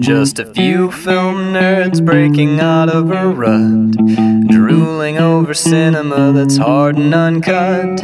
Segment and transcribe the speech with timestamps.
[0.00, 3.92] Just a few film nerds breaking out of a rut,
[4.48, 7.98] drooling over cinema that's hard and uncut.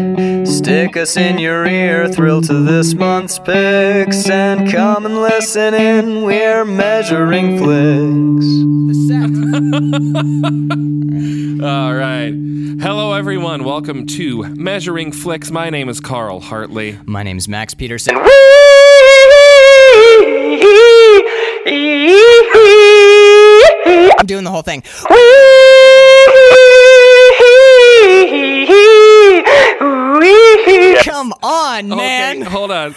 [0.46, 6.22] Stick us in your ear, thrill to this month's picks, and come and listen in.
[6.24, 8.47] We're measuring flicks.
[11.65, 12.35] All right.
[12.78, 13.65] Hello, everyone.
[13.65, 15.51] Welcome to Measuring Flicks.
[15.51, 16.98] My name is Carl Hartley.
[17.06, 18.16] My name is Max Peterson.
[24.19, 24.83] I'm doing the whole thing.
[31.05, 32.42] Come on, man.
[32.42, 32.95] Okay, hold on.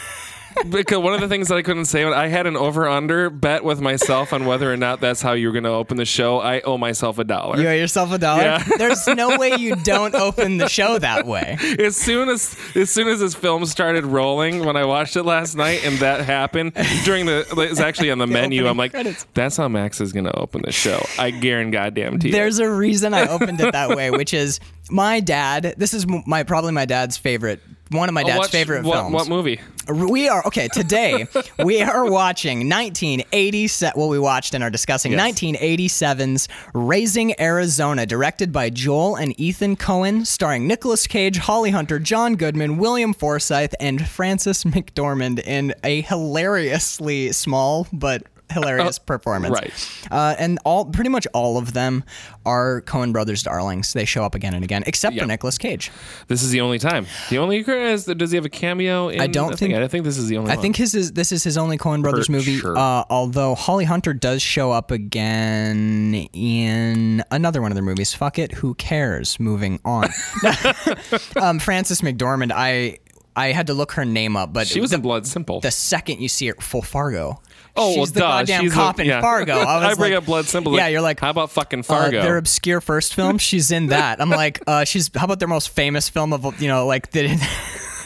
[0.67, 3.63] Because one of the things that I couldn't say, I had an over under bet
[3.63, 6.39] with myself on whether or not that's how you were going to open the show.
[6.39, 7.59] I owe myself a dollar.
[7.59, 8.43] You owe yourself a dollar.
[8.43, 8.63] Yeah.
[8.77, 11.57] There's no way you don't open the show that way.
[11.79, 15.55] as soon as as soon as this film started rolling when I watched it last
[15.55, 19.25] night and that happened during the it's actually on the, menu I'm like credits.
[19.33, 22.69] that's how Max is gonna open the show I guarantee goddamn to you There's a
[22.69, 25.75] reason I opened it that way, which is my dad.
[25.77, 27.61] This is my probably my dad's favorite.
[27.89, 29.13] One of my dad's What- favorite what, films.
[29.13, 31.25] what movie We are okay today.
[31.63, 33.93] we are watching 1987.
[33.99, 35.21] Well, we watched and are discussing Yes.
[35.41, 42.35] 1987's Raising Arizona, directed by Joel and Ethan Coen, starring Nicolas Cage, Holly Hunter, John
[42.35, 49.53] Goodman, William Forsythe, and Frances McDormand in a hilariously small but hilarious performance.
[49.53, 50.11] right.
[50.11, 52.03] Uh, and all pretty much all of them
[52.45, 53.93] are Coen brothers' darlings.
[53.93, 55.23] They show up again and again, except Yep.
[55.23, 55.91] for Nicolas Cage.
[56.27, 59.27] this is the only time the only is does he have a cameo in I
[59.27, 59.75] don't think- thing?
[59.75, 60.61] I think this is the only I one.
[60.61, 62.57] think his is this is his only Coen Brothers Per- movie.
[62.57, 62.77] sure.
[62.77, 68.13] Uh, although Holly Hunter does show up again in another one of their movies.
[68.13, 69.39] Fuck it, who cares?
[69.39, 70.05] Moving on.
[71.41, 72.51] um, Frances McDormand.
[72.55, 72.99] I
[73.35, 75.71] I had to look her name up, but she was the, in Blood Simple the
[75.71, 77.41] second you see her full Fargo.
[77.75, 78.27] Oh, she's well, the duh.
[78.27, 79.21] goddamn She's a- cop in yeah.
[79.21, 79.53] Fargo.
[79.57, 80.75] I, was bring like- up Blood Simple.
[80.75, 82.21] Yeah, you're like, how about fucking uh, Fargo?
[82.21, 84.21] their obscure first film, she's in that.
[84.21, 87.27] I'm like, uh, she's how about their most famous film of you know like the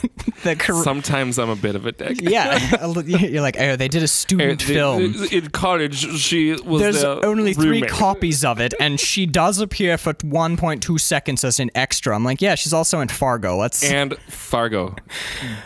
[0.44, 2.22] the Sometimes I'm a bit of a dick.
[2.22, 2.86] yeah.
[3.06, 5.16] You're like, oh, they did a student film.
[5.32, 6.20] in college.
[6.20, 7.90] She was There's the only three roommate.
[7.90, 12.16] copies of it, and she does appear for 1.2 seconds as an extra.
[12.16, 13.58] I'm like, yeah, she's also in Fargo.
[13.58, 13.84] Let's.
[13.92, 14.96] and Fargo,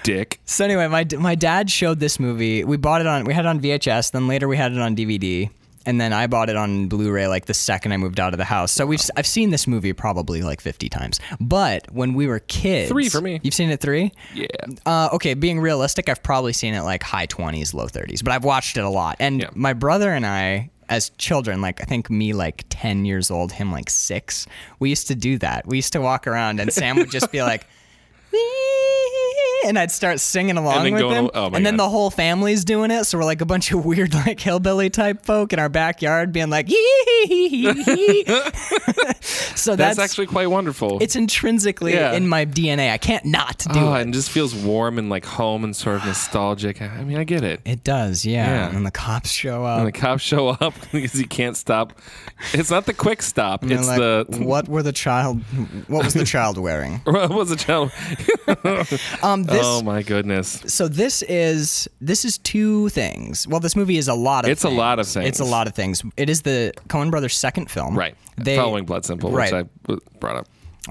[0.03, 0.40] dick.
[0.46, 2.64] so anyway, my my dad showed this movie.
[2.64, 3.24] We bought it on.
[3.26, 4.12] We had it on VHS.
[4.12, 5.50] Then later we had it on DVD.
[5.88, 8.44] And then I bought it on Blu-ray like the second I moved out of the
[8.46, 8.72] house.
[8.74, 11.20] So we've I've seen this movie probably like 50 times.
[11.40, 13.40] But when we were kids, Three for me.
[13.42, 14.12] You've seen it three?
[14.36, 14.47] Yeah.
[14.86, 18.44] Uh, okay, being realistic, I've probably seen it like high 20s, low 30s, but I've
[18.44, 19.16] watched it a lot.
[19.20, 19.50] And Yeah.
[19.56, 23.72] my brother and I, as children, like I think me like 10 years old, him
[23.72, 24.46] like six,
[24.80, 25.66] we used to do that.
[25.66, 27.66] We used to walk around and Sam would just be like,
[29.67, 31.31] and I'd start singing along with going- him.
[31.33, 31.85] oh and then God.
[31.85, 33.03] the whole family's doing it.
[33.05, 36.50] So we're like a bunch of weird, like hillbilly type folk in our backyard being
[36.50, 36.67] like,
[39.55, 41.00] so That's, that's, actually quite wonderful.
[41.01, 42.13] it's intrinsically Yeah.
[42.13, 42.91] in my DNA.
[42.91, 44.01] I can't not do oh, it.
[44.01, 46.81] and just feels warm and like home and sort of nostalgic.
[46.81, 47.61] I mean, I get it.
[47.66, 48.47] It does, yeah.
[48.69, 48.75] Yeah.
[48.75, 49.79] And the cops show up.
[49.79, 51.94] And the cops show up because you can't stop.
[52.53, 53.63] It's not the quick stop.
[53.63, 55.41] and It's like, the what were the child?
[55.88, 56.99] What was the child wearing?
[57.05, 57.91] what was the child?
[59.23, 59.66] Um, this.
[59.66, 60.63] oh my goodness!
[60.68, 63.47] so this is this is two things.
[63.47, 64.51] Well, this movie is a lot of.
[64.51, 65.28] It's a lot of things.
[65.28, 66.03] It's a lot of things.
[66.16, 67.97] It is the Coen Brothers' second film.
[67.97, 68.16] Right.
[68.38, 69.51] They, Following Blood Simple, right.
[69.51, 70.47] which I brought up.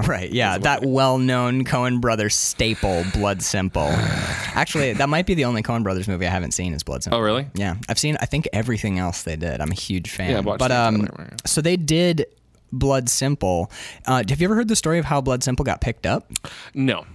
[0.07, 0.31] Right.
[0.31, 0.59] Yeah.
[0.59, 3.89] That well-known Coen Brothers staple, Blood Simple.
[3.89, 7.19] Actually, that might be the only Coen Brothers movie I haven't seen is Blood Simple.
[7.19, 7.47] Oh, really?
[7.55, 8.17] Yeah, I've seen.
[8.21, 9.61] I think everything else they did.
[9.61, 10.31] I'm a huge fan.
[10.31, 11.09] Yeah, I watched but um,
[11.47, 12.27] so they did
[12.73, 13.71] Blood Simple.
[14.07, 16.31] Uh, have you ever heard the story of how Blood Simple got picked up?
[16.75, 17.07] No.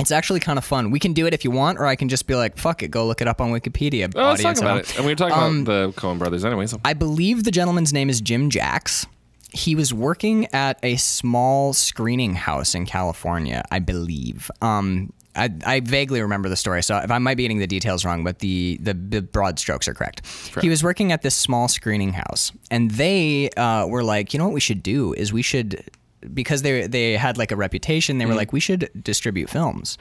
[0.00, 0.90] It's actually kind of fun.
[0.90, 2.88] We can do it if you want, or I can just be like, "Fuck it,
[2.90, 4.96] go look it up on Wikipedia." Oh, let's talk about it.
[4.96, 6.66] And we were talking Um, about the Coen brothers anyway.
[6.66, 9.06] So I believe the gentleman's name is Jim Jacks.
[9.52, 14.50] He was working at a small screening house in California, I believe.
[14.62, 18.04] Um, I, I vaguely remember the story, so if I might be getting the details
[18.04, 20.22] wrong, but the, the, the broad strokes are correct.
[20.60, 24.44] He was working at this small screening house, and they uh, were like, you know
[24.44, 25.84] what we should do is we should,
[26.32, 28.38] because they they had like a reputation, they were mm-hmm.
[28.38, 29.98] like, we should distribute films.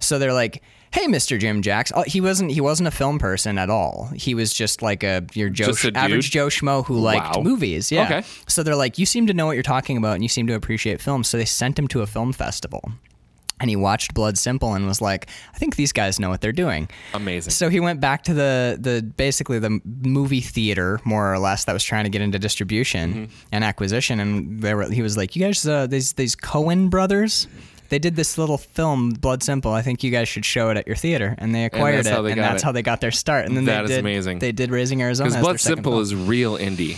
[0.00, 0.62] So they're like,
[0.92, 1.38] "Hey, Mr.
[1.38, 4.10] Jim Jacks." Oh, he wasn't he wasn't a film person at all.
[4.14, 7.42] He was just like a your Joe a average Joe schmo who liked Wow.
[7.42, 7.90] movies.
[7.90, 8.04] Yeah.
[8.04, 8.22] Okay.
[8.48, 10.54] So they're like, "You seem to know what you're talking about, and you seem to
[10.54, 11.28] appreciate films.
[11.28, 12.92] So they sent him to a film festival.
[13.58, 16.52] And he watched Blood Simple and was like, "I think these guys know what they're
[16.52, 17.52] doing." amazing.
[17.52, 21.72] So he went back to the the basically the movie theater more or less that
[21.72, 23.24] was trying to get into distribution Mm-hmm.
[23.52, 27.46] and acquisition, and they were, he was like, "You guys, uh, these these Coen brothers,
[27.88, 29.72] they did this little film, Blood Simple.
[29.72, 32.26] I think you guys should show it at your theater, and they acquired that's it,
[32.32, 32.66] and that's it.
[32.66, 33.46] how they got their start.
[33.46, 34.38] And then That they is did, amazing.
[34.40, 35.30] They did Raising Arizona.
[35.30, 36.96] Because Blood Simple is real indie.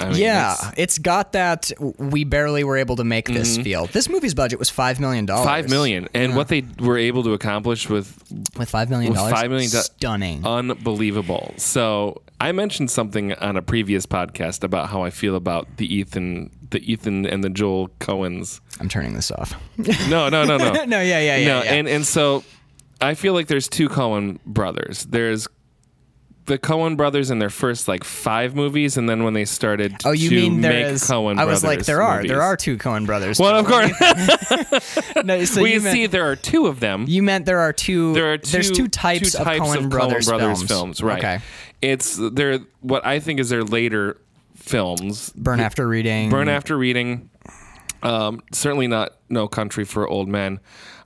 [0.00, 1.70] I mean, Yeah, it's it's got that.
[1.98, 3.86] We barely were able to make this feel.
[3.86, 5.46] This movie's budget was five million dollars.
[5.46, 5.54] Mm-hmm.
[5.62, 8.16] Five million, and what they were able to accomplish with
[8.58, 9.32] with five million dollars.
[9.32, 10.44] five million, do- stunning.
[10.46, 11.54] unbelievable.
[11.56, 16.50] So I mentioned something on a previous podcast about how I feel about the Ethan,
[16.70, 18.60] the Ethan and the Joel Coens.
[18.80, 19.54] I'm turning this off.
[20.08, 21.46] No, no, no, no, no, yeah, yeah, yeah.
[21.48, 21.62] no.
[21.62, 21.72] yeah.
[21.74, 22.42] And and so
[23.00, 25.04] I feel like there's two Coen brothers.
[25.04, 25.46] There's
[26.50, 30.10] the Coen brothers in their first like five movies, and then when they started oh,
[30.10, 31.02] you to mean there make is?
[31.02, 32.28] Coen I was like, there are, movies.
[32.28, 33.38] there are two Coen brothers.
[33.38, 35.14] Well, of course.
[35.24, 37.04] no, so we meant, see there are two of them.
[37.06, 38.14] you meant there are two.
[38.14, 40.98] there are two, there's two types, two of Coen of brothers, Coen brothers films.
[40.98, 41.02] films.
[41.02, 41.18] Right.
[41.18, 41.38] Okay.
[41.80, 44.20] It's they're what I think is their later
[44.56, 45.30] films.
[45.36, 46.30] Burn after reading.
[46.30, 47.30] Burn after reading.
[48.02, 50.58] Um, certainly not No Country for Old Men.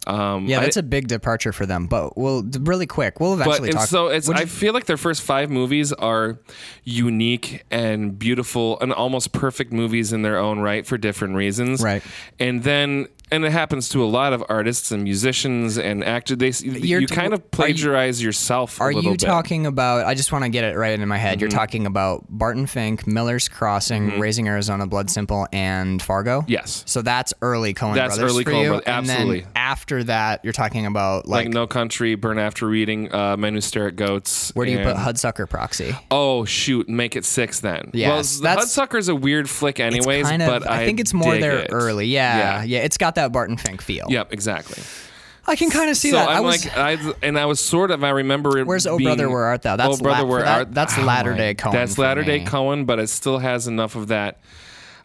[0.07, 1.87] Um, Yeah, I- that's a big departure for them.
[1.87, 3.21] But we'll really quick.
[3.21, 3.89] We'll but eventually and talk.
[3.89, 4.27] so it's.
[4.29, 6.39] What'd I you- feel like their first five movies are
[6.85, 11.83] unique and beautiful and almost perfect movies in their own right for different reasons.
[11.83, 12.03] Right.
[12.39, 16.37] And then, and it happens to a lot of artists and musicians and actors.
[16.39, 18.79] They You're you t- kind are of you- plagiarize yourself.
[18.81, 19.21] a Are you bit.
[19.21, 20.07] talking about?
[20.07, 21.41] I just want to get it right in my head.
[21.41, 21.59] You're Mm-hmm.
[21.59, 26.45] talking about Barton Fink, Miller's Crossing, Raising Arizona, Blood Simple, and Fargo.
[26.49, 26.83] Yes.
[26.87, 28.69] So that's early Coen That's brothers early for you.
[28.69, 29.47] brothers, And then absolutely.
[29.57, 33.61] after that, you're talking about Like, like, No Country, Burn After Reading, uh, Men Who
[33.61, 34.53] Stare at Goats.
[34.55, 35.95] where do you put Hudsucker Proxy?
[36.11, 37.91] Oh shoot, make it six then.
[37.93, 40.25] Yes, well, Hudsucker's a weird flick, anyways.
[40.27, 41.69] kind of, but I, think it's more there it.
[41.73, 42.07] early.
[42.07, 42.63] Yeah, Yeah.
[42.65, 44.07] yeah, It's got that Barton Fink feel.
[44.09, 44.83] Yep, exactly.
[45.47, 46.29] I can kind of see so that.
[46.31, 48.03] I'm I was, like, I and I was sort of.
[48.03, 48.67] I remember it.
[48.67, 49.77] Where's Oh being, Brother Where Art Thou?
[49.77, 50.75] That's oh brother, la- where that- art?
[50.75, 52.41] that's oh my- latter-day Coen That's latter day.
[52.45, 54.41] Coen, but it still has enough of that.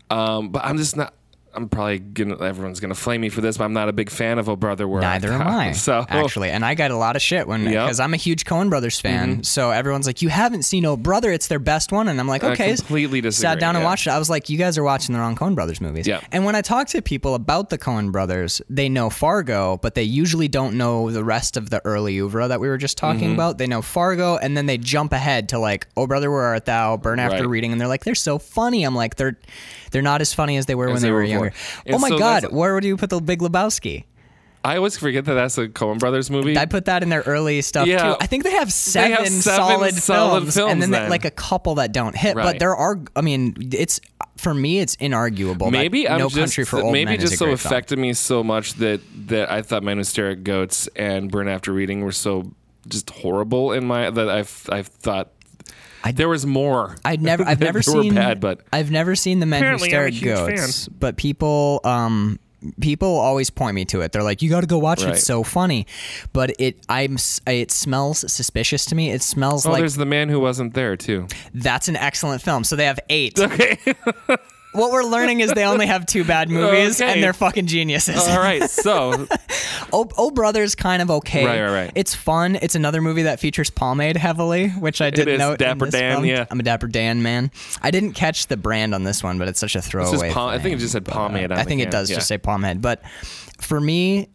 [0.09, 1.13] Um, but I'm just not.
[1.55, 2.37] I'm probably gonna.
[2.43, 4.87] Everyone's gonna flame me for this, but I'm not a big fan of Oh Brother
[4.87, 5.57] Where Art Neither am Thou.
[5.57, 5.71] I.
[5.73, 7.71] So actually, and I got a lot of shit when Yep.
[7.73, 7.85] Mm-hmm.
[7.85, 9.43] because I'm a huge Coen Brothers fan.
[9.43, 11.31] So everyone's like, "You haven't seen Oh Brother?
[11.31, 13.49] It's their best one." And I'm like, "Okay." I completely disagree.
[13.49, 13.89] Sat down and yeah.
[13.89, 14.11] watched it.
[14.11, 16.21] I was like, "You guys are watching the wrong Coen Brothers movies." Yeah.
[16.31, 20.03] And when I talk to people about the Coen Brothers, they know Fargo, but they
[20.03, 23.33] usually don't know the rest of the early oeuvre that we were just talking Mm-hmm.
[23.33, 23.57] about.
[23.57, 26.97] They know Fargo, and then they jump ahead to like, "Oh Brother, Where Art Thou?"
[26.97, 27.49] Burn After Right.
[27.49, 29.37] Reading, and they're like, "They're so funny." I'm like, "They're
[29.91, 31.95] they're not as funny as they were when they, they were were younger." before.
[31.95, 34.05] Oh my so God, where would you put the Big Lebowski?
[34.61, 36.57] I always forget that that's a Coen Brothers movie.
[36.57, 38.03] I put that in their early stuff Yeah.
[38.09, 38.15] too.
[38.19, 41.23] I think they have seven, have seven solid, solid films, films and then, they- like
[41.23, 42.35] a couple that don't hit.
[42.35, 42.99] But there are.
[43.15, 44.01] I mean, it's
[44.35, 45.71] for me, it's inarguable.
[45.71, 47.71] maybe I'm No just Country for Old maybe Men just so great film.
[47.73, 51.47] affected me so much that that I thought Men Who Stare at Goats and Burn
[51.47, 52.51] After Reading were so
[52.87, 55.31] just horrible in my that I've I've thought
[56.03, 56.95] I- there was more.
[57.05, 58.15] I'd never, I've They never were seen.
[58.15, 60.87] bad, but I've never seen the Men Who Apparently Stare at huge Goats.
[60.87, 62.39] But people, um,
[62.81, 64.11] people always point me to it.
[64.11, 65.09] They're like, "You got to go watch it.
[65.09, 65.87] It's so funny."
[66.33, 67.17] But it, I'm,
[67.47, 69.11] it smells suspicious to me.
[69.11, 71.27] It smells oh, like there's the man who wasn't there too.
[71.53, 72.63] that's an excellent film.
[72.63, 73.37] So they have eight.
[73.49, 73.77] Okay,
[74.71, 77.11] what we're learning is they only have two bad movies, Okay.
[77.13, 78.17] and they're fucking geniuses.
[78.27, 78.69] all right.
[78.69, 79.27] So
[79.91, 81.43] Oh, oh Brother's kind of okay.
[81.45, 81.91] Right, right, right.
[81.95, 82.55] It's fun.
[82.61, 85.55] It's another movie that features pomade heavily, which I didn't know.
[85.55, 86.45] Dapper Dan, yeah.
[86.51, 87.49] I'm a Dapper Dan man.
[87.81, 90.31] I didn't catch the brand on this one, but it's such a throwaway.
[90.31, 91.51] pom- I think it just said pomade.
[91.51, 92.17] on I think it does Yeah.
[92.17, 93.01] just say pomade, but
[93.59, 94.29] for me.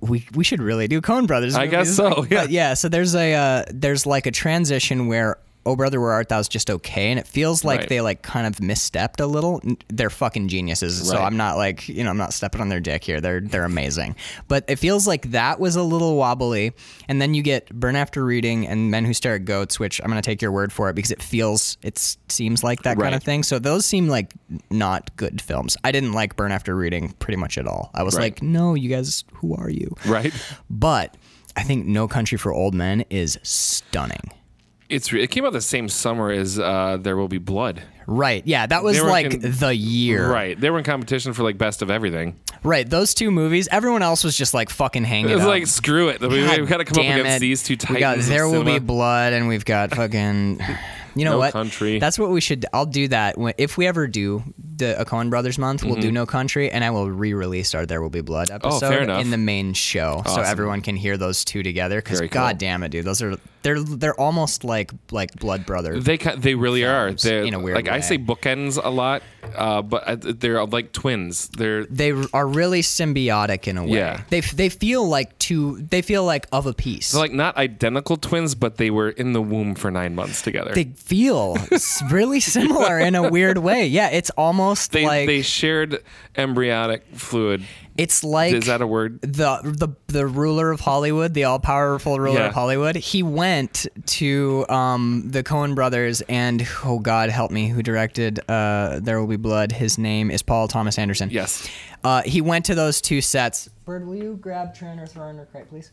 [0.00, 1.54] We, we should really do Coen Brothers.
[1.54, 2.42] I guess so, yeah.
[2.42, 2.74] But yeah.
[2.74, 6.70] So there's a uh, there's like a transition where Oh Brother Where Art Thou's just
[6.70, 7.88] okay, and it feels like Right.
[7.90, 9.60] they like kind of misstepped a little.
[9.88, 13.04] They're fucking geniuses, so I'm not like you know I'm not stepping on their dick
[13.04, 13.20] here.
[13.20, 14.16] They're they're amazing,
[14.48, 16.72] but it feels like that was a little wobbly.
[17.08, 20.08] And then you get Burn After Reading and Men Who Stare at Goats, which I'm
[20.08, 23.22] gonna take your word for it because it feels it seems like that kind of
[23.22, 23.42] thing.
[23.42, 24.32] So those seem like
[24.70, 25.76] not good films.
[25.84, 27.90] I didn't like Burn After Reading pretty much at all.
[27.94, 28.22] I was Right.
[28.22, 29.94] like, no, you guys, who are you?
[30.06, 30.32] right.
[30.70, 31.16] But
[31.54, 34.30] I think No Country for Old Men is stunning.
[34.90, 37.82] It's it came out the same summer as uh, There Will Be Blood.
[38.06, 38.42] Right.
[38.44, 40.28] Yeah, that was like in- the year.
[40.30, 40.58] Right.
[40.60, 42.38] They were in competition for like best of everything.
[42.64, 42.88] Right.
[42.88, 45.48] Those two movies, everyone else was just like fucking hanging It was up.
[45.50, 46.20] like screw it.
[46.20, 47.40] We, have got to come up against it.
[47.40, 47.94] these two titans.
[47.96, 48.80] We got There Will Be.
[48.80, 50.60] Blood, and we've got fucking.
[51.14, 51.52] You know No what?
[51.52, 51.98] Country.
[51.98, 52.66] That's what we should.
[52.72, 54.42] I'll do that when, if we ever do
[54.76, 55.84] the a Coen Brothers month.
[55.84, 58.84] We'll do No Country, and I will re-release our There Will Be Blood episode Mm-hmm.
[58.84, 59.20] Oh, fair enough.
[59.22, 61.96] in the main show, so everyone can hear those two together.
[62.00, 62.40] Because Very cool.
[62.40, 66.00] god damn it, dude, those are they're they're almost like like blood brother.
[66.00, 67.12] They they really are.
[67.12, 69.22] They're in a weird like I say bookends a lot,
[69.54, 71.48] uh, but they're like twins.
[71.48, 73.98] They're they are really symbiotic in a way.
[73.98, 74.22] Yeah.
[74.30, 75.78] They they feel like two.
[75.82, 77.12] They feel like of a piece.
[77.12, 80.72] They're like not identical twins, but they were in the womb for nine months together.
[80.72, 81.56] they feel
[82.10, 83.86] really similar in a weird way.
[83.86, 86.02] Yeah, it's almost they, like they shared
[86.36, 87.62] embryonic fluid.
[87.96, 89.20] it's like Is that a word?
[89.22, 92.46] the the the ruler of Hollywood, the all powerful ruler Yeah.
[92.48, 92.96] of Hollywood.
[92.96, 99.00] He went to um, the Coen brothers and oh God help me, who directed uh,
[99.02, 99.72] There Will Be Blood?
[99.72, 101.30] His name is Paul Thomas Anderson.
[101.30, 101.68] Yes.
[102.02, 103.68] Uh, he went to those two sets.
[103.84, 105.90] Bird, will you grab Turner, throw under crate, please?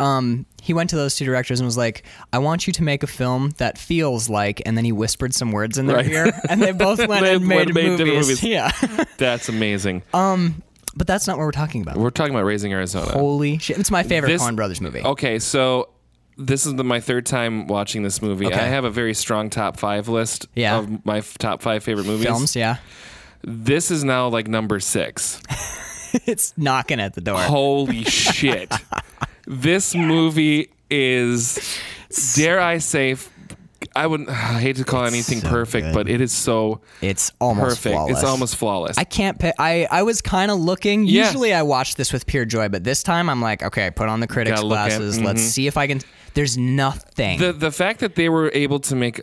[0.00, 3.02] Um, he went to those two directors and was like, "I want you to make
[3.02, 6.06] a film that feels like," and then he whispered some words in their Right.
[6.08, 8.28] ear, and they both went They and made, made movies.
[8.28, 8.42] movies.
[8.42, 8.72] Yeah,
[9.18, 10.02] That's amazing.
[10.12, 11.96] but that's not what we're talking about.
[11.96, 13.12] We're talking about Raising Arizona.
[13.12, 13.78] Holy shit!
[13.78, 15.02] It's my favorite This- Coen Brothers movie.
[15.02, 15.88] Okay, so
[16.36, 18.46] this is the, my third time watching this movie.
[18.46, 18.54] Okay.
[18.58, 20.78] I have a very strong top five list Yeah.
[20.78, 22.24] of my f- top five favorite movies.
[22.26, 22.76] Films, yeah.
[23.42, 25.40] This is now like number six.
[26.26, 27.38] it's knocking at the door.
[27.38, 28.72] Holy shit.
[29.50, 31.78] This movie is,
[32.36, 33.16] dare I say,
[33.96, 35.94] I would I hate to call anything so perfect, good.
[35.94, 37.94] but it is so It's almost perfect.
[37.94, 38.18] flawless.
[38.18, 38.96] It's almost flawless.
[38.96, 39.54] I can't pick.
[39.58, 41.04] I I was kind of looking.
[41.04, 41.24] Yeah.
[41.26, 44.08] Usually I watch this with pure joy, but this time I'm like, okay, I put
[44.08, 45.20] on the critics Gotta look at- glasses.
[45.20, 45.48] Let's mm-hmm.
[45.48, 46.00] see if I can.
[46.34, 47.40] There's nothing.
[47.40, 49.20] the the fact that they were able to make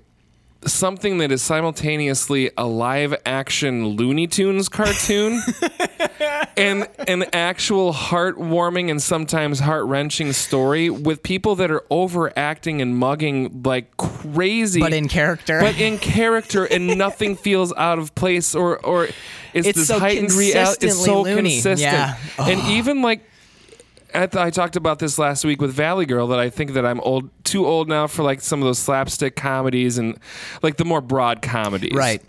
[0.65, 5.41] something that is simultaneously a live action Looney Tunes cartoon
[6.57, 12.95] and an actual heartwarming and sometimes heart wrenching story with people that are overacting and
[12.97, 14.79] mugging like crazy.
[14.79, 15.59] but in character.
[15.61, 19.05] but in character and nothing feels out of place or or
[19.53, 21.61] is It's this so heightened reality it's so loony.
[21.61, 22.17] consistent Yeah.
[22.39, 23.21] and even like
[24.17, 26.85] I, th- I talked about this last week with Valley Girl that I think that
[26.85, 30.17] I'm old too old now for like some of those slapstick comedies and
[30.61, 32.21] like the more broad comedies right.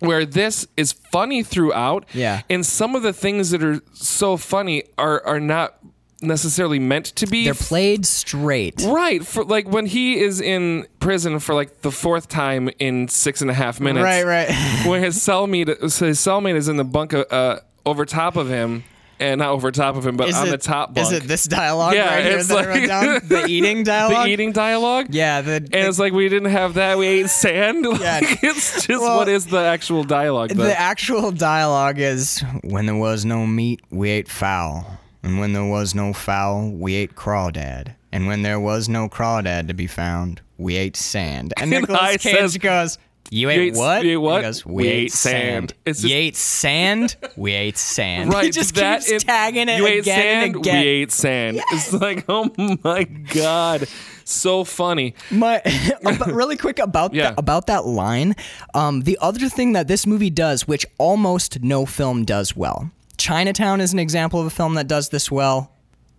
[0.00, 2.42] where this is funny throughout Yeah.
[2.50, 5.78] and some of the things that are so funny are are not
[6.20, 8.80] necessarily meant to be They're played straight.
[8.86, 13.40] Right, for like when he is in prison for like the fourth time in six
[13.42, 14.04] and a half minutes.
[14.04, 14.84] Right, right.
[14.86, 18.48] When his cellmate, so his cellmate is in the bunk uh, uh, over top of
[18.48, 18.84] him,
[19.22, 21.06] and not over top of him, but Is on it, the top bunk.
[21.06, 23.20] Is it this dialogue Yeah, right here that I wrote like- down?
[23.28, 24.26] The eating dialogue.
[24.26, 25.06] the eating dialogue?
[25.10, 25.40] Yeah.
[25.40, 26.98] The, And it's like we didn't have that.
[26.98, 27.84] We ate sand.
[27.88, 28.20] Like, Yeah.
[28.42, 30.48] it's just Well, what is the actual dialogue?
[30.50, 30.64] the, though?
[30.64, 35.64] the actual dialogue is when there was no meat, we ate fowl, and when there
[35.64, 40.40] was no fowl, we ate crawdad, and when there was no crawdad to be found,
[40.58, 41.54] we ate sand.
[41.58, 42.98] And Nicolas Cage says, goes.
[43.30, 44.04] You ate, ate- what?
[44.04, 44.36] you ate what?
[44.42, 45.74] He goes, we, We ate, ate sand." sand.
[45.86, 47.16] It's you just- ate sand?
[47.36, 48.30] We ate sand.
[48.32, 50.46] Right, He just that keeps it- tagging it You again ate sand.
[50.46, 50.82] and again.
[50.82, 51.60] We ate sand.
[51.72, 52.50] It's like, oh
[52.84, 53.88] my god,
[54.24, 55.14] so funny.
[55.30, 55.62] My,
[56.26, 57.30] really quick about Yeah.
[57.30, 58.34] that, about that line.
[58.74, 63.80] Um, the other thing that this movie does, which almost no film does well, Chinatown
[63.80, 65.71] is an example of a film that does this well.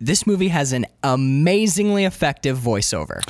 [0.05, 3.22] This movie has an amazingly effective voiceover.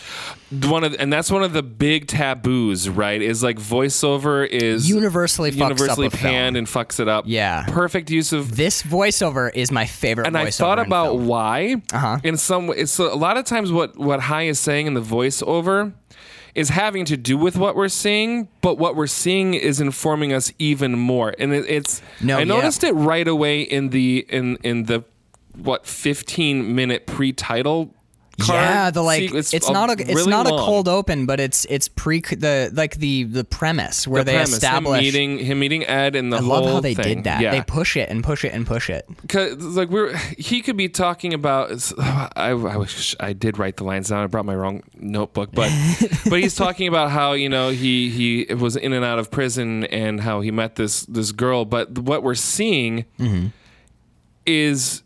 [0.68, 3.22] One of, and that's one of the big taboos, right?
[3.22, 6.32] Is like voiceover is Universally fucks universally up a film.
[6.32, 7.26] panned and fucks it up.
[7.28, 7.66] Yeah.
[7.68, 8.56] perfect use of.
[8.56, 10.26] This voiceover is my favorite.
[10.28, 11.28] And I thought about film.
[11.28, 11.82] why.
[11.92, 12.18] Uh-huh.
[12.24, 14.44] In some, way, it's a lot of times what what H.I.
[14.44, 15.94] is saying in the voiceover
[16.56, 20.52] is having to do with what we're seeing, but what we're seeing is informing us
[20.60, 21.34] even more.
[21.40, 22.46] And it, it's No, I yeah.
[22.46, 25.04] noticed it right away in the in in the
[25.56, 27.94] what 15 minute pre-title
[28.40, 29.54] card Yeah, the like sequence.
[29.54, 32.96] it's, not a it's really not a cold open, but it's it's pre the like
[32.96, 34.98] the the premise where The they premise, establish.
[34.98, 37.18] him meeting him meeting Ed and the I whole love how they thing.
[37.18, 37.42] did that.
[37.42, 37.52] Yeah.
[37.52, 39.06] They push it and push it and push it.
[39.30, 41.70] Cause like we're he could be talking about
[42.00, 45.72] I, I wish I did write the lines down I brought my wrong notebook but
[46.28, 49.84] but he's talking about how you know he he was in and out of prison
[49.86, 53.50] and how he met this this girl but what we're seeing Mm-hmm.
[54.48, 55.03] is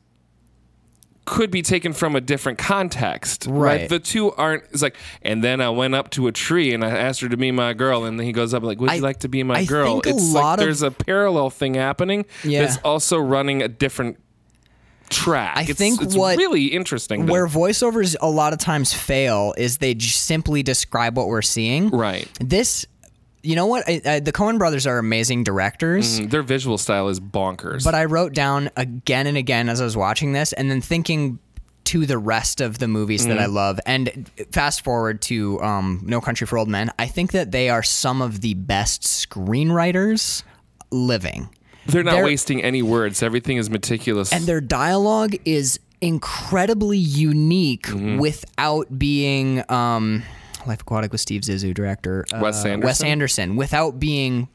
[1.27, 3.88] could be taken from a different context Right.
[3.88, 6.89] the two aren't it's like and then I went up to a tree and I
[6.89, 9.01] asked her to be my girl and then he goes up like would I- you
[9.01, 11.50] like to be my I girl think a it's lot like of- there's a parallel
[11.51, 12.62] thing happening Yeah.
[12.62, 14.17] that's also running a different
[15.10, 15.55] track.
[15.57, 17.25] I It's- think it's what- really interesting.
[17.27, 21.41] to- Where voiceovers a lot of times fail is they just simply describe what we're
[21.41, 21.89] seeing.
[21.91, 22.86] right, This,
[23.47, 23.87] you know what?
[23.87, 26.19] I, I, the Coen brothers are amazing directors.
[26.19, 27.83] Mm, their visual style is bonkers.
[27.83, 31.39] But I wrote down again and again as I was watching this, and then thinking
[31.85, 33.53] to the rest of the movies that I Mm-hmm.
[33.55, 36.91] love, and fast forward to um, No Country for Old Men.
[36.99, 40.43] I think that they are some of the best screenwriters
[40.91, 41.49] living.
[41.85, 43.23] they're not they're- wasting any words.
[43.23, 44.33] Everything is meticulous.
[44.33, 48.17] and their dialogue is incredibly unique Mm-hmm.
[48.19, 50.23] without being um,
[50.67, 53.07] Life Aquatic with Steve Zissou, director uh, Wes Wes Anderson?
[53.07, 54.47] Anderson, without being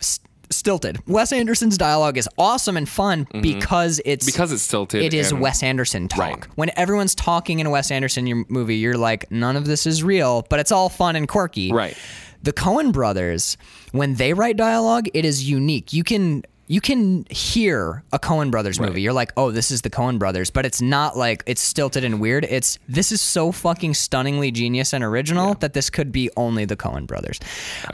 [0.00, 0.98] s- stilted.
[1.06, 4.32] Wes Anderson's dialogue is awesome and fun because it's Mm-hmm.
[4.34, 6.18] Because it's stilted It is Wes Anderson talk.
[6.18, 6.44] Right.
[6.56, 10.44] When everyone's talking in a Wes Anderson movie, you're like, none of this is real,
[10.50, 11.72] but it's all fun and quirky.
[11.72, 11.96] Right.
[12.42, 13.56] The Coen brothers,
[13.92, 15.92] when they write dialogue, it is unique.
[15.92, 19.02] You can you can hear a Coen brothers movie.
[19.02, 22.20] You're like, oh, this is the Coen brothers, but it's not like it's stilted and
[22.20, 22.44] weird.
[22.48, 26.76] It's this is so fucking stunningly genius and original that this could be only the
[26.76, 27.40] Coen brothers.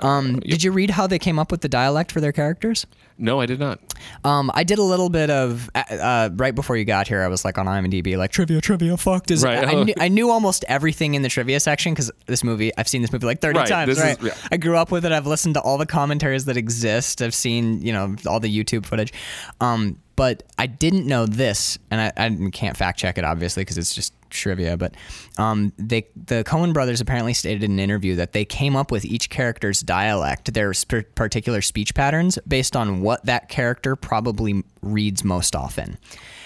[0.02, 2.86] Uh, Um, Did you read how they came up with the dialect for their characters?
[3.18, 3.80] No, I did not.
[4.24, 7.22] Um, I did a little bit of uh, uh, right before you got here.
[7.22, 8.96] I was like on IMDb, like trivia, trivia.
[8.96, 9.66] Fuck does Right.
[9.66, 13.00] I, knew, I knew almost everything in the trivia section because this movie, I've seen
[13.02, 13.96] this movie like thirty Right, times.
[13.96, 14.34] this is- yeah.
[14.52, 15.12] I grew up with it.
[15.12, 17.22] I've listened to all the commentaries that exist.
[17.22, 19.12] I've seen you know all the YouTube footage.
[19.60, 23.78] Um, but I didn't know this, and I, I can't fact check it obviously because
[23.78, 24.76] it's just trivia.
[24.76, 24.94] But
[25.38, 29.04] um, they the Coen brothers apparently stated in an interview that they came up with
[29.04, 35.22] each character's dialect, their sp- particular speech patterns, based on what that character probably reads
[35.22, 35.98] most often.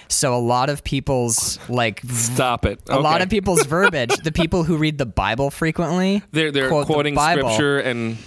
[0.09, 2.81] So a lot of people's like Stop it.
[2.89, 6.85] a lot of people's verbiage, the people who read the Bible frequently, They're they're the
[6.85, 8.19] quoting Bible scripture and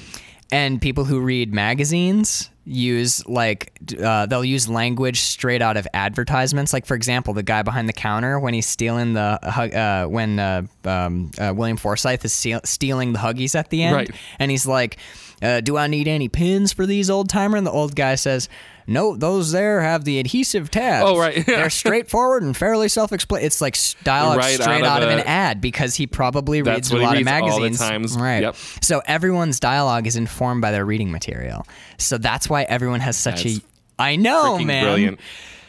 [0.53, 6.71] and people who read magazines use like uh, they'll use language straight out of advertisements.
[6.71, 10.39] Like for example the guy behind the counter when he's stealing the hug- uh, when
[10.39, 13.95] uh, um, uh, william forsythe is steal- stealing the huggies at the end.
[13.95, 14.11] Right.
[14.39, 14.97] and he's like
[15.41, 18.47] uh, do i need any pins for these old timer and the old guy says
[18.87, 21.45] no those there have the adhesive tabs Oh, right.
[21.45, 25.25] they're straightforward and fairly self-explanatory it's like dialogue Right straight out out of of, an
[25.25, 28.15] a- ad because he probably reads a lot of reads the magazines times.
[28.17, 28.55] right Yep.
[28.81, 31.65] so everyone's dialogue is informed by their reading material.
[31.97, 33.61] So that's why everyone has such That's a.
[33.99, 34.83] I know, man.
[34.83, 35.19] brilliant.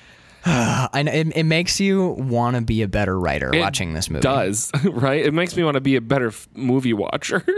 [0.46, 4.10] I know, it, it makes you want to be a better writer It watching this
[4.10, 4.18] movie.
[4.20, 5.24] It does right.
[5.24, 7.44] It makes me want to be a better f- movie watcher.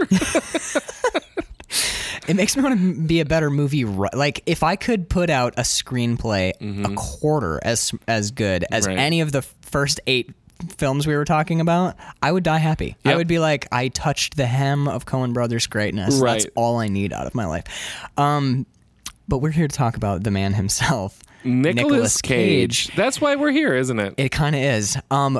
[2.27, 3.85] It makes me want to be a better movie.
[3.85, 6.51] Like if I could put out a screenplay
[6.85, 8.95] a quarter as as good as Mm-hmm.
[8.95, 8.99] Right.
[9.01, 10.33] any of the first eight
[10.77, 12.95] films we were talking about, I would die happy.
[13.05, 16.19] I would be like, I touched the hem of Coen Brothers greatness.
[16.19, 17.63] That's all I need out of my life.
[18.17, 18.65] Um,
[19.27, 22.87] but we're here to talk about the man himself, Nicolas Cage.
[22.95, 24.13] That's why we're here, isn't it?
[24.17, 24.97] It kind of is.
[25.11, 25.39] Um,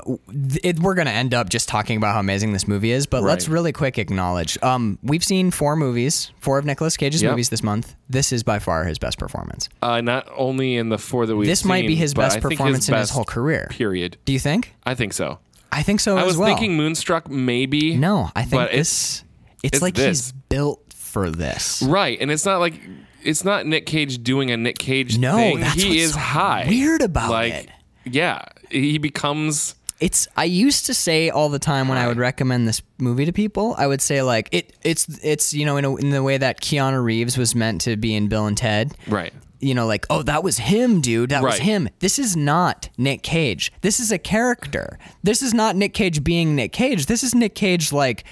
[0.64, 3.48] it, we're gonna end up just talking about how amazing this movie is, but let's
[3.48, 4.58] really quick acknowledge.
[4.64, 7.32] Um, we've seen four movies, four of Nicolas Cage's Yep.
[7.32, 7.96] movies this month.
[8.10, 9.70] This is by far his best performance.
[9.82, 12.54] Uh, not only in the four that we've This might be his best I think
[12.54, 13.68] performance in his whole career.
[13.70, 14.18] Period.
[14.26, 14.76] Do you think?
[14.86, 15.40] I think so.
[15.72, 16.48] I think so I as was well.
[16.48, 17.98] thinking Moonstruck, maybe.
[17.98, 19.24] no, I think this.
[19.64, 20.06] It's, it's like this.
[20.06, 21.82] he's built for this.
[21.82, 22.80] Right, and it's not like
[23.28, 25.60] it's not Nick Cage doing a Nick Cage No, thing.
[25.60, 26.66] that's he is so high.
[26.68, 27.70] weird about like, it.
[28.06, 32.68] Yeah, he becomes It's I used to say all the time when I would recommend
[32.68, 35.96] this movie to people, I would say like it it's it's you know in, a,
[35.96, 38.96] in the way that Keanu Reeves was meant to be in Bill and Ted.
[39.08, 39.34] right.
[39.60, 41.32] You know, like, oh, that was him, dude.
[41.32, 41.90] That was him.
[41.98, 43.74] This is not Nick Cage.
[43.82, 45.00] This is a character.
[45.24, 47.08] This is not Nick Cage being Nick Cage.
[47.08, 48.24] This is Nick Cage, like,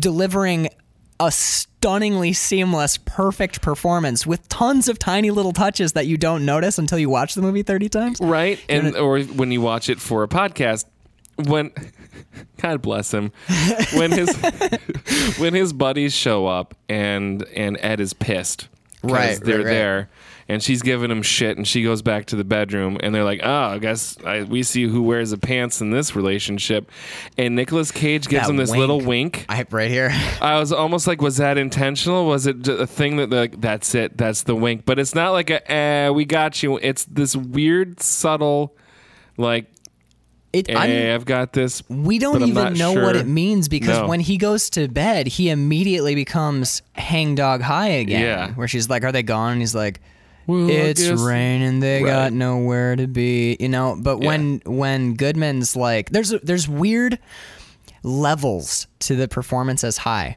[0.00, 0.70] delivering
[1.20, 6.78] a stunningly seamless, perfect performance with tons of tiny little touches that you don't notice
[6.78, 8.20] until you watch the movie 30 times.
[8.20, 10.86] Right, and or when you watch it for a podcast,
[11.36, 11.70] when
[12.60, 13.32] God bless him,
[13.94, 14.34] when his
[15.38, 18.68] when his buddies show up and and Ed is pissed.
[19.02, 19.64] Right, right, They're right.
[19.64, 20.10] there,
[20.50, 23.40] and she's giving him shit, and she goes back to the bedroom, and they're like,
[23.42, 26.90] "Oh, I guess I, we see who wears the pants in this relationship,"
[27.38, 28.80] and Nicolas Cage gives That him this wink.
[28.80, 29.46] little wink.
[29.48, 30.10] I right here.
[30.40, 32.26] I was almost like, was that intentional?
[32.26, 34.84] Was it a thing that like that's it, that's the wink?
[34.84, 36.78] But it's not like a, eh, we got you.
[36.78, 38.76] It's this weird, subtle,
[39.36, 39.66] like,
[40.52, 41.80] It, hey, I'm, I've got this.
[41.88, 43.22] we don't I'm even not know what sure.
[43.22, 44.08] it means because No.
[44.08, 47.86] when he goes to bed, he immediately becomes hangdog H.I.
[47.86, 48.20] again.
[48.20, 48.50] Yeah.
[48.54, 50.00] Where she's like, "Are they gone?" And he's like,
[50.50, 51.80] Well, it's raining.
[51.80, 52.10] They Right.
[52.10, 53.56] got nowhere to be.
[53.60, 53.96] You know.
[54.00, 57.18] But when when Goodman's like, there's there's weird
[58.02, 60.36] levels to the performance as high.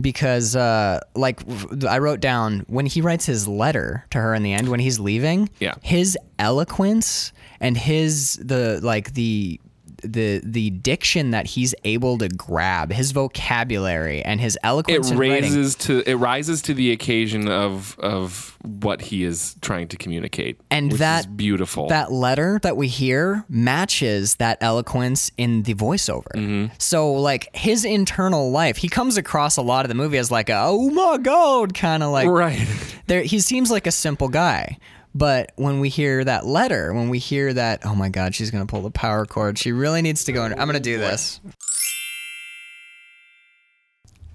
[0.00, 1.40] Because, uh, like,
[1.86, 5.00] I wrote down when he writes his letter to her in the end, when he's
[5.00, 5.74] leaving, Yeah.
[5.82, 9.60] his eloquence and his the like the
[10.02, 15.42] the the diction that he's able to grab, his vocabulary and his It eloquence writing.
[15.42, 20.60] raises to it rises to the occasion of of what he is trying to communicate,
[20.70, 21.88] And which that- is beautiful.
[21.88, 26.32] that letter that we hear matches that eloquence in the voiceover.
[26.34, 26.74] Mm-hmm.
[26.78, 30.48] So like his internal life, he comes across a lot of the movie as like
[30.50, 32.66] a oh my god kind of like right.
[33.06, 34.76] there he seems like a simple guy.
[35.14, 38.66] But when we hear that letter, when we hear that, oh my God, she's gonna
[38.66, 39.58] pull the power cord.
[39.58, 40.52] She really needs to go in.
[40.52, 41.40] I'm gonna do this.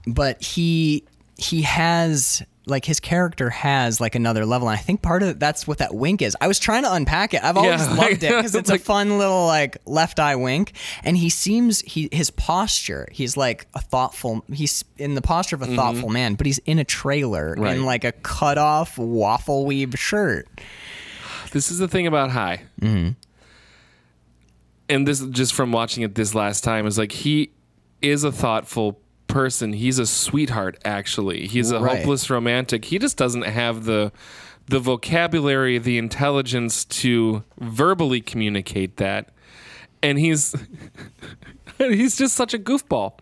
[0.06, 1.04] But he
[1.38, 5.68] he has like his character has like another level and i think part of that's
[5.68, 7.94] what that wink is i was trying to unpack it i've always Yeah.
[7.98, 10.74] loved it because it's Like- a fun little like left eye wink
[11.04, 15.62] and he seems he his posture he's like a thoughtful he's in the posture of
[15.62, 17.62] a thoughtful man but he's in a trailer Mm-hmm.
[17.64, 17.78] Right.
[17.78, 20.48] in like a cut off waffle weave shirt
[21.52, 22.64] This is the thing about High.
[22.82, 23.12] Mm-hmm.
[24.90, 27.52] And this just from watching it this last time is like he
[28.02, 29.00] is a thoughtful
[29.36, 29.74] person.
[29.74, 31.46] He's a sweetheart actually.
[31.48, 31.98] He's a Right.
[31.98, 32.86] hopeless romantic.
[32.86, 34.14] He just doesn't have the
[34.68, 39.30] the vocabulary, the intelligence to verbally communicate that.
[40.02, 40.56] And he's
[41.78, 43.20] he's just such a goofball.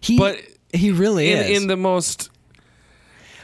[0.00, 0.40] he But
[0.74, 2.28] he really in, is in the most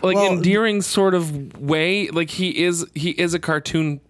[0.02, 4.00] like Well, endearing sort of way like he is he is a cartoon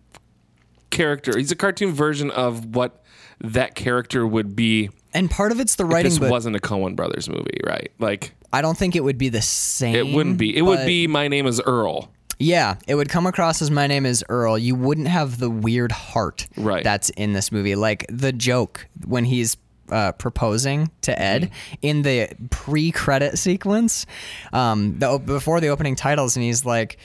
[0.90, 3.04] character he's a cartoon version of what
[3.40, 6.94] that character would be and part of it's the writing this but wasn't a Coen
[6.96, 10.56] Brothers movie right like i don't think it would be the same it wouldn't be
[10.56, 14.06] it would be my name is Earl Yeah, it would come across as my name
[14.06, 14.56] is Earl.
[14.56, 16.84] You wouldn't have the weird heart Right.
[16.84, 17.74] that's in this movie.
[17.74, 19.56] Like the joke when he's
[19.90, 21.50] uh, proposing to Ed
[21.82, 24.06] in the pre-credit sequence,
[24.52, 26.98] um, the, before the opening titles, and he's like,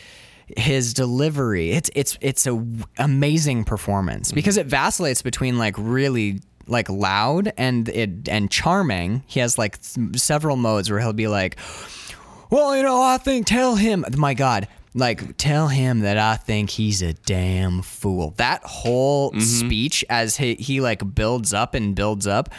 [0.58, 1.72] his delivery.
[1.72, 7.52] It's it's it's a w- amazing performance because it vacillates between like really like loud
[7.58, 9.24] and it and charming.
[9.28, 11.58] He has like s- several modes where he'll be like
[12.50, 16.70] well, you know, I think tell him, my God, like tell him that I think
[16.70, 18.36] he's a damn fool.
[18.38, 19.40] That whole Mm-hmm.
[19.40, 22.50] speech as he, he like builds up and builds up.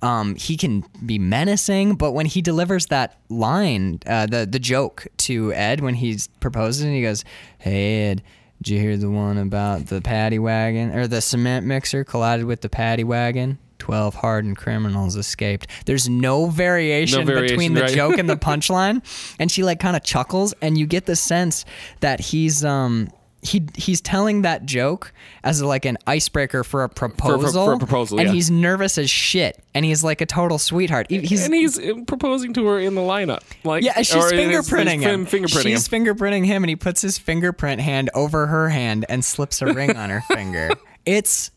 [0.00, 5.06] Um, he can be menacing, but when he delivers that line, uh, the the joke
[5.18, 7.24] to Ed when he's proposing, he goes,
[7.58, 8.22] "Hey Ed,
[8.62, 12.60] did you hear the one about the paddy wagon or the cement mixer collided with
[12.60, 13.58] the paddy wagon?
[13.78, 17.92] Twelve hardened criminals escaped." There's no variation, variation, between the right.
[17.92, 19.02] joke and the punchline,
[19.40, 21.64] and she like kind of chuckles, and you get the sense
[22.00, 23.10] that he's um
[23.44, 28.20] he he's telling that joke as like an icebreaker for a proposal, for a proposal,
[28.20, 28.32] and yeah.
[28.34, 31.06] he's nervous as shit, and he's like a total sweetheart.
[31.10, 31.76] He- He's and he's
[32.06, 35.26] proposing to her in the lineup like yeah, she's his- fingerprinting his him.
[35.26, 39.24] fingerprinting she's him fingerprinting him, and he puts his fingerprint hand over her hand and
[39.24, 40.70] slips a ring on her finger.
[41.04, 41.50] It's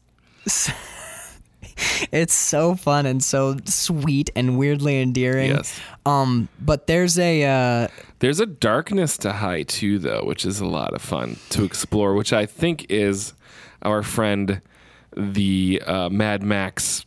[2.12, 5.52] it's so fun and so sweet and weirdly endearing.
[5.52, 5.80] Yes.
[6.06, 7.88] Um, but there's a uh,
[8.20, 9.64] There's a darkness to H.I.
[9.64, 12.14] too, though, which is a lot of fun to explore.
[12.14, 13.34] Which I think is
[13.82, 14.62] our friend,
[15.16, 17.06] the uh, Mad Max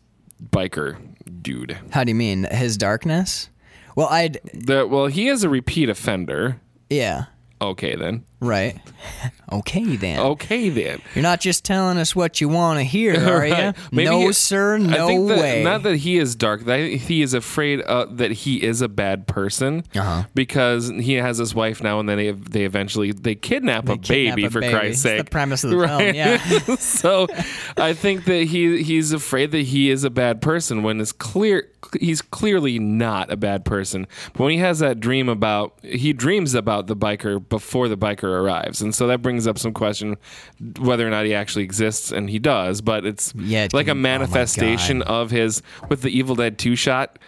[0.52, 0.96] biker
[1.42, 1.76] dude.
[1.90, 3.48] how do you mean his darkness?
[3.96, 6.60] Well, I'd The, well, he is a repeat offender.
[6.88, 7.24] yeah,
[7.60, 8.24] Okay, then.
[8.40, 8.78] Right.
[9.50, 10.18] okay then.
[10.20, 11.00] Okay, then.
[11.14, 13.52] You're not just telling us what you want to hear, are you?
[13.52, 13.74] Right.
[13.92, 15.64] Maybe no, he- sir, I no that, way.
[15.64, 16.64] Not that he is dark.
[16.64, 20.24] That he is afraid uh, that he is a bad person Uh-huh.
[20.34, 24.36] because he has his wife now, and then they they eventually they kidnap a Kidnap
[24.36, 24.72] baby a for baby.
[24.74, 25.24] Christ's sake.
[25.24, 26.36] the premise of the film, yeah.
[26.78, 27.26] so
[27.76, 31.68] I think that he he's afraid that he is a bad person when it's clear
[32.00, 34.06] he's clearly not a bad person.
[34.32, 38.27] But when he has that dream about he dreams about the biker before the biker
[38.36, 40.16] arrives, and so that brings up some question
[40.80, 42.80] whether or not he actually exists, and he does.
[42.80, 46.58] But it's Yeah, it like a can- oh manifestation of his with the Evil Dead
[46.58, 47.18] two shot.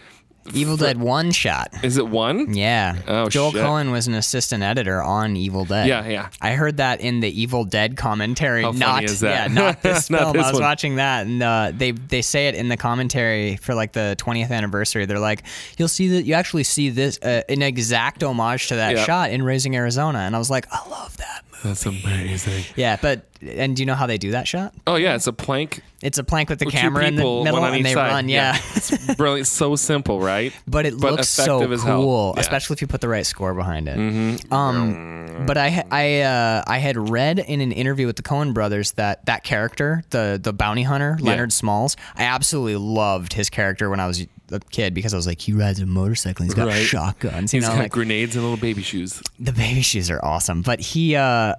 [0.54, 1.68] Evil Dead one shot.
[1.82, 2.54] Is it one?
[2.54, 2.96] Yeah.
[3.06, 3.62] Oh, Joel shit.
[3.62, 5.86] Coen was an assistant editor on Evil Dead.
[5.86, 6.28] Yeah, yeah.
[6.40, 8.62] I heard that in the Evil Dead commentary.
[8.62, 9.50] How funny not is that?
[9.50, 10.32] yeah, not this Not film.
[10.34, 10.62] this I was one.
[10.62, 14.50] watching that, and uh, they they say it in the commentary for like the 20th
[14.50, 15.06] anniversary.
[15.06, 15.42] They're like,
[15.78, 19.04] you'll see that you actually see this uh, an exact homage to that Yeah.
[19.04, 21.68] shot in Raising Arizona, and I was like, I love that movie.
[21.68, 22.64] That's amazing.
[22.76, 24.74] Yeah, but and do you know how they do that shot?
[24.86, 25.82] Oh yeah, it's a plank.
[26.02, 28.08] It's a plank with the with camera in the middle, and they side.
[28.10, 28.28] run.
[28.28, 28.56] Yeah.
[28.74, 29.46] it's brilliant.
[29.46, 30.52] So simple, right?
[30.66, 32.00] but it looks so effective as hell.
[32.02, 32.40] cool, Yeah.
[32.40, 33.98] especially if you put the right score behind it.
[33.98, 34.52] Mm-hmm.
[34.52, 38.92] Um, but I I uh, I had read in an interview with the Coen Brothers
[38.92, 44.00] that that character, the the bounty hunter Leonard Smalls, I absolutely loved his character when
[44.00, 46.66] I was a kid because I was like, he rides a motorcycle, and he's got
[46.66, 46.82] Right.
[46.84, 49.22] shotguns, you He's know, got like grenades and little baby shoes.
[49.38, 50.62] the baby shoes are awesome.
[50.62, 51.54] But he, uh,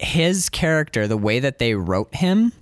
[0.00, 2.52] his character, the way that they wrote him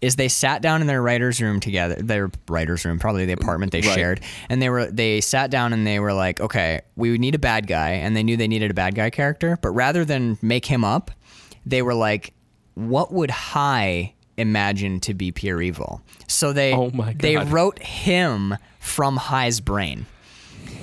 [0.00, 3.70] is they sat down in their writer's room together, their writer's room, probably the apartment
[3.70, 3.94] they Right.
[3.94, 4.20] shared.
[4.48, 7.68] And they were, they sat down and they were like, okay, we need a bad
[7.68, 7.90] guy.
[7.90, 9.56] And they knew they needed a bad guy character.
[9.62, 11.12] But rather than make him up,
[11.64, 12.34] they were like,
[12.74, 14.12] what would H.I.
[14.36, 16.02] imagine to be pure evil?
[16.26, 20.06] So they, Oh they wrote him from H.I.'s brain.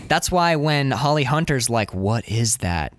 [0.08, 2.94] That's why when Holly Hunter's like, "What is that?"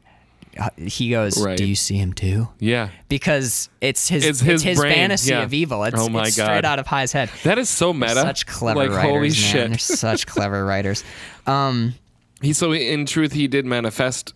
[0.59, 1.57] Uh, he goes, Right.
[1.57, 2.89] "Do you see him too?" Yeah.
[3.09, 5.43] Because it's his It's it's his his, fantasy yeah.
[5.43, 5.85] of evil.
[5.85, 6.45] It's, Oh my it's God.
[6.47, 7.31] straight out of H.I.'s head.
[7.45, 8.15] That is so meta.
[8.15, 9.31] Such clever like, writers, Holy man.
[9.33, 9.69] shit.
[9.69, 11.05] They're such clever writers.
[11.47, 11.95] Um,
[12.43, 14.35] he so in truth he did manifest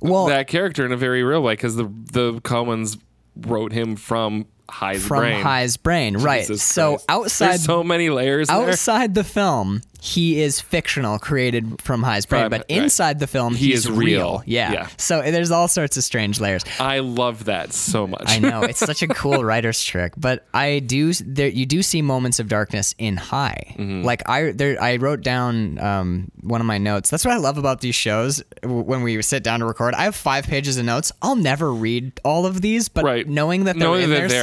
[0.00, 2.98] Well, that character in a very real way because the the Coens
[3.36, 5.40] wrote him from H.I.'s from brain.
[5.40, 6.40] H.I.'s brain, right?
[6.40, 7.04] Jesus So Christ.
[7.08, 8.56] outside There's so many layers there.
[8.68, 12.70] outside the film, he is fictional, created from H.I.'s brain, but right.
[12.70, 14.42] inside the film, He is real.
[14.46, 14.72] Yeah.
[14.72, 14.88] Yeah.
[14.96, 16.64] So there's all sorts of strange layers.
[16.78, 18.24] I love that so much.
[18.26, 22.02] I know it's such a cool writer's trick, but I do there you do see
[22.02, 23.74] moments of darkness in High.
[23.78, 24.02] Mm-hmm.
[24.02, 27.10] Like I there I wrote down um, one of my notes.
[27.10, 28.42] That's what I love about these shows.
[28.62, 31.12] When we sit down to record, I have five pages of notes.
[31.20, 33.28] I'll never read all of these, but Right.
[33.28, 34.42] knowing that they're Knowing in there, there,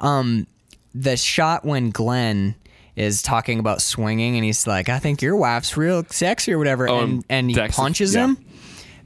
[0.00, 0.46] somewhere,
[0.94, 2.54] the shot when Glenn
[2.96, 6.88] is talking about swinging and he's like, I think your wife's real sexy or whatever,
[6.88, 8.24] Oh, and, and he punches yeah.
[8.26, 8.44] him.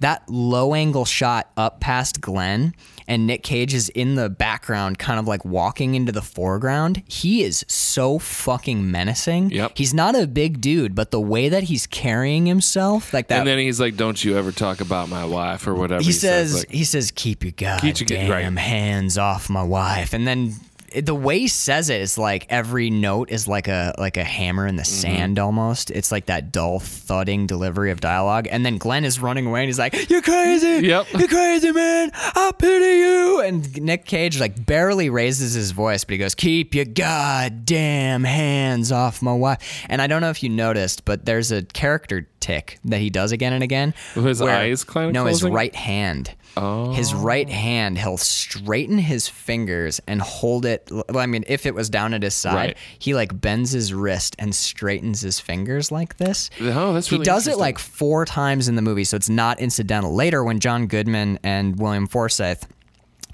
[0.01, 2.73] That low angle shot up past Glenn
[3.09, 7.03] and Nick Cage is in the background, kind of like walking into the foreground.
[7.09, 9.51] He is so fucking menacing.
[9.51, 9.73] Yep.
[9.75, 13.39] He's not a big dude, but the way that he's carrying himself, like that.
[13.41, 16.59] And then he's like, "Don't you ever talk about my wife or whatever." he, says,
[16.59, 18.63] like, he says, keep your Keep your- goddamn right.
[18.63, 20.13] hands off my wife.
[20.13, 20.55] And then
[20.93, 24.25] it- the way he says it is like every note is like a like a
[24.25, 25.01] hammer in the Mm-hmm.
[25.17, 25.91] sand almost.
[25.91, 28.49] It's like that dull thudding delivery of dialogue.
[28.51, 31.07] And then Glenn is running away and he's like, "You're crazy, Yep.
[31.19, 32.11] you're crazy, man.
[32.15, 36.75] I pity you." And Nick Cage like barely raises his voice, but he goes, "Keep
[36.75, 41.53] your goddamn hands off my wife." And I don't know if you noticed, but there's
[41.53, 43.95] a character tick that he does again and again.
[44.15, 46.35] With his where- eyes kind of No, his right hand.
[46.57, 46.93] Oh.
[46.93, 50.89] His right hand, he'll straighten his fingers and hold it.
[50.91, 52.77] Well, I mean, if it was down at his side, Right.
[52.99, 56.51] he like bends his wrist and straightens his fingers like this.
[56.61, 59.61] Oh, that's really he does it like four times in the movie, so it's not
[59.61, 60.15] incidental.
[60.15, 62.63] Later, when John Goodman and William Forsythe.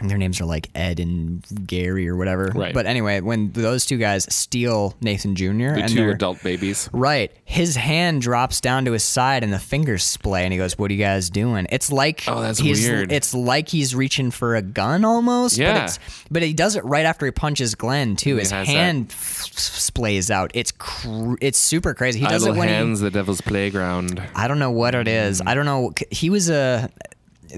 [0.01, 2.51] And their names are like Ed and Gary or whatever.
[2.55, 2.75] Right.
[2.75, 5.47] But anyway, when those two guys steal Nathan Jr.
[5.75, 6.89] the and 2 adult babies.
[6.93, 7.31] Right.
[7.45, 10.91] His hand drops down to his side and the fingers splay and he goes, What
[10.91, 11.67] are you guys doing?
[11.71, 13.13] It's like Oh, that's he's, weird.
[13.13, 15.57] It's like he's reaching for a gun almost.
[15.59, 15.85] But, Yeah.
[15.85, 15.99] it's,
[16.31, 18.37] but he does it right after he punches Glenn too.
[18.37, 20.51] His that- hand splays out.
[20.55, 22.21] It's cr- it's super crazy.
[22.21, 24.23] He does Idle it when hands, he the devil's playground.
[24.35, 25.41] I don't know what it is.
[25.41, 25.49] Mm.
[25.49, 25.93] I don't know.
[26.11, 26.91] He was a.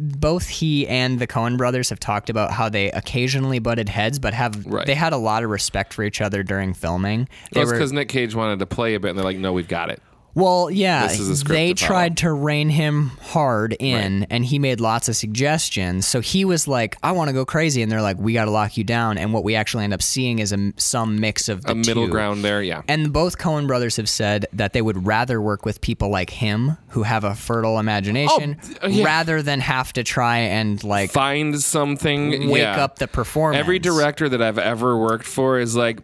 [0.01, 4.35] Both he and the Coen brothers have talked about how they occasionally butted heads, but
[4.35, 4.87] have Right.
[4.87, 7.29] they had a lot of respect for each other during filming.
[7.53, 9.69] They That's because Nick Cage wanted to play a bit, and they're like, "No, we've
[9.69, 10.03] got it."
[10.37, 14.59] Well, yeah, This is a they to tried to rein him hard in, and he
[14.59, 16.07] made lots of suggestions.
[16.07, 18.51] So he was like, "I want to go crazy," and they're like, "We got to
[18.51, 21.62] lock you down." And what we actually end up seeing is a, some mix of
[21.62, 22.11] the A middle two.
[22.11, 22.83] ground there, yeah.
[22.87, 26.77] And both Coen brothers have said that they would rather work with people like him
[26.88, 29.05] who have a fertile imagination Oh, uh, yeah.
[29.07, 32.51] rather than have to try and like Find something.
[32.51, 32.85] wake yeah.
[32.85, 33.59] up the performance.
[33.59, 36.01] Every director that I've ever worked for is like,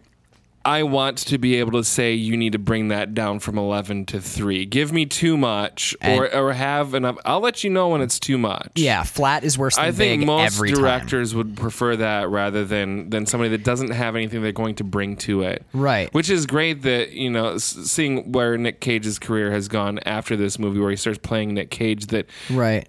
[0.65, 4.05] I want to be able to say you need to bring that down from eleven
[4.07, 4.65] to three.
[4.65, 7.17] Give me too much, or or have enough.
[7.25, 8.71] I'll let you know when it's too much.
[8.75, 10.81] Yeah, flat is worse than I think most every time.
[10.81, 14.83] directors would prefer that rather than than somebody that doesn't have anything they're going to
[14.85, 15.65] bring to it.
[15.73, 16.13] Right.
[16.13, 20.57] Which is great that you know, seeing where Nick Cage's career has gone after this
[20.57, 22.07] movie, where he starts playing Nick Cage.
[22.07, 22.87] That Right.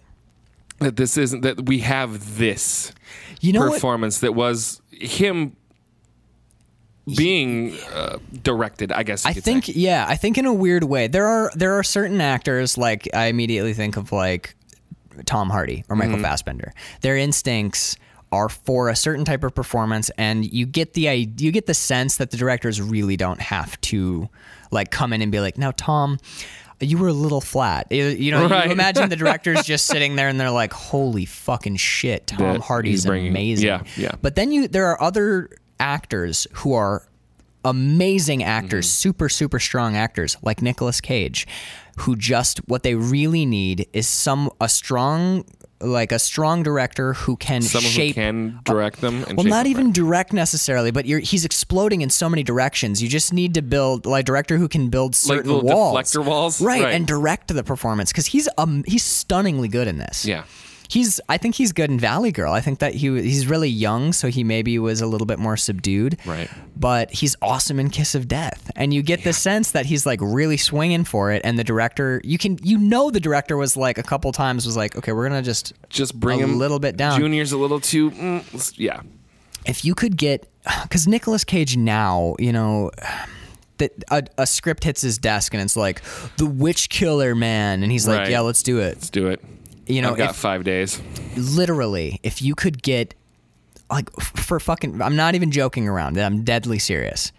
[0.78, 2.92] that this isn't that we have this
[3.40, 3.72] You know what?
[3.74, 5.56] performance that was him
[7.16, 8.92] being uh, directed.
[8.92, 9.72] I guess I think say.
[9.76, 11.06] yeah, I think in a weird way.
[11.06, 14.54] There are there are certain actors like I immediately think of like
[15.26, 16.10] Tom Hardy or Mm-hmm.
[16.10, 16.72] Michael Fassbender.
[17.02, 17.96] Their instincts
[18.32, 21.02] are for a certain type of performance and you get the
[21.38, 24.28] you get the sense that the directors really don't have to
[24.72, 26.18] like come in and be like, "Now Tom,
[26.80, 28.66] you were a little flat." You, know, Right.
[28.66, 32.60] you imagine the directors just sitting there and they're like, "Holy fucking shit, Tom That
[32.62, 34.12] Hardy's amazing." yeah, yeah.
[34.20, 35.50] But then you there are other
[35.84, 37.06] actors who are
[37.64, 39.02] amazing actors, Mm-hmm.
[39.08, 41.46] super super strong actors like Nicolas Cage,
[41.98, 45.44] who just what they really need is some a strong
[45.80, 49.22] like a strong director who can someone shape who can direct them.
[49.28, 53.02] And well, not them even direct necessarily, but you're, he's exploding in so many directions.
[53.02, 56.60] You just need to build like director who can build certain little walls, deflector walls?
[56.62, 56.94] right, Right.
[56.94, 60.24] and direct the performance because he's um he's stunningly good in this.
[60.24, 60.44] Yeah.
[60.88, 62.52] He's, I think he's good in Valley Girl.
[62.52, 65.56] I think that he he's really young, so he maybe was a little bit more
[65.56, 66.18] subdued.
[66.26, 66.48] Right.
[66.76, 70.20] But he's awesome in Kiss of Death, and you get the sense that he's like
[70.22, 71.40] really swinging for it.
[71.44, 74.76] And the director, you can, you know, the director was like a couple times was
[74.76, 77.18] like, okay, we're gonna just just bring him a him little bit down.
[77.18, 78.10] Junior's a little too.
[78.10, 79.00] Mm, yeah.
[79.66, 80.48] if you could get
[80.82, 82.90] because Nicolas Cage now, you know,
[83.78, 86.02] that a, a script hits his desk and it's like
[86.36, 88.30] the witch killer man, and he's like, Right.
[88.30, 88.96] yeah, let's do it.
[88.96, 89.42] Let's do it.
[89.86, 91.00] You know, I've got if- five days.
[91.36, 93.14] Literally, if you could get
[93.90, 96.18] like for fucking, I'm not even joking around.
[96.18, 97.32] I'm deadly serious.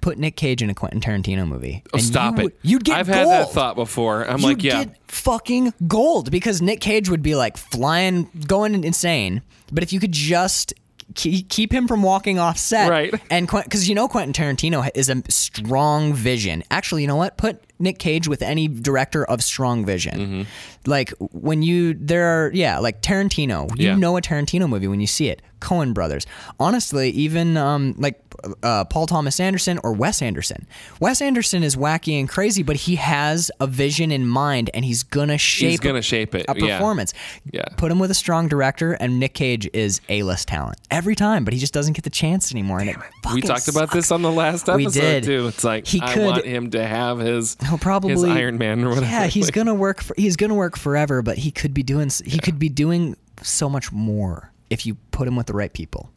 [0.00, 1.82] put Nick Cage in a Quentin Tarantino movie.
[1.88, 2.58] Oh, and stop you it.
[2.62, 3.18] You'd get I've gold.
[3.18, 4.24] had that thought before.
[4.26, 4.84] I'm like, You'd yeah.
[4.84, 9.42] get fucking gold because Nick Cage would be like flying, going insane.
[9.70, 10.72] But if you could just
[11.14, 13.14] keep him from walking off set, Right.
[13.30, 16.62] And because you know Quentin Tarantino is a strong vision.
[16.70, 17.36] Actually, you know what?
[17.36, 20.18] Put Nick Cage with any director of strong vision.
[20.18, 20.42] Mm-hmm.
[20.86, 23.70] Like when you there are yeah, like Tarantino.
[23.78, 23.94] You Yeah.
[23.96, 25.42] know a Tarantino movie when you see it.
[25.60, 26.26] Coen brothers.
[26.58, 28.18] Honestly, even um, like
[28.62, 30.66] uh, Paul Thomas Anderson or Wes Anderson.
[31.00, 35.02] Wes Anderson is wacky and crazy, but he has a vision in mind, and he's
[35.02, 35.68] gonna shape.
[35.72, 36.46] He's gonna shape it.
[36.48, 37.12] a performance.
[37.52, 37.64] Yeah.
[37.76, 41.44] Put him with a strong director, and Nick Cage is a list talent every time,
[41.44, 42.80] but he just doesn't get the chance anymore.
[42.80, 45.24] and it We fucking talked about this on the last episode We did.
[45.24, 45.46] too.
[45.48, 48.84] It's like He I could- want him to have his He'll probably his Iron Man
[48.84, 49.06] or whatever.
[49.06, 50.02] Yeah, he's Like, gonna work.
[50.02, 52.10] For, he's gonna work forever, but he could be doing.
[52.26, 56.10] He could be doing so much more if you put him with the right people.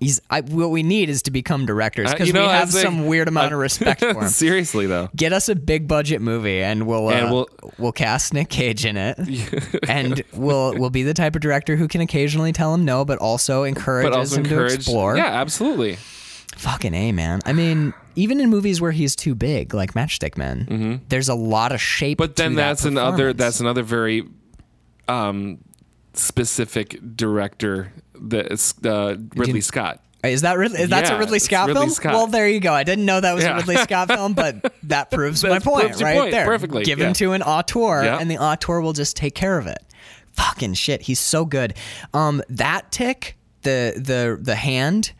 [0.00, 0.20] He's.
[0.28, 2.82] I, what we need is to become directors uh, because you know, we have think-
[2.84, 4.28] some weird amount uh, of respect for him.
[4.28, 5.08] Seriously though.
[5.16, 8.84] Get us a big budget movie, and we'll uh, And we'll we'll- cast Nick Cage
[8.84, 9.16] in it,
[9.88, 13.18] and we'll we'll be the type of director who can occasionally tell him no, but
[13.20, 14.70] also encourages But also him encourage.
[14.72, 15.16] to explore.
[15.16, 15.96] Yeah, absolutely.
[16.56, 17.40] Fucking a man.
[17.44, 21.70] I mean, even in movies where he's too big, like Matchstick Men, there's a lot
[21.72, 22.18] of shape.
[22.18, 22.26] Mm-hmm.
[22.26, 24.24] But then to that that's another that's another very
[25.08, 25.58] um
[26.14, 30.02] specific director that's uh, Ridley Scott.
[30.24, 30.80] Is that Ridley?
[30.80, 31.90] Is that's Yeah, a Ridley Scott Ridley film?
[31.90, 32.14] Scott.
[32.14, 32.72] Well, there you go.
[32.72, 36.02] I didn't know that was a Ridley Scott film, but that proves my point proves
[36.02, 36.46] right point there.
[36.46, 37.08] perfectly, Give yeah.
[37.08, 38.18] him to an auteur, Yeah.
[38.18, 39.78] and the auteur will just take care of it.
[40.32, 41.74] Fucking shit, he's so good.
[42.12, 45.12] Um, that tick, the the the hand,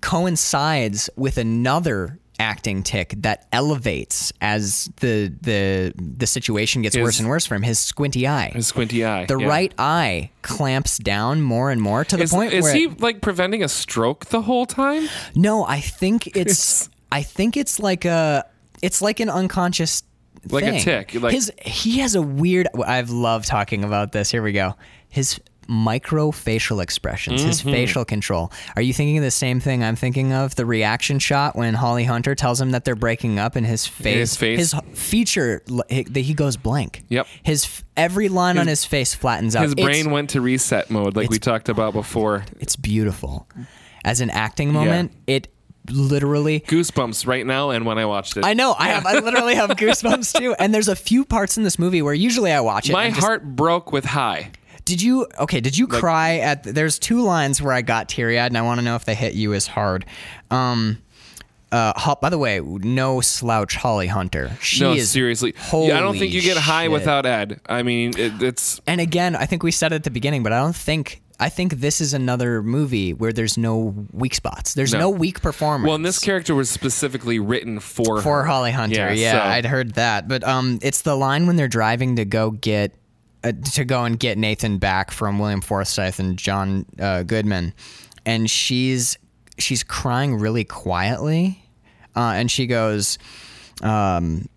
[0.00, 7.18] coincides with another acting tick that elevates as the the the situation gets His- worse
[7.20, 7.62] and worse for him.
[7.62, 8.50] His squinty eye.
[8.50, 9.24] His squinty eye.
[9.26, 9.46] the yeah.
[9.46, 13.00] right eye clamps down more and more to the Is, point is where he it-
[13.00, 15.08] like preventing a stroke the whole time?
[15.34, 18.44] no, I think it's I think it's like a
[18.82, 20.02] it's like an unconscious
[20.50, 24.30] Like a tick, like- his he has a weird I've loved talking about this.
[24.30, 24.74] Here we go.
[25.08, 27.70] His micro facial expressions, his Mm-hmm.
[27.70, 28.52] facial control.
[28.76, 30.54] Are you thinking of the same thing I'm thinking of?
[30.54, 34.16] The reaction shot when Holly Hunter tells him that they're breaking up and his face
[34.16, 34.58] His face.
[34.58, 37.02] his feature he, he goes blank.
[37.08, 37.26] Yep.
[37.42, 39.62] His every line on his face flattens out.
[39.64, 42.44] His It's- brain went to reset mode, like we talked about before.
[42.60, 43.48] it's beautiful.
[44.04, 45.48] As an acting moment, it
[45.90, 48.74] literally Goosebumps right now, and when I watched it, I know.
[48.78, 49.06] I have.
[49.06, 50.54] I literally have goosebumps too.
[50.58, 52.92] And there's a few parts in this movie where usually I watch it.
[52.92, 54.50] my just- heart broke with high.
[54.86, 55.26] Did you?
[55.38, 55.60] Okay.
[55.60, 56.62] Did you cry at?
[56.62, 59.14] There's two lines where I got teary eyed, and I want to know if they
[59.14, 60.06] hit you as hard.
[60.50, 61.02] Um.
[61.72, 64.52] Uh, by the way, no slouch, Holly Hunter.
[64.62, 65.52] She no, is seriously.
[65.72, 66.92] Yeah, I don't think you get high shit.
[66.92, 67.60] without Ed.
[67.66, 70.52] I mean, it, it's And again, I think we said it at the beginning, but
[70.52, 71.22] I don't think.
[71.40, 74.72] I think this is another movie where there's no weak spots.
[74.72, 75.10] There's no, No.
[75.10, 75.86] weak performance.
[75.86, 78.44] well, and this character was specifically written for for her.
[78.44, 79.12] Holly Hunter.
[79.12, 80.28] Yeah, so- I'd heard that.
[80.28, 82.94] But um, it's the line when they're driving to go get
[83.46, 87.74] uh, to go and get Nathan back from William Forsythe and John uh, Goodman,
[88.24, 89.16] and she's
[89.58, 91.62] she's crying really quietly,
[92.14, 93.18] uh, and she goes.
[93.82, 94.48] Um,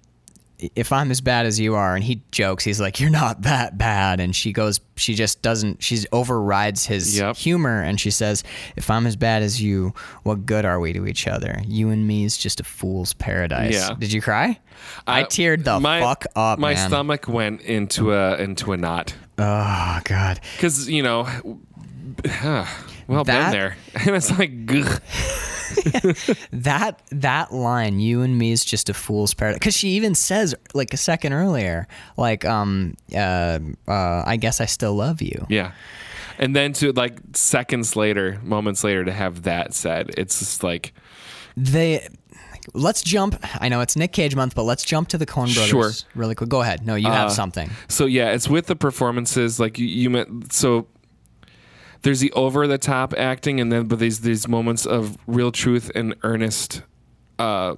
[0.75, 3.77] if I'm as bad as you are, and he jokes, he's like, "You're not that
[3.77, 7.37] bad," and she goes, she just doesn't, she overrides his Yep.
[7.37, 8.43] humor, and she says,
[8.75, 9.93] "If I'm as bad as you,
[10.23, 11.61] what good are we to each other?
[11.65, 13.95] You and me is just a fool's paradise." Yeah.
[13.97, 14.59] Did you cry?
[15.07, 16.87] I, Uh, teared the my, fuck up, My man.
[16.89, 20.39] stomach went into a into a knot Oh god.
[20.57, 21.27] because you know,
[23.09, 24.51] well, That- been there, and it's like.
[26.51, 30.55] That that line, "You and me is just a fool's paradise," because she even says
[30.73, 35.45] like a second earlier, like, um, uh, uh, I guess I still love you.
[35.49, 35.71] yeah.
[36.39, 40.93] And then to like seconds later, moments later, to have that said, it's just like,
[41.55, 42.07] They.
[42.73, 43.39] Let's jump.
[43.61, 45.91] I know it's Nick Cage month, but let's jump to the Coen Brothers Sure.
[46.13, 46.49] really quick.
[46.49, 46.85] Go ahead.
[46.85, 47.69] No, you have Uh, something.
[47.87, 49.59] So yeah, it's with the performances.
[49.59, 50.87] Like you, you meant so.
[52.01, 55.91] There's the over the top acting, and then but these these moments of real truth
[55.95, 56.81] and earnest,
[57.37, 57.75] uh,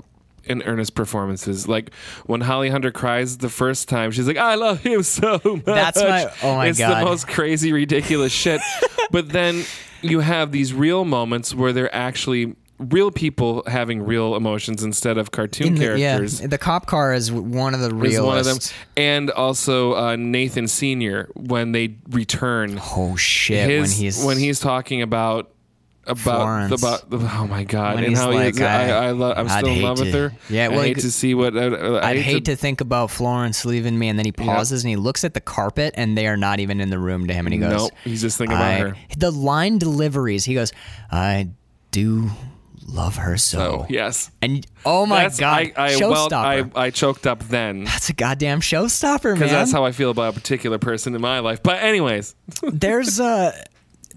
[0.47, 1.67] and earnest performances.
[1.67, 1.93] Like
[2.25, 6.01] when Holly Hunter cries the first time, she's like, "I love him so much." That's
[6.01, 7.01] my- oh my it's God.
[7.01, 8.61] the most crazy, ridiculous shit.
[9.11, 9.63] but then
[10.01, 12.55] you have these real moments where they're actually
[12.89, 17.31] real people having real emotions instead of cartoon the, characters yeah, the cop car is
[17.31, 18.57] one of the real one of them,
[18.97, 22.79] and also uh, Nathan Senior when they return.
[22.97, 23.69] Oh shit!
[23.69, 25.51] his, when he's when he's talking about
[26.07, 26.81] about Florence.
[26.81, 29.47] about the, oh my god When and how like, he's, I, I- I, love I'm
[29.47, 30.33] I'd still in love with her.
[30.49, 33.11] Yeah, well, I hate could- to see what uh, I I'd hate to think about
[33.11, 36.25] Florence leaving me, and then he pauses and he looks at the carpet, and they
[36.25, 38.57] are not even in the room to him, and he goes, Nope, he's just thinking
[38.57, 38.95] about her.
[39.15, 40.71] The line deliveries, he goes,
[41.11, 41.49] "I
[41.91, 42.31] do
[42.91, 43.85] love her so.
[43.89, 44.29] Yes.
[44.41, 46.71] And oh my That's- god, I, I, well, showstopper.
[46.75, 49.33] I, I choked up then that's a goddamn showstopper, man.
[49.35, 51.61] because that's how I feel about a particular person in my life.
[51.63, 53.51] But anyways, there's uh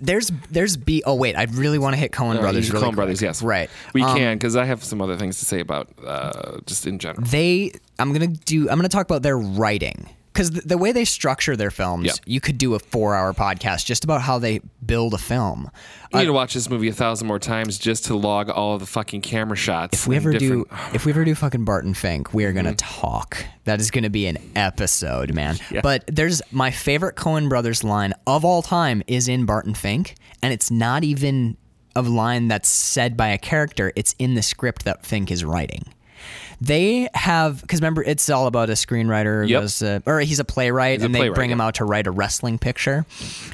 [0.01, 1.03] there's there's B.
[1.07, 2.71] Oh wait, I really want to hit Coen Brothers.
[2.71, 2.97] Really quick.
[2.97, 3.71] Brothers, yes, right.
[3.95, 6.99] We Um, can because I have some other things to say about uh, just in
[6.99, 7.25] general.
[7.27, 8.69] They, I'm gonna do.
[8.69, 12.13] I'm gonna talk about their writing because the, the way they structure their films, Yeah.
[12.27, 15.71] you could do a four-hour podcast just about how they build a film.
[16.13, 18.81] You need to watch this movie a thousand more times just to log all of
[18.81, 19.95] the fucking camera shots.
[20.01, 23.01] If we ever do, if we ever do fucking Barton Fink, we are gonna Mm-hmm.
[23.01, 23.45] talk.
[23.65, 25.57] That is gonna be an episode, man.
[25.71, 25.81] Yeah.
[25.83, 30.53] But there's my favorite Coen Brothers line of all time is in Barton Fink, and
[30.53, 31.57] it's not even
[31.97, 33.93] a line that's said by a character.
[33.95, 35.85] It's in the script that Fink is writing.
[36.61, 39.61] They have because remember it's all about a screenwriter Yep.
[39.63, 42.11] goes, or he's a playwright a and they playwright, bring him out to write a
[42.11, 43.05] wrestling picture,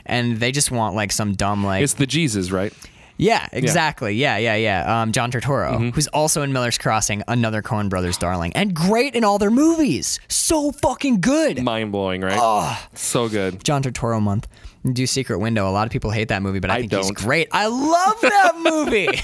[0.07, 2.73] and they just want like some dumb like it's the Jesus, right?
[3.17, 4.15] yeah, exactly.
[4.15, 5.03] Yeah, yeah, yeah.
[5.03, 5.89] Um, John Turturro, Mm-hmm.
[5.91, 10.19] who's also in Miller's Crossing, another Coen Brothers darling, and great in all their movies.
[10.29, 11.63] So fucking good.
[11.63, 12.79] Mind blowing, right?
[12.95, 13.63] So good.
[13.63, 14.49] John Turturro month.
[14.91, 15.69] Do Secret Window.
[15.69, 17.15] A lot of people hate that movie, but I, I think he's don't.
[17.19, 17.49] great.
[17.53, 19.09] I love that movie.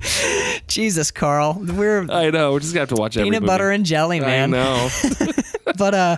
[0.66, 2.52] Jesus, Carl, we're I know.
[2.52, 3.48] We're just gonna have to watch every peanut movie.
[3.48, 4.54] butter and jelly, man.
[4.54, 4.88] I know.
[5.76, 6.16] but uh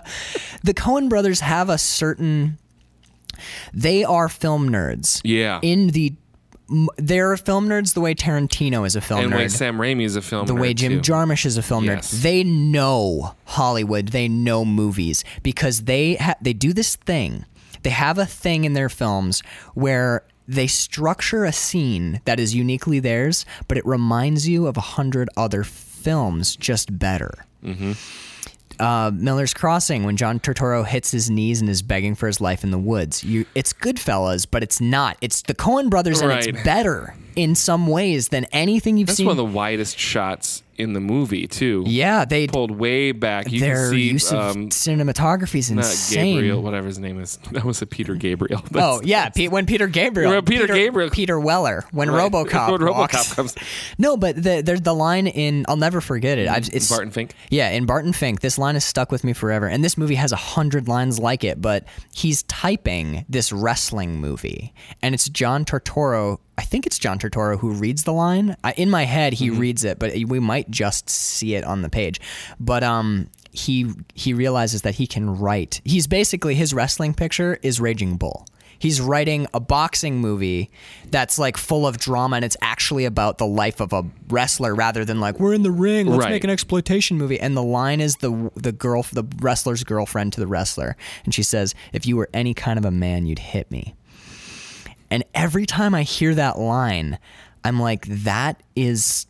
[0.63, 2.57] the Coen brothers have a certain
[3.73, 5.21] they are film nerds.
[5.23, 5.59] Yeah.
[5.61, 6.13] In the
[6.97, 9.37] they're film nerds the way Tarantino is a film and nerd.
[9.37, 10.45] way Sam Raimi is a film.
[10.45, 10.47] Nerd.
[10.47, 11.11] The way Jim too.
[11.11, 12.11] Jarmusch is a film Yes.
[12.13, 12.21] nerd.
[12.23, 14.07] They know Hollywood.
[14.09, 17.45] They know movies because they ha- they do this thing.
[17.83, 19.43] They have a thing in their films
[19.75, 24.81] where they structure a scene that is uniquely theirs, but it reminds you of a
[24.81, 27.45] hundred other films, just better.
[27.63, 27.93] Mm-hmm.
[28.77, 32.63] Uh, Miller's Crossing, when John Turturro hits his knees and is begging for his life
[32.63, 33.23] in the woods.
[33.23, 35.17] You, it's Goodfellas, but it's not.
[35.21, 36.45] It's the Coen Brothers, and Right.
[36.45, 39.27] it's better in some ways than anything you've That's seen.
[39.27, 41.83] That's one of the widest shots in the movie too.
[41.87, 43.51] yeah, they Pulled way back.
[43.51, 46.35] You their can see use of um, cinematography is insane.
[46.35, 47.39] Gabriel, whatever his name is.
[47.51, 48.61] That was a Peter Gabriel.
[48.73, 52.31] Oh yeah, Pe- when Peter Gabriel, When Peter Gabriel- Peter Weller, when Right.
[52.31, 53.33] RoboCop, When walks.
[53.33, 53.55] Comes.
[53.97, 56.47] No, but the, there's the line in I'll never forget it.
[56.49, 57.33] I've, it's Barton Fink.
[57.49, 59.67] Yeah, in Barton Fink, this line has stuck with me forever.
[59.67, 64.73] And this movie has a hundred lines like it, but he's typing this wrestling movie,
[65.01, 66.39] and it's John Turturro.
[66.57, 68.55] I think it's John Turturro who reads the line.
[68.63, 71.89] I, in my head, he reads it, but we might just see it on the
[71.89, 72.21] page.
[72.59, 75.81] But um, he he realizes that he can write.
[75.83, 78.45] He's basically his wrestling picture is Raging Bull.
[78.77, 80.69] He's writing a boxing movie
[81.09, 85.05] that's like full of drama and it's actually about the life of a wrestler rather
[85.05, 86.31] than like we're in the ring, let's Right.
[86.31, 87.39] make an exploitation movie.
[87.39, 91.41] And the line is the the girl the wrestler's girlfriend to the wrestler and she
[91.43, 93.95] says, "If you were any kind of a man, you'd hit me."
[95.11, 97.19] And every time I hear that line,
[97.63, 99.27] I'm like that is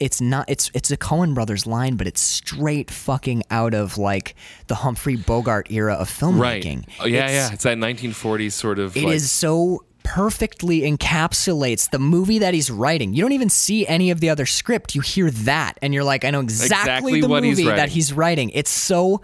[0.00, 4.34] it's not it's it's a Coen brothers line, but it's straight fucking out of like
[4.66, 6.62] the Humphrey Bogart era of Right.
[6.62, 6.84] filmmaking.
[7.00, 7.54] Oh, yeah, It's- yeah.
[7.54, 8.96] It's that 1940s sort of.
[8.96, 13.14] it like, is so perfectly encapsulates the movie that he's writing.
[13.14, 14.96] You don't even see any of the other script.
[14.96, 17.88] You hear that and you're like, I know exactly, Exactly the what he's movie that
[17.90, 18.50] he's writing.
[18.50, 19.20] It's so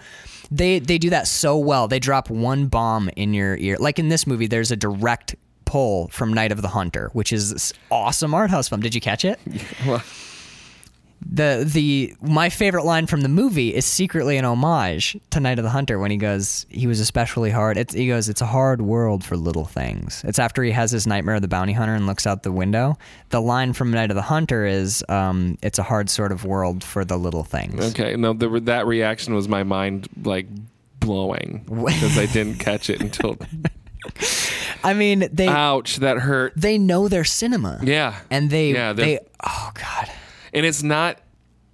[0.52, 1.88] they they do that so well.
[1.88, 3.76] They drop one bomb in your ear.
[3.80, 5.34] Like in this movie, there's a direct
[5.68, 8.80] pull from Night of the Hunter, which is this awesome art house film.
[8.80, 9.38] Did you catch it?
[9.86, 10.02] Well,
[11.20, 15.64] the the my favorite line from the movie is secretly an homage to Night of
[15.64, 17.76] the Hunter when he goes he was especially hard.
[17.76, 20.24] It's, he goes it's a hard world for little things.
[20.26, 22.96] It's after he has his nightmare of the bounty hunter and looks out the window.
[23.30, 26.82] The line from Night of the Hunter is um, it's a hard sort of world
[26.84, 27.84] for the little things.
[27.90, 28.16] okay.
[28.16, 30.46] No, the, that reaction was my mind like
[31.00, 33.36] blowing because I didn't catch it until.
[34.84, 35.96] I mean they Ouch!
[35.96, 36.52] That hurt.
[36.56, 37.80] they know their cinema.
[37.82, 38.18] Yeah.
[38.30, 40.10] And they Yeah, they oh god.
[40.52, 41.18] and it's not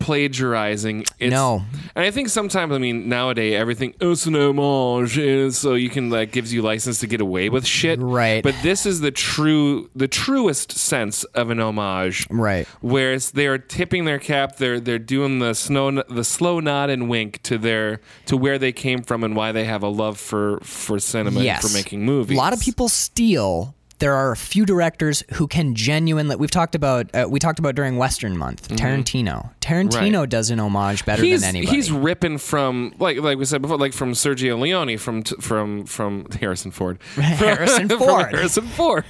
[0.05, 1.05] plagiarizing.
[1.19, 1.63] It's, No.
[1.95, 5.89] and I think sometimes I mean nowadays everything oh, it's an homage, and so you
[5.89, 7.99] can like gives you license to get away with shit.
[7.99, 8.43] Right.
[8.43, 12.27] But this is the true, the truest sense of an homage.
[12.29, 12.69] Right.
[12.83, 17.09] Whereas they are tipping their cap, they're they're doing the snow, the slow nod and
[17.09, 20.61] wink to their to where they came from and why they have a love for
[20.61, 21.67] for cinema and yes.
[21.67, 22.37] for making movies.
[22.37, 23.75] A lot of people steal.
[24.01, 26.37] There are a few directors who can genuinely.
[26.37, 27.15] We've talked about.
[27.15, 28.69] Uh, we talked about during Western Month.
[28.69, 29.51] Tarantino.
[29.61, 30.15] Tarantino Mm-hmm.
[30.17, 30.29] Right.
[30.29, 31.77] does an homage better he's, than anybody.
[31.77, 35.85] He's ripping from like like we said before, like from Sergio Leone, from t- from
[35.87, 38.31] from Harrison Ford, Harrison Ford.
[38.31, 39.05] Harrison Ford.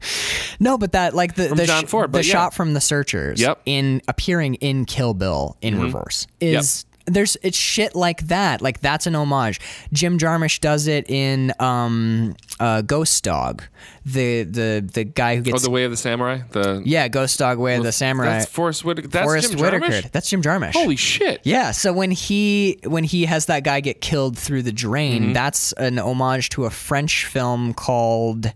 [0.60, 2.32] no, but that like the the, John Ford, the yeah.
[2.32, 3.58] shot from The Searchers Yep.
[3.58, 3.68] Mm-hmm.
[3.68, 8.62] in appearing in Kill Bill in reverse is there's it's shit like that.
[8.62, 9.60] Like that's an homage.
[9.92, 13.62] Jim Jarmusch does it in um, uh, Ghost Dog.
[14.06, 16.40] The the the guy who Oh, gets the Way of the Samurai.
[16.50, 18.38] The yeah Ghost Dog Way of the Samurai.
[18.38, 19.08] That's Forest Whitaker.
[19.08, 19.86] That's Forest Jim Whitaker.
[19.86, 20.10] Jarmusch?
[20.12, 20.72] That's Jim Jarmusch.
[20.72, 21.40] Holy shit!
[21.44, 25.32] Yeah, so when he when he has that guy get killed through the drain, Mm-hmm.
[25.34, 28.52] that's an homage to a French film called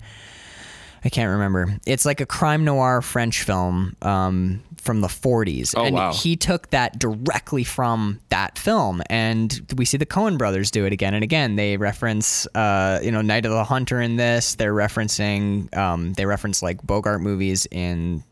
[1.04, 1.76] I can't remember.
[1.86, 5.74] It's like a crime noir French film um, from the 40s.
[5.76, 6.12] Oh, and wow.
[6.12, 9.02] he took that directly from that film.
[9.10, 11.56] And we see the Coen brothers do it again and again.
[11.56, 14.54] They reference, uh, you know, Night of the Hunter in this.
[14.56, 18.22] They're referencing, um, they reference like Bogart movies in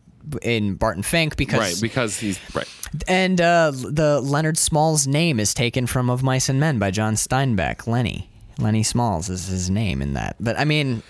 [0.42, 2.68] in Barton Fink because Right, because he's right.
[3.08, 7.14] and uh, the Leonard Smalls name is taken from Of Mice and Men by John
[7.14, 7.88] Steinbeck.
[7.88, 8.28] Lenny.
[8.58, 10.36] Lenny Smalls is his name in that.
[10.38, 11.02] But I mean,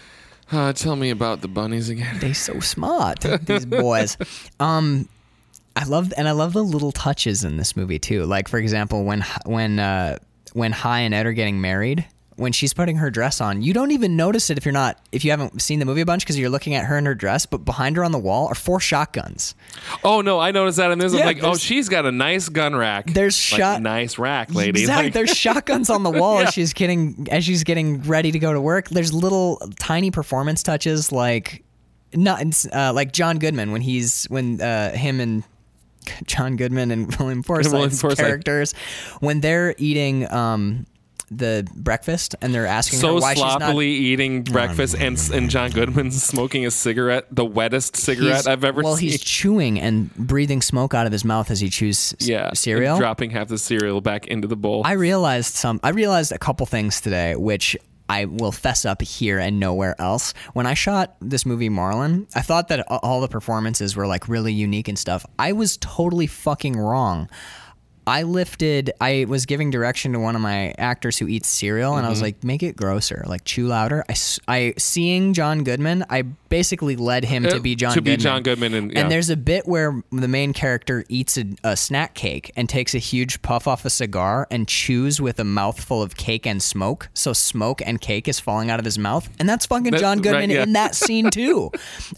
[0.51, 2.19] Uh, tell me about the bunnies again.
[2.21, 4.17] they so smart, these boys.
[4.61, 5.09] Um,
[5.77, 8.25] I love and I love the little touches in this movie too.
[8.25, 10.19] Like for example, when when uh,
[10.53, 11.01] when H.I.
[11.01, 12.07] and Ed are getting married.
[12.37, 15.23] When she's putting her dress on, you don't even notice it if you're not if
[15.23, 17.45] you haven't seen the movie a bunch because you're looking at her in her dress.
[17.45, 19.55] But behind her on the wall are four shotguns.
[20.03, 22.75] Oh no, I noticed that, and there's Yeah, like, oh, she's got a nice gun
[22.75, 23.07] rack.
[23.13, 24.81] There's Like, shot- nice rack, lady.
[24.81, 25.05] Exactly.
[25.05, 26.49] Like- There's shotguns on the wall Yeah.
[26.49, 28.89] as she's getting as she's getting ready to go to work.
[28.89, 31.63] There's little tiny performance touches like
[32.15, 32.43] not
[32.73, 35.45] uh, like John Goodman when he's when uh, him and
[36.27, 38.19] John Goodman and William Forsythe's William Forsythe.
[38.19, 38.75] characters
[39.21, 40.87] when they're eating um,
[41.31, 46.23] the breakfast and they're asking her so why sloppily eating breakfast, and and John Goodman's
[46.23, 49.09] smoking a cigarette, the wettest cigarette he's- I've ever well, seen.
[49.11, 52.59] he's chewing and breathing smoke out of his mouth as he chews s- yeah, and
[52.59, 52.99] cereal.
[52.99, 54.83] dropping half the cereal back into the bowl.
[54.85, 55.81] I realized some.
[55.83, 57.79] I realized a couple things today, which
[58.09, 60.35] I will fess up here and nowhere else.
[60.53, 64.53] When I shot this movie Marlin, I thought that all the performances were like really
[64.53, 65.25] unique and stuff.
[65.39, 67.29] I was totally fucking wrong.
[68.07, 68.91] I lifted.
[69.01, 72.19] I was giving direction to one of my actors who eats cereal, and I was
[72.19, 72.25] Mm-hmm.
[72.25, 74.15] like, "Make it grosser, like chew louder." I,
[74.49, 78.21] I seeing John Goodman, I basically led him to Uh, be John to be Goodman.
[78.21, 79.01] John Goodman, and, yeah.
[79.01, 82.95] And there's a bit where the main character eats a, a snack cake and takes
[82.95, 87.09] a huge puff off a cigar and chews with a mouthful of cake and smoke.
[87.15, 90.19] So smoke and cake is falling out of his mouth, and that's fucking That- John
[90.19, 90.63] right, Goodman yeah.
[90.65, 91.71] in that scene too.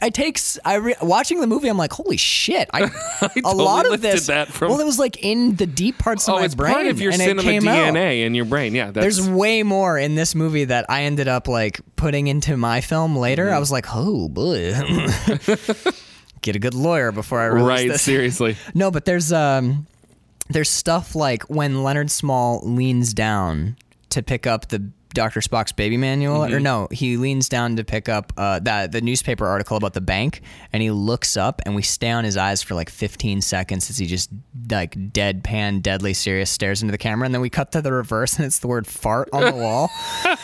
[0.03, 1.69] I takes I re, watching the movie.
[1.69, 2.69] I'm like, holy shit!
[2.73, 2.83] I,
[3.21, 4.27] a totally lot of this.
[4.29, 6.73] that from- well, it was like in the deep parts of oh, my it's brain,
[6.73, 7.95] part of your and it cinema came out.
[7.95, 8.75] DNA in your brain.
[8.75, 12.81] Yeah, There's way more in this movie that I ended up like putting into my
[12.81, 13.47] film later.
[13.47, 13.57] Mm-hmm.
[13.57, 14.73] I was like, oh boy.
[16.43, 17.89] Get a good lawyer before I release right.
[17.89, 18.03] this.
[18.03, 19.87] Seriously, No, but there's um
[20.49, 23.77] there's stuff like when Leonard Small leans down
[24.11, 25.41] to pick up the Dr.
[25.41, 29.47] Spock's baby manual or no, he leans down to pick up uh that the newspaper
[29.47, 30.43] article about the bank
[30.73, 33.99] and he looks up and we stay on his eyes for like 15 seconds as
[33.99, 34.31] he just
[34.71, 38.37] like deadpan deadly serious stares into the camera and then we cut to the reverse
[38.37, 39.91] and it's the word fart on the wall.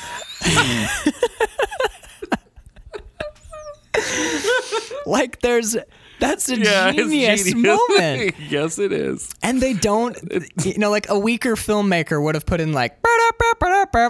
[5.06, 5.76] like there's
[6.20, 7.54] that's a yeah, genius, genius.
[7.90, 8.34] moment.
[8.48, 9.28] yes, it is.
[9.42, 10.16] And they don't,
[10.64, 12.98] you know, like a weaker filmmaker would have put in like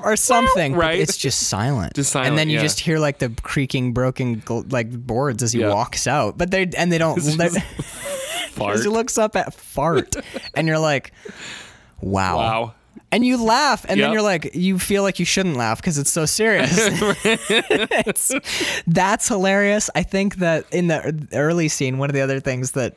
[0.04, 0.74] or something.
[0.74, 0.98] Right.
[0.98, 1.94] It's just silent.
[1.94, 2.28] Just silent.
[2.30, 2.62] And then you yeah.
[2.62, 5.72] just hear like the creaking, broken like boards as he Yeah.
[5.72, 6.36] walks out.
[6.38, 7.20] But they and they don't.
[8.50, 8.80] Fart.
[8.80, 10.16] he looks up at fart,
[10.54, 11.12] and you're like,
[12.00, 12.36] wow.
[12.36, 12.74] Wow.
[13.12, 16.10] And you laugh, and then you're like, you feel like you shouldn't laugh because it's
[16.12, 16.78] so serious.
[17.44, 18.32] It's-
[18.86, 19.90] that's hilarious.
[19.94, 22.94] I think that in the early scene, one of the other things that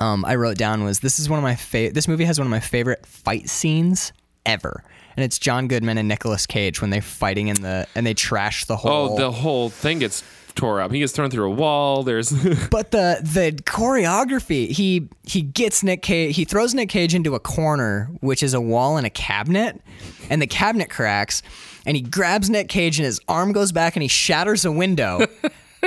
[0.00, 1.94] um, I wrote down was this is one of my favorite.
[1.94, 4.12] This movie has one of my favorite fight scenes
[4.46, 4.82] ever,
[5.16, 8.64] and it's John Goodman and Nicolas Cage when they're fighting in the and they trash
[8.64, 9.12] the whole.
[9.14, 10.22] Oh, the whole thing gets
[10.58, 10.90] tore up.
[10.90, 12.02] He gets thrown through a wall.
[12.02, 12.30] There's
[12.70, 17.40] But the the choreography, he he gets Nick Cage, he throws Nick Cage into a
[17.40, 19.80] corner, which is a wall and a cabinet,
[20.28, 21.42] and the cabinet cracks,
[21.86, 25.26] and he grabs Nick Cage and his arm goes back and he shatters a window.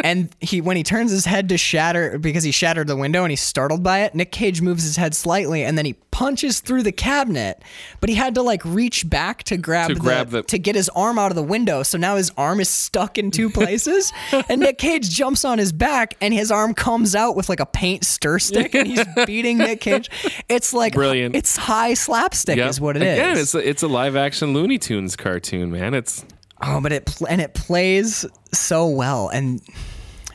[0.03, 3.31] and he when he turns his head to shatter because he shattered the window and
[3.31, 6.83] he's startled by it, Nick Cage moves his head slightly and then he punches through
[6.83, 7.61] the cabinet.
[7.99, 10.75] But he had to like reach back to grab, To the, grab the- to get
[10.75, 11.83] his arm out of the window.
[11.83, 14.11] So now his arm is stuck in two places.
[14.49, 17.65] and Nick Cage jumps on his back and his arm comes out with like a
[17.65, 20.09] paint stir stick and he's beating Nick Cage.
[20.49, 21.35] It's like Brilliant.
[21.35, 22.69] It's high slapstick Yep.
[22.69, 23.17] is what it is.
[23.19, 25.93] Again, it's a, it's a live action Looney Tunes cartoon, man.
[25.93, 26.25] It's
[26.63, 29.29] Oh, but it pl- and it plays so well.
[29.29, 29.61] And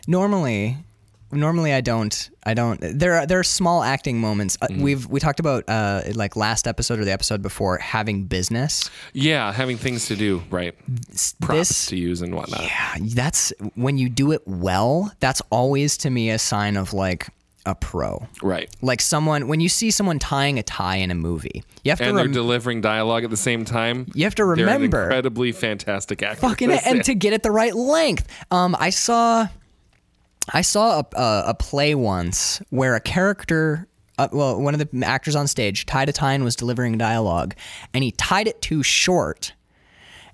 [0.06, 0.76] normally,
[1.32, 2.30] normally I don't.
[2.44, 2.80] I don't.
[2.80, 4.56] There are there are small acting moments.
[4.60, 8.90] Uh, We've we talked about uh like last episode or the episode before having business.
[9.12, 10.74] yeah, having things to do, right?
[11.40, 12.62] Props This to use and whatnot.
[12.62, 15.12] yeah, that's when you do it well.
[15.20, 17.28] That's always to me a sign of like
[17.66, 18.26] a pro.
[18.42, 18.74] Right.
[18.80, 22.04] Like someone when you see someone tying a tie in a movie, you have to
[22.08, 24.06] And they're delivering dialogue at the same time.
[24.14, 25.02] You have to remember.
[25.02, 26.40] incredibly fantastic actor.
[26.40, 28.26] fucking and to get it the right length.
[28.50, 29.48] Um, I saw,
[30.54, 33.88] I saw a, a, a play once where a character,
[34.18, 37.54] uh, well, one of the actors on stage tied a tie and was delivering dialogue,
[37.92, 39.52] and he tied it too short,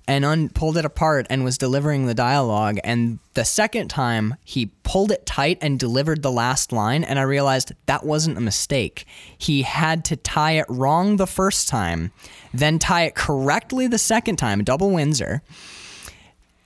[0.07, 2.77] and un- pulled it apart and was delivering the dialogue.
[2.83, 7.23] And the second time he pulled it tight and delivered the last line, and I
[7.23, 9.05] realized that wasn't a mistake.
[9.37, 12.11] He had to tie it wrong the first time,
[12.53, 15.41] then tie it correctly the second time, double Windsor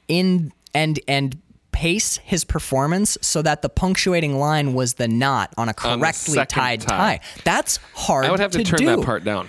[0.07, 1.37] in and and
[1.71, 6.47] pace his performance so that the punctuating line was the knot on a correctly second
[6.47, 7.17] tied tie.
[7.17, 7.19] tie.
[7.43, 8.25] That's hard.
[8.25, 8.85] I would have to, turn do.
[8.87, 9.47] that part down.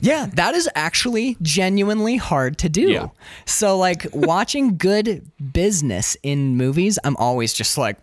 [0.00, 2.88] Yeah, that is actually genuinely hard to do.
[2.90, 3.08] Yeah.
[3.46, 7.96] So like watching good business in movies, I'm always just like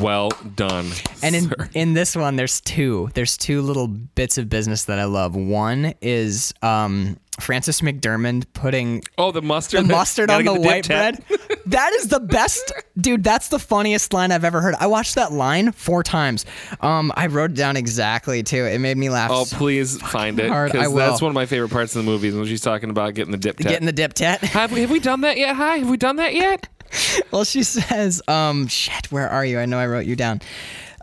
[0.00, 0.90] Well done.
[1.22, 1.68] and in sir.
[1.74, 3.10] in this one there's two.
[3.14, 5.34] There's two little bits of business that I love.
[5.34, 9.84] One is um Frances McDormand putting oh, the mustard.
[9.84, 11.24] the mustard on the, get white bread.
[11.66, 13.22] that is the best, dude.
[13.24, 14.74] That's the funniest line I've ever heard.
[14.78, 16.44] I watched that line four times.
[16.80, 18.64] Um, I wrote it down exactly too.
[18.64, 19.30] It made me laugh.
[19.32, 22.34] Oh, so- please find it because that's one of my favorite parts of the movies
[22.34, 23.68] when she's talking about getting the dip tat.
[23.68, 24.40] getting the dip tet.
[24.42, 25.54] have, we, have we done that yet?
[25.56, 26.68] Hi, have we done that yet?
[27.30, 29.10] well, she says, um, shit.
[29.10, 29.58] Where are you?
[29.58, 30.40] I know I wrote you down.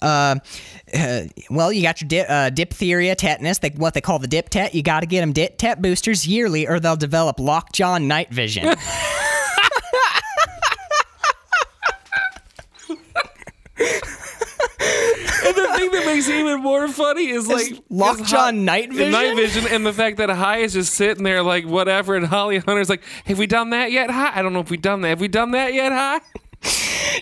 [0.02, 0.36] Uh,
[0.94, 4.50] uh, well, you got your di- uh, diphtheria, tetanus, they, what they call the dip
[4.50, 4.74] tet.
[4.74, 8.64] You got to get them dip tet boosters yearly, or they'll develop lockjaw night vision.
[13.80, 19.12] And the thing that makes it even more funny is like Lockjaw is night and
[19.12, 19.62] Night vision?
[19.64, 20.58] vision, and the fact that H.I.
[20.58, 24.10] is just sitting there like whatever, and Holly Hunter's like, "Have we done that yet,
[24.10, 24.38] H.I.?
[24.38, 25.10] I don't know if we've done that.
[25.10, 26.20] Have we done that yet, H.I.?"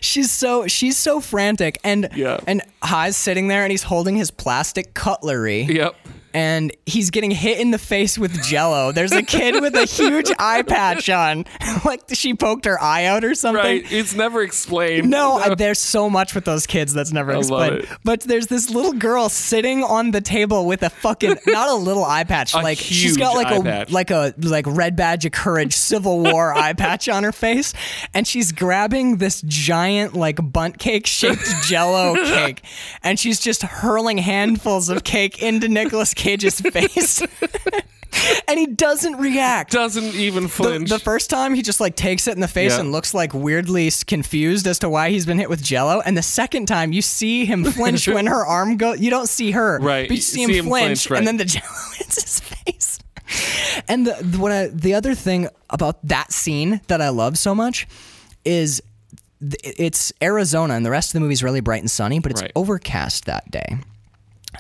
[0.02, 2.40] she's so she's so frantic, and Yeah.
[2.48, 5.62] and H.I.'s sitting there and he's holding his plastic cutlery.
[5.64, 5.96] Yep.
[6.38, 8.92] And he's getting hit in the face with jello.
[8.92, 11.46] There's a kid with a huge eye patch on.
[11.86, 13.64] like she poked her eye out or something.
[13.64, 13.92] Right.
[13.92, 15.10] It's never explained.
[15.10, 17.74] No, I- there's so much with those kids that's never love explained.
[17.84, 17.90] it.
[18.04, 22.06] But there's this little girl sitting on the table with a fucking not a little
[22.06, 23.92] eye patch, A like she's got like a patch.
[23.92, 27.74] like a like red badge of courage Civil War eye patch on her face,
[28.14, 32.62] and she's grabbing this giant like bunt cake shaped Jello cake,
[33.04, 37.22] and she's just hurling handfuls of cake into Nicolas Cage's face.
[38.48, 39.72] And he doesn't react.
[39.72, 40.90] doesn't even The, flinch.
[40.90, 42.80] the first time he just like takes it in the face Yeah.
[42.80, 46.02] and looks like weirdly confused as to why he's been hit with jello.
[46.04, 49.52] And the second time you see him flinch when her arm go, you don't see
[49.52, 50.08] her, Right.
[50.08, 51.18] But you You see him, see him flinch, flinch, right.
[51.20, 53.00] and then the jello hits his face.
[53.88, 57.54] And the, the what I, the other thing about that scene that I love so
[57.54, 57.88] much
[58.46, 58.82] is
[59.42, 62.32] th- it's Arizona, and the rest of the movie is really bright and sunny, but
[62.32, 62.52] it's Right.
[62.56, 63.78] overcast that day.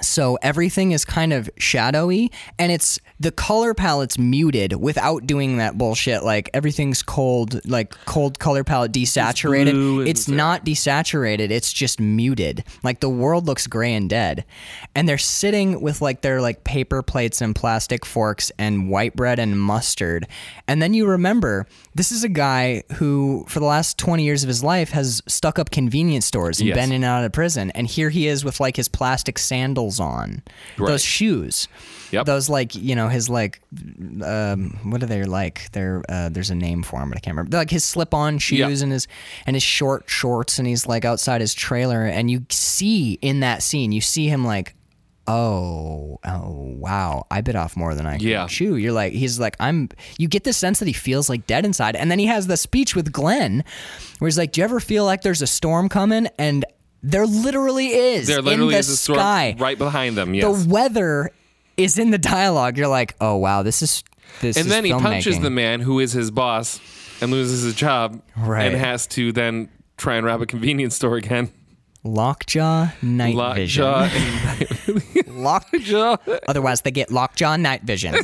[0.02, 5.78] So everything is kind of shadowy and it's the color palette's muted without doing that
[5.78, 9.70] bullshit like everything's cold like cold color palette desaturated.
[10.00, 12.64] and It's, not desaturated, it's just muted.
[12.84, 14.46] Like the world looks gray and dead.
[14.94, 19.40] And they're sitting with like their like paper plates and plastic forks and white bread
[19.40, 20.28] and mustard.
[20.68, 24.48] And then you remember this is a guy who for the last 20 years of
[24.48, 26.76] his life has stuck up convenience stores and Yes.
[26.76, 29.87] been in and out of prison and here he is with like his plastic sandals
[30.00, 30.42] on
[30.78, 30.88] Right.
[30.88, 31.68] those shoes
[32.12, 32.26] Yep.
[32.26, 33.60] those like you know his like
[34.24, 37.34] um what are they like they're uh there's a name for them but i can't
[37.36, 38.84] remember They're like his slip-on shoes Yeah.
[38.84, 39.08] and his
[39.46, 43.62] and his short shorts and he's like outside his trailer and you see in that
[43.64, 44.74] scene you see him like
[45.32, 48.48] oh oh wow i bit off more than i can Yeah.
[48.48, 51.66] chew you're like he's like i'm you get the sense that he feels like dead
[51.66, 53.66] inside and then he has the speech with glenn
[54.20, 56.64] where he's like do you ever feel like there's a storm coming and
[57.04, 60.34] there literally is there in literally the is a storm sky right behind them.
[60.34, 60.44] Yes.
[60.64, 61.30] the weather
[61.78, 62.78] is in the dialogue.
[62.78, 64.04] You're like, oh wow, this is
[64.42, 64.58] this.
[64.58, 66.80] Is And is then he punches the man who is his boss
[67.22, 68.66] and loses his job Right.
[68.68, 71.52] and has to then try and rob a convenience store again.
[72.08, 73.84] Lockjaw night vision.
[75.28, 76.18] Lockjaw.
[76.48, 78.16] Otherwise, they get lockjaw night vision.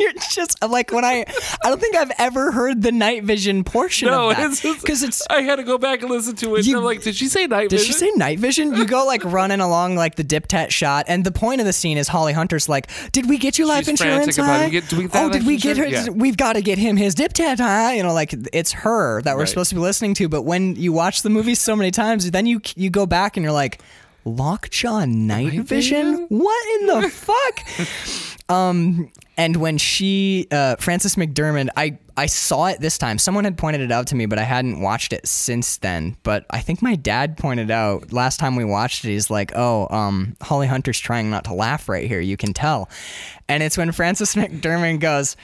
[0.00, 1.24] You're just I'm like when I
[1.64, 5.26] I don't think I've ever heard the night vision portion No, of that because it's.
[5.30, 6.66] I had to go back and listen to it.
[6.66, 7.86] You- and I'm like, did she say night Did vision?
[7.86, 8.74] she say night vision?
[8.74, 11.72] You go like running along like the dip tat shot, and the point of the
[11.72, 14.36] scene is Holly Hunter's like, "Did we get you life She's insurance?
[14.36, 14.60] frantic about it.
[14.60, 14.64] Huh?
[14.66, 14.70] We
[15.06, 15.88] get- we oh, did we get oh, her?
[15.88, 16.08] Yeah.
[16.10, 17.92] We've got to get him his dip tat, huh?
[17.94, 19.48] You know, like it's her that we're Right.
[19.48, 20.28] supposed to be listening to.
[20.28, 23.44] But when you watch the movie so many times, then you you go back and
[23.44, 23.80] you're like,
[24.24, 25.64] Lockjaw night, vision?
[25.64, 26.26] vision?
[26.28, 28.50] What in the fuck?
[28.54, 33.16] Um, And when she, uh, Frances McDormand, I I saw it this time.
[33.18, 36.16] Someone had pointed it out to me, but I hadn't watched it since then.
[36.24, 39.08] But I think my dad pointed out last time we watched it.
[39.10, 42.20] He's like, "Oh, um, Holly Hunter's trying not to laugh right here.
[42.20, 42.88] You can tell."
[43.48, 45.36] And it's when Frances McDormand goes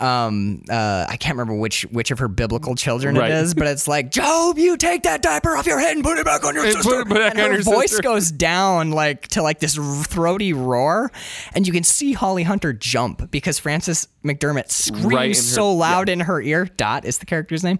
[0.00, 3.30] um uh I can't remember which which of her biblical children Right.
[3.30, 6.18] it is, but it's like Job, you take that diaper off your head and put
[6.18, 7.04] it back on your And sister.
[7.04, 8.02] put it back and her voice sister.
[8.02, 11.10] goes down like to like this throaty roar,
[11.54, 16.08] and you can see Holly Hunter jump because Frances McDormand screams Right her- so loud
[16.08, 16.64] in her ear.
[16.76, 17.78] Dot is the character's name,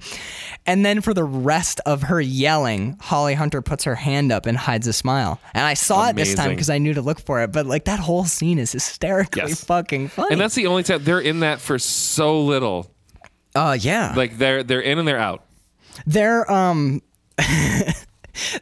[0.67, 4.57] and then for the rest of her yelling, Holly Hunter puts her hand up and
[4.59, 5.41] hides a smile.
[5.55, 7.53] And I saw it this time because I knew to look for it.
[7.53, 9.65] But like that whole scene is hysterically Yes.
[9.65, 10.33] fucking funny.
[10.33, 12.91] And that's the only time they're in that for so little.
[13.55, 14.15] uh yeah.
[14.17, 15.45] Like they're they're in and they're out.
[16.07, 17.03] They're um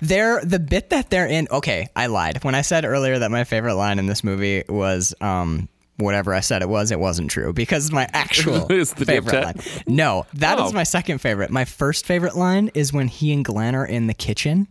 [0.00, 2.42] they're the bit that they're in okay, I lied.
[2.42, 5.68] When I said earlier that my favorite line in this movie was um
[6.00, 9.54] whatever I said it was, it wasn't true because my actual favorite line.
[9.86, 10.72] No, that is Oh.
[10.72, 11.50] my second favorite.
[11.50, 14.66] My first favorite line is when he and Glenn are in the kitchen.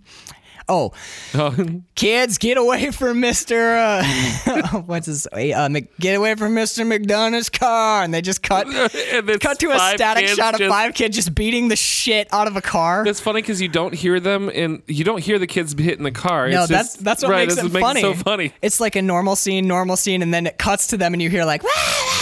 [0.70, 0.92] Oh,
[1.96, 3.76] kids, get away from Mister.
[3.76, 4.04] Uh,
[4.86, 5.28] what's his?
[5.32, 8.68] Uh, Mc, get away from Mister McDunnough's car, and they just cut
[9.42, 12.56] cut to a static shot of just- five kids just beating the shit out of
[12.56, 13.04] a car.
[13.04, 16.12] That's funny because you don't hear them and you don't hear the kids hitting the
[16.12, 16.50] car.
[16.50, 18.02] No, It's that's just- that's what right, makes it funny.
[18.02, 18.54] so funny.
[18.62, 21.30] It's like a normal scene, normal scene, and then it cuts to them, and you
[21.30, 21.64] hear like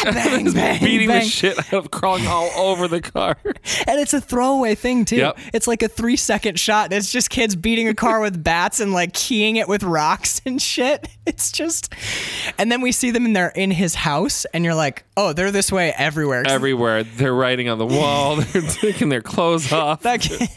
[0.03, 1.21] bang, bang, Beating bang.
[1.23, 3.35] the shit out of crawling all over the car.
[3.43, 5.17] and it's a throwaway thing too.
[5.17, 5.37] Yep.
[5.53, 6.85] It's like a three second shot.
[6.85, 10.41] And it's just kids beating a car with bats and like keying it with rocks
[10.45, 11.07] and shit.
[11.25, 11.93] It's just,
[12.57, 15.51] and then we see them in their in his house, and you're like, oh, they're
[15.51, 16.43] this way everywhere.
[16.47, 17.03] Everywhere.
[17.03, 18.35] They're writing on the wall.
[18.41, 20.01] They're taking their clothes off.
[20.03, 20.49] that kid,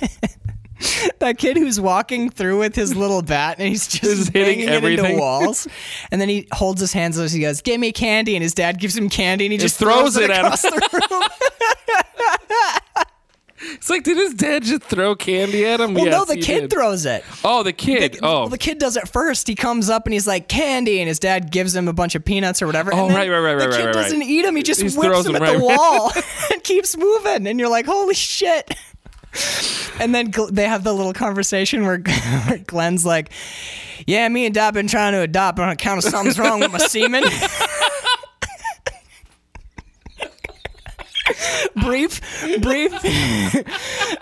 [1.19, 4.65] that kid who's walking through with his little bat and he's just Just hitting it
[4.65, 5.19] into everything.
[5.19, 5.67] walls.
[6.11, 8.79] And then he holds his hands as he goes, "Give me candy," and his dad
[8.79, 10.45] gives him candy, and he just, throws throws, it it at him.
[10.47, 11.23] across the room.
[13.75, 15.95] It's like, did his dad just throw candy at him?
[15.95, 16.71] well, yes, no, the kid did.
[16.71, 17.25] throws it.
[17.45, 18.15] Oh, the kid.
[18.15, 19.47] The- oh, well, the kid does it first.
[19.49, 22.25] He comes up and he's like candy, and his dad gives him a bunch of
[22.25, 22.91] peanuts or whatever.
[22.95, 23.93] Oh, right, right, right, The right, kid right, right.
[24.03, 24.57] doesn't eat them.
[24.57, 26.11] He just He whips them them at right- the wall
[26.53, 27.47] and keeps moving.
[27.47, 28.75] And you're like, holy shit.
[30.01, 31.99] And then they have the little conversation where
[32.49, 33.31] where Glenn's like,
[34.07, 36.79] "Yeah, me and Dad been trying to adopt on account of something's wrong with my
[36.79, 37.23] semen."
[41.83, 42.21] brief,
[42.61, 42.93] brief,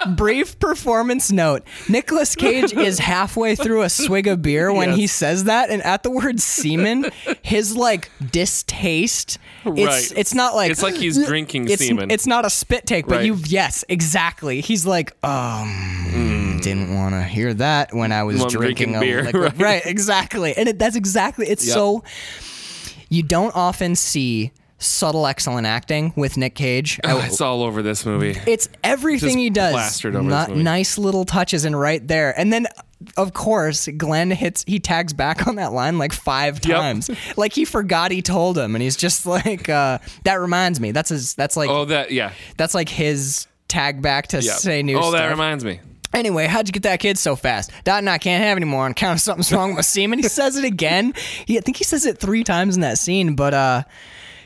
[0.16, 1.62] brief performance note.
[1.88, 6.02] Nicolas Cage is halfway through a swig of beer when he says that, and at
[6.02, 7.06] the word semen,
[7.42, 9.38] his like distaste.
[9.64, 10.12] It's Right.
[10.18, 12.10] it's not like It's like he's drinking it's, semen.
[12.10, 13.26] It's not a spit take, but Right.
[13.26, 14.60] you yes, exactly.
[14.60, 19.22] He's like, um, didn't want to hear that when I was drinking, drinking a beer,
[19.24, 19.42] liquid.
[19.58, 19.58] right.
[19.60, 19.82] right.
[19.86, 20.54] exactly.
[20.56, 21.46] And it, that's exactly.
[21.48, 21.74] It's Yep.
[21.74, 22.04] so
[23.08, 27.00] you don't often see subtle excellent acting with Nick Cage.
[27.04, 28.38] Oh, it's all over this movie.
[28.46, 29.72] It's everything Just he does.
[29.72, 30.62] plastered over Not- this movie.
[30.62, 32.38] nice little touches and right there.
[32.38, 32.66] And then
[33.16, 36.76] of course, Glenn hits he tags back on that line like five Yep.
[36.76, 37.10] times.
[37.36, 40.90] Like he forgot he told him and he's just like uh that reminds me.
[40.92, 42.32] That's his that's like Oh, that yeah.
[42.56, 44.52] that's like his tag back to yeah.
[44.54, 45.12] say new oh, stuff.
[45.14, 45.80] that reminds me.
[46.14, 47.70] Anyway, how'd you get that kid so fast?
[47.84, 50.18] Dot and I can't have anymore on account of something's wrong with my semen.
[50.18, 51.12] He says it again.
[51.44, 53.82] He, I think he says it three times in that scene, but uh,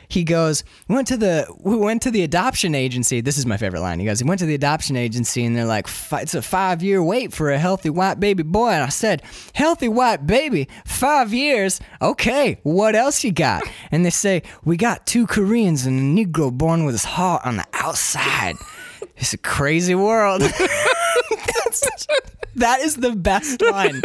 [0.07, 3.21] he goes, we went to the we went to the adoption agency.
[3.21, 3.99] This is my favorite line.
[3.99, 7.03] He goes, he went to the adoption agency and they're like, it's a five year
[7.03, 8.69] wait for a healthy white baby boy.
[8.69, 9.23] And I said,
[9.53, 11.79] healthy white baby, five years.
[12.01, 13.63] Okay, what else you got?
[13.91, 17.57] And they say, we got two Koreans and a Negro born with his heart on
[17.57, 18.55] the outside.
[19.17, 20.41] It's a crazy world.
[22.55, 24.01] That is the best line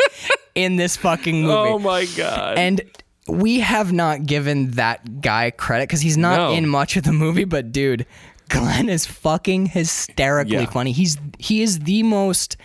[0.55, 1.71] in this fucking oh movie.
[1.71, 2.59] Oh my god.
[2.59, 2.81] And
[3.29, 6.53] we have not given that guy credit because he's not No.
[6.53, 8.07] in much of the movie, but dude,
[8.49, 10.67] Glenn is fucking hysterically Yeah.
[10.67, 10.93] funny.
[10.93, 12.57] He's he is the most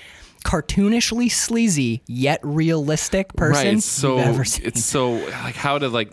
[0.45, 3.73] cartoonishly sleazy yet realistic person right.
[3.77, 4.65] It's so you've ever seen.
[4.65, 6.11] it's so like how to like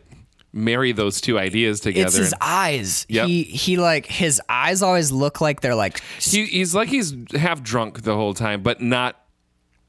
[0.53, 2.07] marry those two ideas together.
[2.09, 3.07] It's his eyes.
[3.09, 3.26] Yep.
[3.28, 7.62] He he like his eyes always look like they're like He, he's like he's half
[7.62, 9.19] drunk the whole time, but not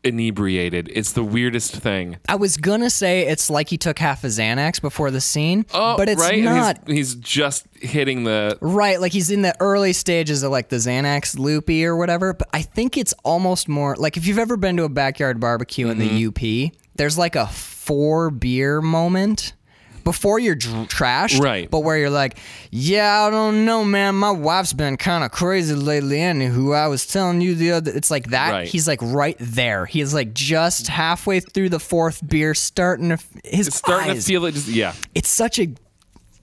[0.03, 0.89] inebriated.
[0.93, 2.17] It's the weirdest thing.
[2.27, 5.97] I was gonna say it's like he took half a Xanax before the scene, Oh,
[5.97, 6.43] but it's right.
[6.43, 6.79] Not.
[6.87, 8.57] He's, he's just hitting the.
[8.61, 12.33] Right, like he's in the early stages of like the Xanax loopy or whatever.
[12.33, 15.89] But I think it's almost more like if you've ever been to a backyard barbecue
[15.89, 16.33] in Mm-hmm.
[16.33, 19.53] the UP, there's like a four beer moment
[20.03, 21.69] before you're dr- trashed, Right.
[21.69, 22.37] But where you're like,
[22.71, 24.15] yeah, I don't know, man.
[24.15, 26.17] My wife's been kind of crazy lately.
[26.17, 27.91] Anywho, I was telling you the other.
[27.93, 28.51] It's like that.
[28.51, 28.67] Right.
[28.67, 29.85] He's like right there.
[29.85, 34.27] He's like just halfway through the fourth beer, starting to his It's starting eyes to
[34.27, 34.53] feel it.
[34.53, 34.93] Just yeah.
[35.15, 35.67] it's such a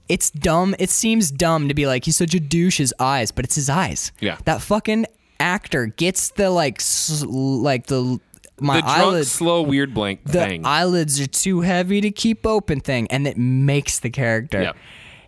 [0.08, 0.74] it's dumb.
[0.78, 2.78] It seems dumb to be like he's such a douche.
[2.78, 4.12] His eyes, but it's his eyes.
[4.20, 4.38] Yeah.
[4.44, 5.06] That fucking
[5.40, 8.18] actor gets the like, s- like the
[8.60, 9.30] my The drunk, eyelids.
[9.30, 10.64] slow, weird blank The thing.
[10.66, 14.62] eyelids are too heavy to keep open thing, and it makes the character.
[14.62, 14.76] Yep.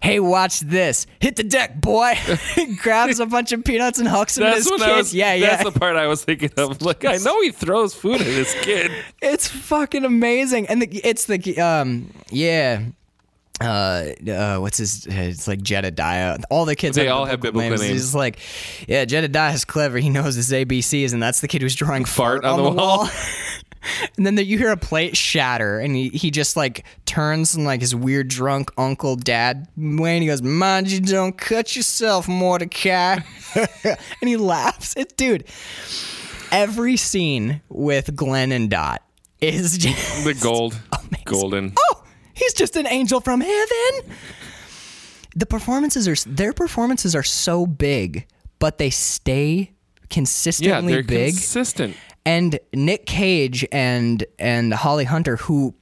[0.03, 1.07] Hey, watch this!
[1.20, 2.14] Hit the deck, boy!
[2.78, 4.81] Grabs a bunch of peanuts and hucks them at his kid.
[4.81, 5.12] Was.
[5.12, 5.57] yeah, yeah.
[5.57, 6.81] That's the part I was thinking of.
[6.91, 8.91] Like, I know he throws food at his kid.
[9.22, 12.81] It's fucking amazing, and the, it's the um yeah.
[13.61, 15.06] Uh, uh, what's his?
[15.06, 16.38] It's like Jedediah.
[16.50, 17.80] All the kids They all have biblical names.
[17.82, 17.92] names.
[17.92, 18.38] He's like,
[18.88, 19.98] yeah, Jedediah's clever.
[19.98, 23.08] He knows his ABCs, and that's the kid who's drawing Fart on the wall.
[24.16, 27.64] and then the, you hear a plate shatter, and he, he just like turns and
[27.64, 32.28] like his weird drunk uncle dad way, and he goes, "Mind you, don't cut yourself,
[32.28, 33.20] Mordecai,"
[33.84, 34.94] and he laughs.
[34.96, 35.44] It, dude.
[36.52, 39.02] Every scene with Glenn and Dot
[39.40, 40.76] is just The gold,
[41.24, 41.72] golden.
[41.78, 41.89] oh,
[42.41, 44.16] he's just an angel from heaven.
[45.36, 48.26] The performances are their performances are so big,
[48.59, 51.34] but they stay Yeah, consistently they're big.
[51.34, 51.97] consistent.
[52.26, 55.74] and Nick Cage and and Holly Hunter who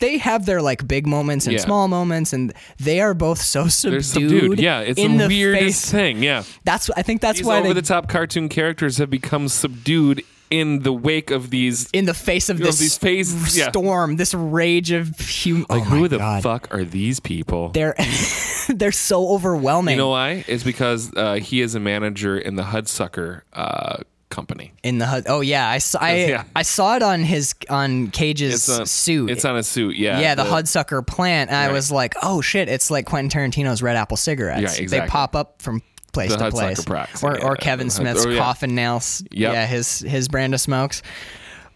[0.00, 1.60] they have their like big moments and Yeah.
[1.60, 4.04] small moments and they are both so subdued.
[4.04, 4.58] Subdued.
[4.60, 5.90] Yeah, it's in the, weirdest face.
[5.92, 6.22] thing.
[6.24, 9.46] Yeah, That's I think that's these why they over the top cartoon characters have become
[9.48, 11.88] subdued in the wake of these.
[11.92, 13.70] in the face of You know, this these phases, yeah.
[13.70, 16.42] storm, this rage of hum- Like, oh who the God.
[16.42, 17.70] fuck are these people?
[17.70, 17.94] They're
[18.68, 19.92] they're so overwhelming.
[19.94, 20.44] You know why?
[20.46, 23.98] It's because uh, he is a manager in the Hudsucker uh,
[24.30, 24.72] company.
[24.82, 25.24] in the hut.
[25.28, 25.98] Oh yeah, I saw.
[26.00, 26.44] I, Yeah.
[26.56, 29.30] I saw it on his on Cage's It's on suit.
[29.30, 29.96] It's on a suit.
[29.96, 30.18] Yeah.
[30.20, 31.50] yeah, the, Hudsucker plant.
[31.50, 34.60] And I was like, oh shit, it's like Quentin Tarantino's Red Apple cigarettes.
[34.78, 34.98] Yeah, exactly.
[34.98, 35.82] They pop up from
[36.14, 36.84] place The to place.
[37.22, 37.56] Or, or.
[37.56, 38.38] Kevin Smith's oh, yeah.
[38.38, 39.22] Coffin Nails.
[39.30, 39.52] Yep.
[39.52, 41.02] Yeah, his his brand of smokes.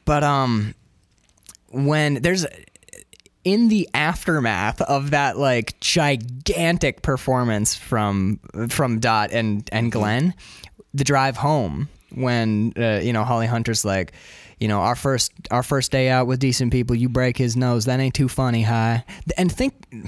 [0.04, 0.74] But um,
[1.70, 2.46] when there's
[3.44, 9.76] in the aftermath of that like gigantic performance from from Dot and Mm-hmm.
[9.76, 10.34] and Glenn,
[10.94, 14.12] the drive home when uh, you know Holly Hunter's like,
[14.58, 17.84] you know, our first our first day out with decent people, you break his nose.
[17.84, 19.04] That ain't too funny, hi.
[19.36, 19.74] And think,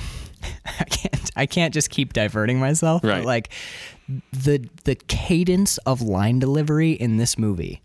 [0.80, 3.04] I can't I can't just keep diverting myself.
[3.04, 3.18] Right.
[3.18, 3.50] But like
[4.32, 7.82] the the cadence of line delivery in this movie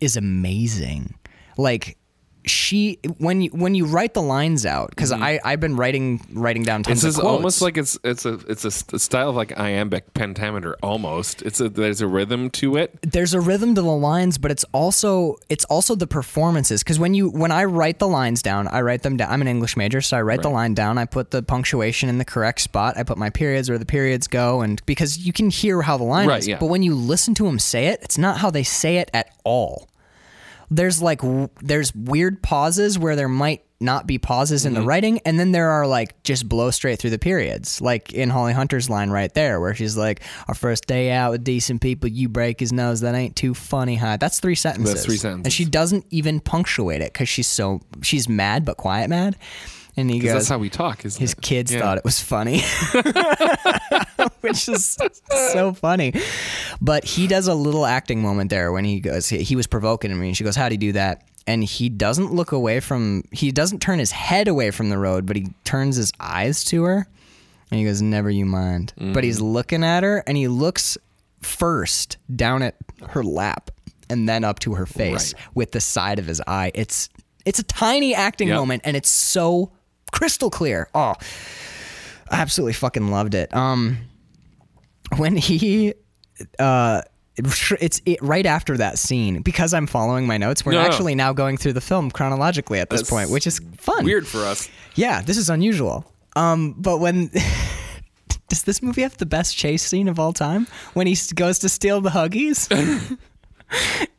[0.00, 1.14] is amazing.
[1.56, 1.96] Like
[2.46, 5.22] she when you when you write the lines out because mm-hmm.
[5.22, 7.32] I I've been writing writing down tons This is quotes.
[7.36, 11.42] almost like it's it's a it's a style of like iambic pentameter almost.
[11.42, 12.96] It's a there's a rhythm to it.
[13.02, 16.82] there's a rhythm to the lines, but it's also it's also the performances.
[16.82, 19.30] Because when you when I write the lines down, I write them down.
[19.30, 20.98] I'm an English major, so I write the line down.
[20.98, 22.96] I put the punctuation in the correct spot.
[22.96, 26.04] I put my periods where the periods go, and because you can hear how the
[26.04, 26.48] line Right, is.
[26.48, 26.58] yeah.
[26.58, 29.34] But when you listen to them say it, it's not how they say it at
[29.44, 29.88] all.
[30.70, 34.88] There's like w- there's weird pauses where there might not be pauses in the Mm-hmm.
[34.88, 38.54] writing, and then there are like just blow straight through the periods, like in Holly
[38.54, 42.28] Hunter's line right there, where she's like, "Our first day out with decent people, you
[42.30, 43.00] break his nose.
[43.02, 44.94] That ain't too funny, huh?" That's three sentences.
[44.94, 45.44] that's three sentences.
[45.46, 49.36] and she doesn't even punctuate it because she's so she's mad but quiet mad.
[49.98, 51.04] And he goes, that's how we talk.
[51.04, 51.40] Isn't his it?
[51.40, 51.80] kids Yeah.
[51.80, 52.60] thought it was funny,
[54.40, 54.98] which is
[55.52, 56.12] so funny.
[56.80, 60.18] But he does a little acting moment there when he goes, he, he was provoking
[60.18, 63.52] me, and she goes, "How'd he do that?" And he doesn't look away from, he
[63.52, 67.06] doesn't turn his head away from the road, but he turns his eyes to her,
[67.70, 69.52] and he goes, "Never you mind." But he's mm.
[69.52, 70.98] looking at her, and he looks
[71.42, 72.74] first down at
[73.10, 73.70] her lap,
[74.10, 75.42] and then up to her face Right.
[75.54, 76.70] with the side of his eye.
[76.74, 77.08] It's
[77.44, 78.56] it's a tiny acting Yep.
[78.56, 79.70] moment, and it's so
[80.12, 80.88] crystal clear.
[80.94, 81.14] Oh,
[82.30, 83.54] I absolutely fucking loved it.
[83.54, 83.98] Um,
[85.16, 85.94] when he,
[86.58, 87.02] uh,
[87.36, 90.64] it's it, right after that scene because I'm following my notes.
[90.64, 90.86] We're No, no.
[90.88, 94.04] actually now going through the film chronologically at this That's point, which is fun.
[94.04, 94.68] Weird for us.
[94.94, 96.10] Yeah, this is unusual.
[96.34, 97.30] Um, but when
[98.48, 100.66] does this movie have the best chase scene of all time?
[100.94, 102.68] When he goes to steal the huggies.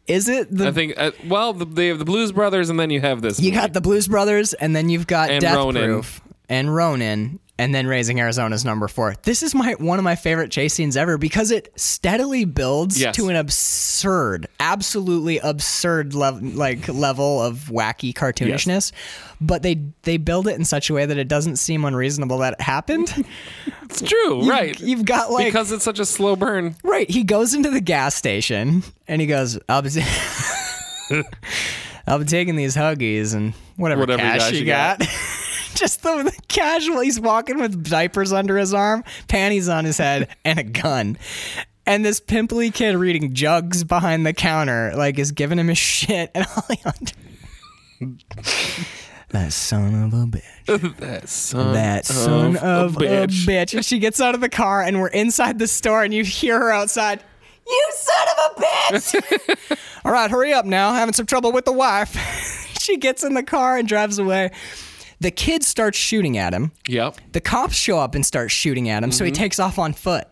[0.07, 0.93] is it the I think.
[0.97, 3.39] Uh, well, the, they have the Blues Brothers, and then you have this.
[3.39, 3.61] You movie.
[3.61, 5.83] got the Blues Brothers, and then you've got And Death Ronin.
[5.85, 9.15] Proof and Ronin, and then Raising Arizona's number four.
[9.23, 13.15] This is my one of my favorite chase scenes ever because it steadily builds Yes.
[13.15, 18.91] to an absurd, absolutely absurd level, like level of wacky cartoonishness.
[19.41, 22.53] But they they build it in such a way that it doesn't seem unreasonable that
[22.53, 23.13] it happened.
[23.89, 24.77] It's true, You've- right?
[24.81, 26.75] You've got like because it's such a slow burn.
[26.83, 27.09] Right.
[27.09, 29.89] He goes into the gas station and he goes, I'll be,
[32.05, 35.01] I'll be taking these huggies and whatever, Whatever cash cash you you got.
[35.79, 37.01] Just the, the casual.
[37.01, 41.17] He's walking with diapers under his arm, panties on his head, and a gun.
[41.85, 46.31] And this pimply kid reading jugs behind the counter, like, is giving him his shit.
[46.35, 47.15] And all he Hunter.
[49.29, 50.97] That son of a bitch.
[50.97, 53.43] that son, That son of, a bitch.
[53.45, 53.73] a bitch.
[53.73, 56.57] And she gets out of the car, and we're inside the store, and you hear
[56.59, 57.21] her outside.
[57.67, 59.77] You son of a bitch!
[60.05, 60.93] All right, hurry up now.
[60.93, 62.15] Having some trouble with the wife.
[62.79, 64.51] she gets in the car and drives away.
[65.19, 66.71] The kid starts shooting at him.
[66.87, 67.17] Yep.
[67.31, 70.27] The cops show up and start shooting at him, so he takes off on foot.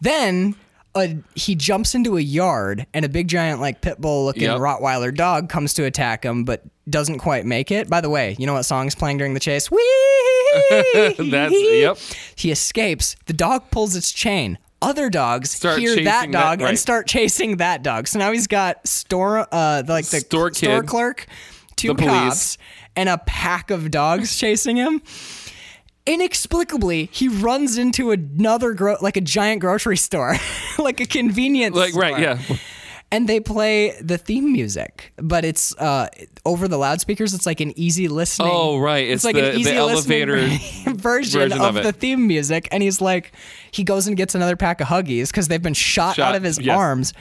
[0.00, 0.54] Then
[0.94, 4.58] a, he jumps into a yard, and a big giant like pit bull looking Yep.
[4.60, 7.88] Rottweiler dog comes to attack him, but doesn't quite make it.
[7.90, 9.70] By the way, you know what song's playing during the chase?
[9.70, 9.78] Wee!
[11.18, 11.98] That's- yep.
[12.36, 13.16] He escapes.
[13.26, 14.58] The dog pulls its chain.
[14.82, 16.78] Other dogs Start hear that chasing that- dog and right.
[16.78, 18.06] start chasing that dog.
[18.08, 20.86] So now he's got store, uh, like the Store store kid.
[20.88, 21.26] clerk,
[21.76, 22.58] two The police.
[22.96, 25.02] And a pack of dogs chasing him
[26.06, 30.36] inexplicably he runs into another gro- like a giant grocery store
[30.78, 32.02] like a convenience Like store.
[32.02, 32.38] right, yeah.
[33.10, 36.06] and they play the theme music but it's uh
[36.44, 39.08] over the loudspeakers it's like an easy listening Oh, right.
[39.08, 40.36] It's like the- an easy listening elevator
[40.94, 43.32] version, version of, of the theme music and he's like
[43.72, 46.44] he goes and gets another pack of huggies because they've been shot, Shot, out of
[46.44, 46.76] his yes.
[46.78, 47.12] arms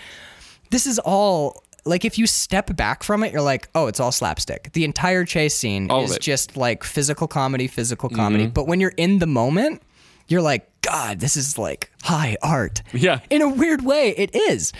[0.69, 4.11] this is all like if you step back from it you're like oh it's all
[4.11, 6.11] slapstick the entire chase scene All is.
[6.11, 6.19] Mm-hmm.
[6.21, 9.81] just like physical comedy physical comedy but when you're in the moment
[10.27, 13.19] you're like god this is like high art Yeah.
[13.29, 14.73] in a weird way it is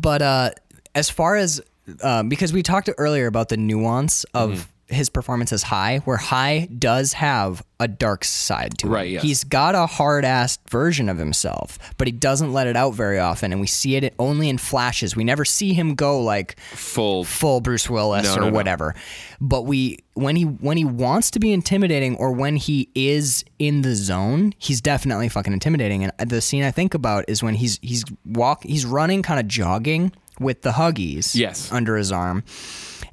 [0.00, 0.50] but uh
[0.94, 1.60] as far as
[2.02, 4.70] um, because we talked earlier about the nuance of Mm-hmm.
[4.88, 9.22] His performance as H.I where H.I does have a dark side to Right, him yes.
[9.22, 13.52] he's got a hard-ass version of himself but he doesn't let it out very often
[13.52, 17.24] and we see it only in flashes we never see him go like Full.
[17.24, 18.54] full Bruce Willis No, or no, no.
[18.54, 18.94] whatever.
[19.40, 23.82] But we when he when he wants to be intimidating or when he is in
[23.82, 26.04] the zone, he's definitely fucking intimidating.
[26.04, 29.46] And the scene I think about is when he's he's walk he's running kind of
[29.46, 31.70] jogging with the huggies Yes.
[31.70, 32.44] under his arm.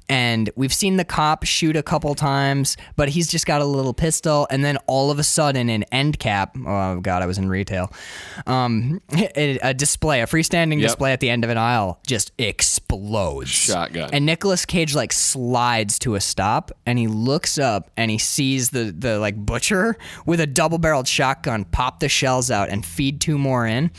[0.09, 3.93] And we've seen the cop shoot a couple times, but he's just got a little
[3.93, 4.47] pistol.
[4.51, 6.55] And then all of a sudden, an end cap.
[6.67, 7.91] Oh God, I was in retail.
[8.45, 8.99] Um,
[9.35, 10.89] a, a display, a freestanding Yep.
[10.89, 14.09] display at the end of an aisle, just explodes Shotgun.
[14.11, 18.71] and Nicolas Cage like slides to a stop and he looks up and he sees
[18.71, 19.95] the the like butcher
[20.25, 23.89] with a double barreled shotgun pop the shells out and feed two more in.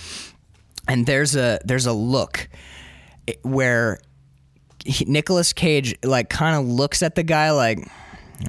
[0.87, 2.49] And there's a there's a look
[3.43, 3.99] where
[4.85, 7.79] he, Nicolas Cage like kind of looks at the guy like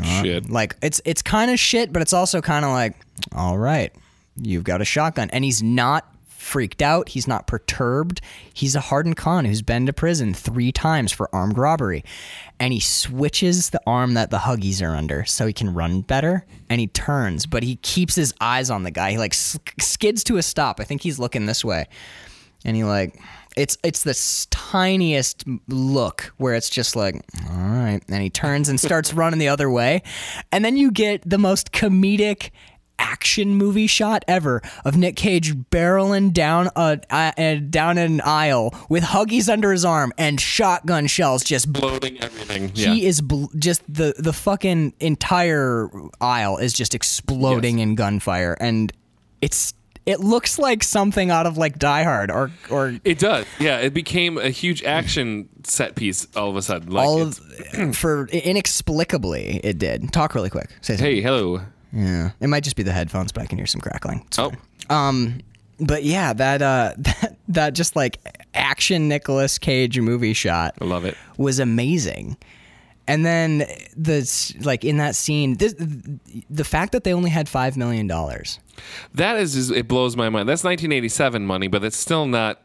[0.04, 0.50] Shit.
[0.50, 2.96] like it's it's kind of shit, but it's also kind of like,
[3.34, 3.94] all right,
[4.36, 7.10] you've got a shotgun, and he's not freaked out.
[7.10, 8.22] He's not perturbed.
[8.54, 12.04] He's a hardened con who's been to prison three times for armed robbery,
[12.60, 16.46] and he switches the arm that the huggies are under so he can run better.
[16.70, 19.12] And he turns, but he keeps his eyes on the guy.
[19.12, 20.80] He like sk- skids to a stop.
[20.80, 21.88] I think he's looking this way,
[22.66, 23.18] and he like.
[23.56, 27.16] It's it's this tiniest look where it's just like,
[27.49, 30.01] all right, and he turns and starts running the other way,
[30.51, 32.51] and then you get the most comedic
[32.99, 39.03] action movie shot ever of Nick Cage barreling down a, a, down an aisle with
[39.03, 41.68] huggies under his arm and shotgun shells just.
[41.78, 42.72] Loading everything.
[42.74, 42.93] Yeah.
[42.93, 45.89] He is bl- just the the fucking entire
[46.22, 48.91] aisle is just exploding in gunfire, and
[49.41, 49.74] it's
[50.06, 53.45] it looks like something out of like Die Hard or or it does.
[53.60, 53.78] Yeah.
[53.80, 56.91] It became a huge action set piece all of a sudden.
[56.91, 57.39] Like all of
[57.93, 60.12] for inexplicably it did.
[60.12, 60.70] Talk really quick.
[60.82, 61.06] Say something.
[61.16, 61.62] hey, hello.
[61.93, 64.24] Yeah, it might just be the headphones, but I can hear some crackling.
[64.28, 64.51] It's Oh,
[64.89, 65.39] Um,
[65.80, 68.20] but yeah, that uh, that that just like
[68.53, 71.16] action Nicolas Cage movie shot I love it.
[71.38, 72.38] was amazing.
[73.08, 73.60] And then
[73.95, 75.76] the like in that scene, this,
[76.49, 78.60] the fact that they only had five million dollars,
[79.14, 80.49] That is, is, it blows my mind.
[80.49, 82.62] That's 1987 money, but it's still not.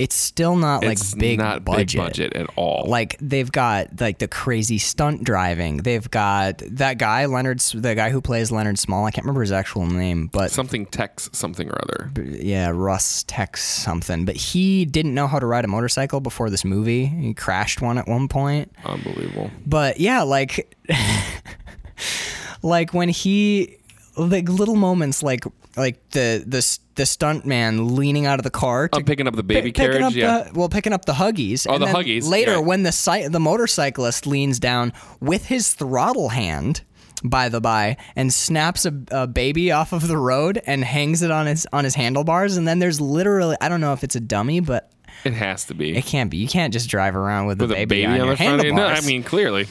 [0.00, 1.88] It's still not like it's big not budget.
[1.88, 2.86] big budget at all.
[2.88, 5.76] Like they've got like the crazy stunt driving.
[5.76, 9.04] They've got that guy Leonard, the guy who plays Leonard Small.
[9.04, 12.10] I can't remember his actual name, but something Tex something or other.
[12.24, 14.24] yeah, Russ Tex something.
[14.24, 17.04] But he didn't know how to ride a motorcycle before this movie.
[17.04, 18.72] He crashed one at one point.
[18.86, 19.50] Unbelievable.
[19.66, 20.74] But yeah, like
[22.62, 23.76] like when he
[24.16, 25.44] like little moments like
[25.76, 26.62] like the the
[27.00, 29.72] the stunt man leaning out of the car oh, to I'm picking up the baby
[29.72, 30.02] picking carriage.
[30.02, 30.42] up yeah.
[30.50, 32.58] the well picking up the huggies Oh, and the Huggies, later yeah.
[32.58, 36.82] when the si- the motorcyclist leans down with his throttle hand
[37.24, 41.30] by the by and snaps a, a baby off of the road and hangs it
[41.30, 44.20] on his on his handlebars and then there's literally I don't know if it's a
[44.20, 44.90] dummy but
[45.24, 45.96] it has to be.
[45.96, 48.12] it can't be you can't just drive around with, With a a baby, baby on,
[48.12, 48.56] on, your the front.
[48.58, 49.04] No, handlebars.
[49.04, 49.66] I mean, clearly.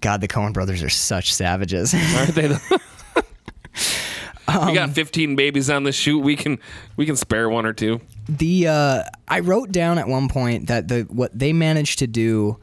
[0.00, 2.46] God the Coen brothers are such savages Aren't they?
[2.48, 2.80] the-
[4.48, 6.18] Um, we got 15 babies on the shoot.
[6.18, 6.58] We can
[6.96, 8.00] we can spare one or two.
[8.28, 12.58] the uh, I wrote down at one point that the what they managed to do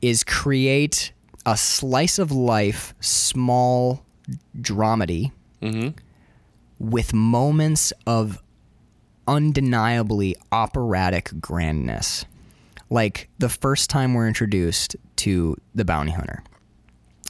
[0.00, 1.12] is create
[1.44, 4.04] a slice of life, small
[4.60, 5.32] dramedy
[6.78, 8.42] with moments of
[9.26, 12.24] undeniably operatic grandness.
[12.88, 16.42] Like the first time we're introduced to the bounty hunter.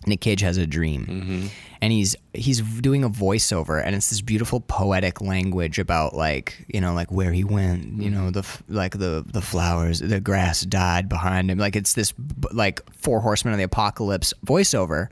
[0.06, 1.46] Nick Cage has a dream, mm-hmm.
[1.82, 6.80] and he's he's doing a voiceover, and it's this beautiful poetic language about like you
[6.80, 8.40] know like where he went, you know mm-hmm.
[8.40, 12.14] the like the the flowers, the grass died behind him, like it's this
[12.52, 15.08] like four horsemen of the apocalypse voiceover,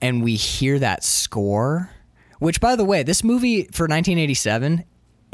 [0.00, 1.90] and we hear that score,
[2.38, 4.84] which by the way, this movie for 1987.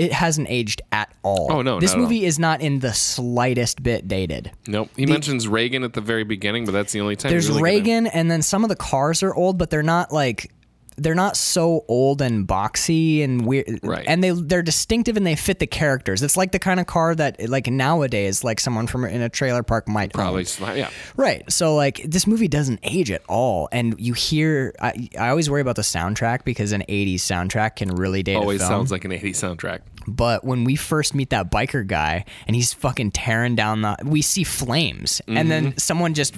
[0.01, 1.48] It hasn't aged at all.
[1.51, 2.03] Oh, no, This at all.
[2.05, 4.51] movie is not in the slightest bit dated.
[4.66, 4.88] Nope.
[4.96, 7.30] He mentions Reagan at the very beginning, but that's the only time.
[7.30, 7.62] There's really.
[7.62, 10.51] Reagan, and then some of the cars are old, but they're not like
[10.96, 13.80] they're not so old and boxy and weird.
[13.82, 14.05] Right.
[14.07, 16.22] And they they're distinctive and they fit the characters.
[16.22, 19.62] It's like the kind of car that like nowadays, like someone from in a trailer
[19.62, 20.12] park might.
[20.12, 20.90] Probably, sli- yeah.
[21.16, 21.51] Right.
[21.51, 24.74] So like this movie doesn't age at all, and you hear.
[24.80, 28.61] I, I always worry about the soundtrack because an '80s soundtrack can really date Always
[28.61, 28.80] a film.
[28.80, 29.80] sounds like an 80s soundtrack.
[30.07, 34.22] But when we first meet that biker guy and he's fucking tearing down the, we
[34.22, 35.48] see flames, and Mm-hmm.
[35.48, 36.34] then someone just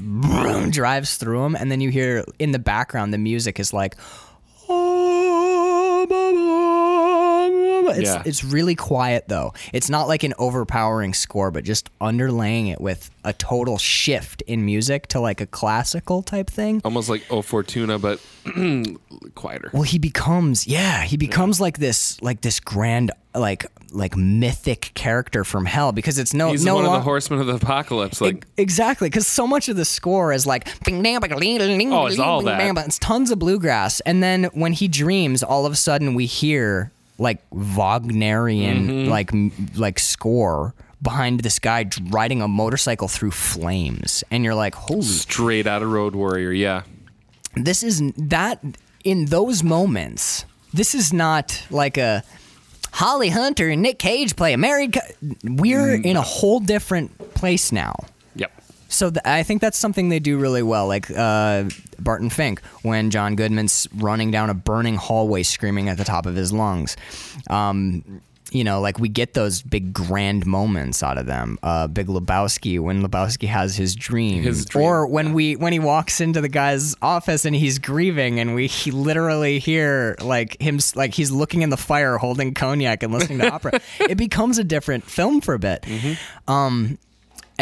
[0.71, 3.97] drives through him, and then you hear in the background the music is like.
[7.97, 8.23] It's, Yeah.
[8.25, 9.55] it's really quiet though.
[9.73, 14.65] It's not like an overpowering score, but just underlaying it with a total shift in
[14.65, 16.81] music to like a classical type thing.
[16.85, 18.21] Almost like O Fortuna, but
[19.35, 19.71] quieter.
[19.73, 25.45] Well, he becomes yeah, he becomes like this like this grand like like mythic character
[25.45, 28.21] from hell because it's no He's no one of the horsemen of the apocalypse.
[28.21, 30.67] Like, Exactly, because so much of the score is like
[31.93, 32.77] oh, it's all that.
[32.87, 36.91] It's tons of bluegrass, and then when he dreams, all of a sudden we hear
[37.23, 39.11] like Wagnerian Mm-hmm.
[39.11, 39.31] like
[39.77, 45.67] like score behind this guy riding a motorcycle through flames, and you're like, holy straight
[45.67, 46.53] out of Road Warrior.
[46.53, 46.83] Yeah.
[47.57, 48.61] this is that
[49.05, 52.23] in those moments this is not like a
[52.93, 56.05] holly hunter and nick cage play a married cou- we're Mm.
[56.07, 57.95] in a whole different place now.
[59.03, 61.65] So th- i think that's something they do really well like uh,
[61.99, 66.37] barton fink when john goodman's running down a burning hallway screaming at the top of
[66.37, 66.97] his lungs
[67.51, 68.23] um,
[68.53, 71.59] you know, like we get those big grand moments out of them.
[71.63, 75.79] Uh, Big Lebowski when Lebowski has his dream, His dream, or when we when he
[75.79, 80.81] walks into the guy's office and he's grieving, and we he literally hear like him
[80.95, 83.81] like he's looking in the fire holding cognac and listening to opera.
[84.01, 85.87] It becomes a different film for a bit.
[86.47, 86.99] Um,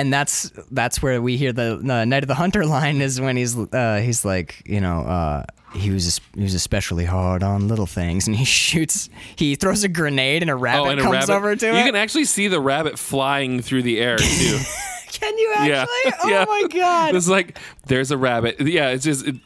[0.01, 3.36] and that's that's where we hear the, the Night of the Hunter line is when
[3.36, 5.44] he's uh, he's like you know uh,
[5.74, 9.88] he was he was especially hard on little things and he shoots he throws a
[9.88, 11.32] grenade and a rabbit oh, and comes rabbit.
[11.32, 11.74] over to him.
[11.74, 11.84] you it.
[11.84, 14.59] can actually see the rabbit flying through the air too.
[15.12, 15.70] Can you actually?
[15.72, 16.16] yeah.
[16.22, 16.44] Oh yeah.
[16.46, 17.14] my god!
[17.16, 18.61] It's like there's a rabbit.
[18.61, 18.90] Yeah.
[18.90, 19.26] It's just.
[19.26, 19.36] It,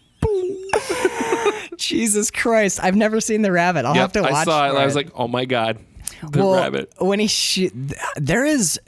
[1.79, 2.79] Jesus Christ!
[2.83, 3.85] I've never seen the rabbit.
[3.85, 4.33] I'll yep, have to watch.
[4.33, 4.73] I saw it.
[4.73, 5.79] for I was like, oh my god,
[6.23, 6.93] the well, rabbit.
[6.99, 7.73] when he shoot,
[8.17, 8.79] there is.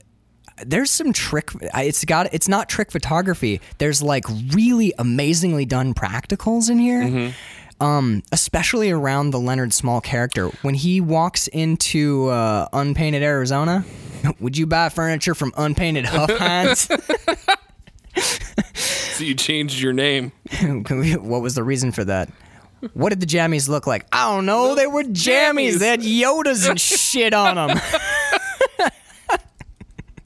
[0.64, 1.50] There's some trick.
[1.74, 2.32] It's got.
[2.32, 3.60] It's not trick photography.
[3.78, 7.02] There's like really amazingly done practicals in here.
[7.02, 7.82] Mm-hmm.
[7.82, 13.84] Um, especially around the Leonard Small character when he walks into uh, unpainted Arizona.
[14.40, 16.88] Would you buy furniture from unpainted Huffhines?
[19.16, 20.30] So you changed your name.
[20.60, 22.28] what was the reason for that?
[22.92, 24.06] What did the jammies look like?
[24.12, 24.74] I don't know.
[24.74, 25.76] They were jammies.
[25.76, 25.78] jammies.
[25.78, 27.78] They had Yodas and shit on them.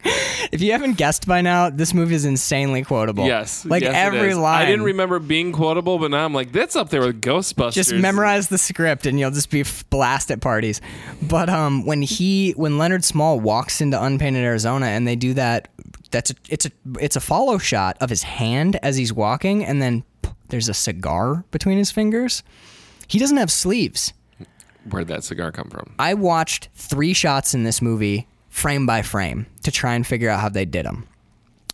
[0.52, 3.26] if you haven't guessed by now, this movie is insanely quotable.
[3.26, 3.64] Yes.
[3.64, 4.62] like yes, every line.
[4.62, 7.72] I didn't remember being quotable, but now I'm like, that's up there with Ghostbusters.
[7.72, 10.80] just memorize the script and you'll just be blast at parties.
[11.22, 15.68] But um, when he when Leonard Small walks into unpainted Arizona and they do that,
[16.10, 19.80] that's a, it's a it's a follow shot of his hand as he's walking, and
[19.80, 20.04] then
[20.48, 22.42] there's a cigar between his fingers.
[23.06, 24.12] He doesn't have sleeves.
[24.88, 25.94] Where'd that cigar come from?
[25.98, 30.40] I watched three shots in this movie, frame by frame, to try and figure out
[30.40, 31.06] how they did them.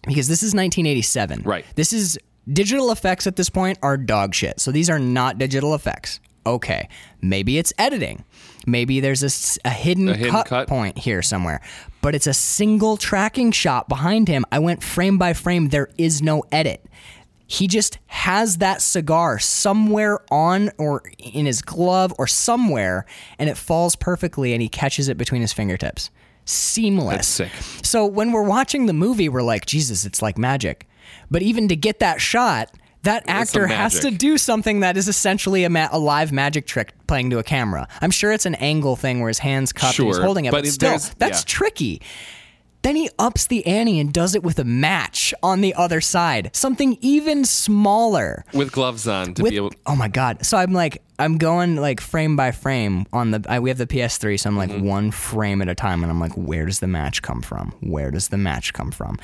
[0.06, 1.42] Because this is 1987.
[1.44, 1.64] Right.
[1.74, 2.18] This is
[2.52, 4.60] digital effects at this point are dog shit.
[4.60, 6.20] So these are not digital effects.
[6.46, 6.88] Okay.
[7.20, 8.24] Maybe it's editing.
[8.68, 10.68] Maybe there's a, a hidden, A hidden cut, cut.
[10.68, 11.60] point here somewhere.
[12.02, 14.44] But it's a single tracking shot behind him.
[14.52, 15.70] I went frame by frame.
[15.70, 16.84] There is no edit.
[17.48, 23.07] He just has that cigar somewhere on or in his glove or somewhere,
[23.38, 26.11] and it falls perfectly, and he catches it between his fingertips.
[26.46, 27.40] Seamless.
[27.82, 30.88] So when we're watching the movie, we're like, Jesus, it's like magic.
[31.30, 35.64] But even to get that shot, that actor has to do something that is essentially
[35.64, 37.86] a, ma- a live magic trick playing to a camera.
[38.00, 40.64] I'm sure it's an angle thing where his hands cupped and he's holding it, but,
[40.64, 41.44] but still, that's yeah.
[41.46, 42.02] tricky.
[42.87, 46.50] Then he ups the ante and does it with a match on the other side,
[46.54, 48.45] something even smaller.
[48.54, 49.72] with gloves on to With, be able.
[49.87, 50.46] oh my god!
[50.46, 53.45] So I'm like, I'm going like frame by frame on the.
[53.49, 54.84] I, we have the PS3, so I'm like Mm-hmm.
[54.87, 57.75] one frame at a time, and I'm like, where does the match come from?
[57.80, 59.18] Where does the match come from?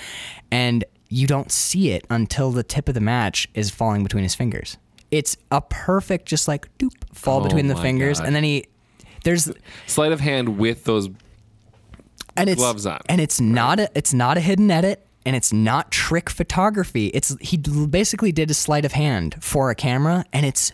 [0.50, 4.34] And you don't see it until the tip of the match is falling between his
[4.34, 4.76] fingers.
[5.12, 8.26] It's a perfect, just like doop, fall Oh between the fingers, God.
[8.26, 8.66] and then he.
[9.22, 9.52] There's
[9.86, 11.08] Sleight of hand with those.
[12.36, 13.00] And it's gloves on.
[13.08, 17.36] and it's not a it's not a hidden edit and it's not trick photography it's
[17.40, 20.72] he basically did a sleight of hand for a camera and it's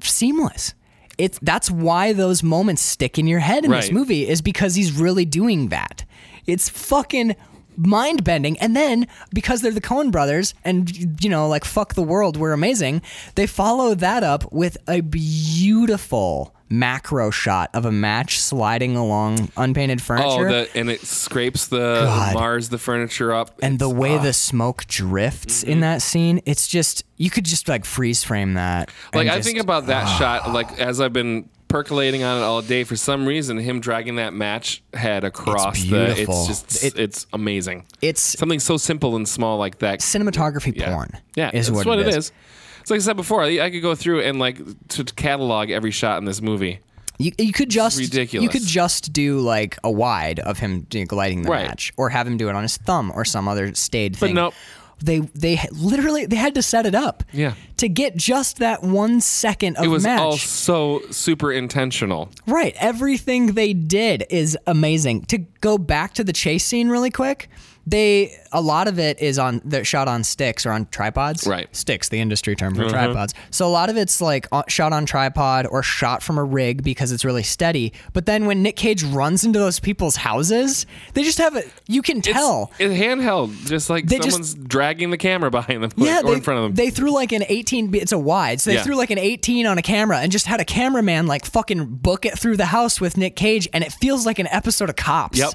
[0.00, 0.74] seamless
[1.18, 3.92] it's that's why those moments stick in your head in this Right.
[3.92, 6.04] movie is because he's really doing that
[6.46, 7.34] it's fucking
[7.76, 12.02] mind bending and then because they're the Coen brothers and you know like fuck the
[12.02, 13.02] world we're amazing
[13.34, 20.02] they follow that up with a beautiful macro shot of a match sliding along unpainted
[20.02, 22.34] furniture Oh, the, and it scrapes the God.
[22.34, 23.58] Mars the furniture up.
[23.62, 24.22] and the way ah.
[24.22, 25.70] the smoke drifts Mm-hmm.
[25.70, 29.46] in that scene it's just you could just like freeze frame that Like I just-
[29.48, 32.84] think about that shot, like as I've been percolating on it all day.
[32.84, 36.46] For some reason, him dragging that match head across the, beautiful.
[36.48, 37.86] it's just, It- it's amazing.
[38.00, 40.00] it's Something so simple and small like that.
[40.00, 42.32] cinematography Yeah, porn yeah, is that's what, it is.
[42.80, 43.42] It's like I said before.
[43.42, 44.58] I, I could go through and like
[44.90, 46.78] to catalog every shot in this movie.
[47.18, 48.42] You, you could just ridiculous.
[48.42, 51.66] you could just do like a wide of him lighting the Right.
[51.66, 54.20] match or have him do it on his thumb or some other staid thing.
[54.20, 54.54] But thing nope.
[55.02, 57.54] They they literally they had to set it up Yeah.
[57.76, 59.86] to get just that one second of match.
[59.86, 62.30] It was match all so super intentional.
[62.46, 62.74] Right.
[62.78, 65.22] Everything they did is amazing.
[65.26, 67.48] To go back to the chase scene really quick,
[67.86, 71.46] they a lot of it is on they're shot on sticks or on tripods.
[71.46, 71.68] Right.
[71.76, 72.90] Sticks, the industry term for mm-hmm.
[72.90, 73.34] tripods.
[73.50, 77.12] So a lot of it's like shot on tripod or shot from a rig because
[77.12, 77.92] it's really steady.
[78.14, 82.00] But then when Nick Cage runs into those people's houses, they just have a you
[82.00, 82.72] can tell.
[82.78, 86.40] It's handheld, just like They just- dragging the camera behind them yeah, or they, in
[86.40, 86.74] front of them.
[86.74, 87.94] they threw like an 18.
[87.94, 88.84] It's a wide, so they Yeah.
[88.84, 92.24] threw like an 18 on a camera and just had a cameraman like fucking book
[92.24, 95.38] it through the house with Nick Cage, and it feels like an episode of Cops.
[95.38, 95.52] Yep.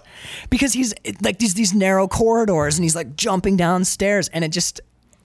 [0.52, 4.82] Because he's like these these narrow corridors and he's like jumping downstairs, and it just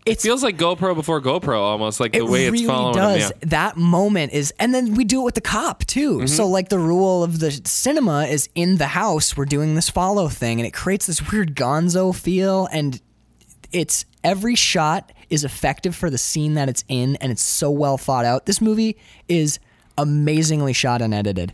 [0.06, 3.24] it's Feels like GoPro before GoPro, almost like it the way really it's following does.
[3.24, 3.32] him.
[3.42, 3.48] Yeah.
[3.48, 6.18] That moment is, and then we do it with the cop too.
[6.18, 6.26] Mm-hmm.
[6.26, 9.36] So like the rule of the cinema is in the house.
[9.36, 13.00] We're doing this follow thing, and it creates this weird Gonzo feel, and
[13.72, 17.98] it's every shot is effective for the scene that it's in, and it's so well
[17.98, 18.46] thought out.
[18.46, 19.58] This movie is
[19.98, 21.52] amazingly shot and edited.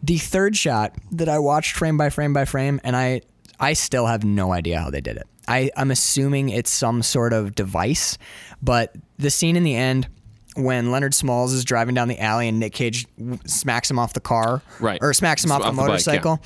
[0.00, 3.22] The third shot that I watched frame by frame by frame, and I
[3.58, 5.26] I still have no idea how they did it.
[5.50, 8.16] I, I'm assuming it's some sort of device,
[8.62, 10.08] but the scene in the end
[10.56, 13.06] when Leonard Smalls is driving down the alley and Nick Cage
[13.46, 14.98] smacks him off the car, Right.
[15.00, 15.92] or smacks him off, Off the the bike, yeah.
[15.92, 16.40] motorcycle.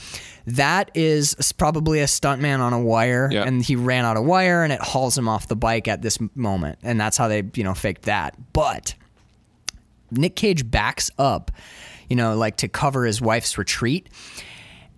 [0.47, 3.45] That is probably a stuntman on a wire, Yeah.
[3.45, 6.19] and he ran out of wire, and it hauls him off the bike at this
[6.35, 8.37] moment, and that's how they, you know, faked that.
[8.53, 8.95] But
[10.11, 11.51] Nick Cage backs up,
[12.09, 14.09] you know, like to cover his wife's retreat,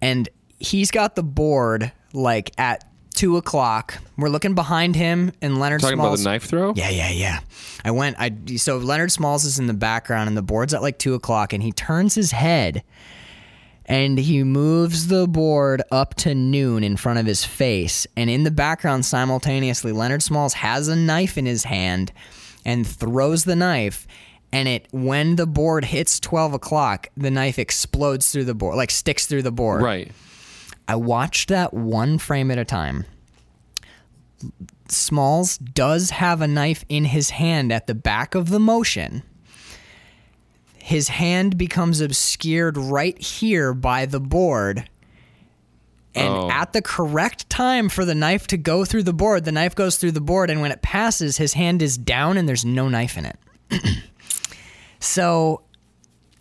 [0.01, 0.29] and
[0.59, 2.85] he's got the board like at
[3.17, 3.99] two o'clock.
[4.17, 6.21] We're looking behind him, and Leonard Talking Smalls.
[6.21, 6.73] about the knife throw?
[6.77, 7.41] Yeah, yeah, yeah.
[7.85, 8.17] I went.
[8.19, 11.53] I so Leonard Smalls is in the background, and the board's at like two o'clock,
[11.53, 12.85] and he turns his head,
[13.87, 18.45] and he moves the board up to noon in front of his face, and in
[18.45, 22.13] the background, simultaneously, Leonard Smalls has a knife in his hand,
[22.65, 24.07] and throws the knife.
[24.53, 28.91] And it when the board hits twelve o'clock, the knife explodes through the board, like
[28.93, 29.83] sticks through the board.
[29.83, 30.13] Right.
[30.89, 33.05] I watched that one frame at a time.
[34.89, 39.23] Smalls does have a knife in his hand at the back of the motion.
[40.79, 44.89] His hand becomes obscured right here by the board.
[46.15, 46.51] And Oh.
[46.51, 49.97] at the correct time for the knife to go through the board, the knife goes
[49.97, 50.49] through the board.
[50.49, 53.39] And when it passes, his hand is down and there's no knife in it.
[55.01, 55.63] so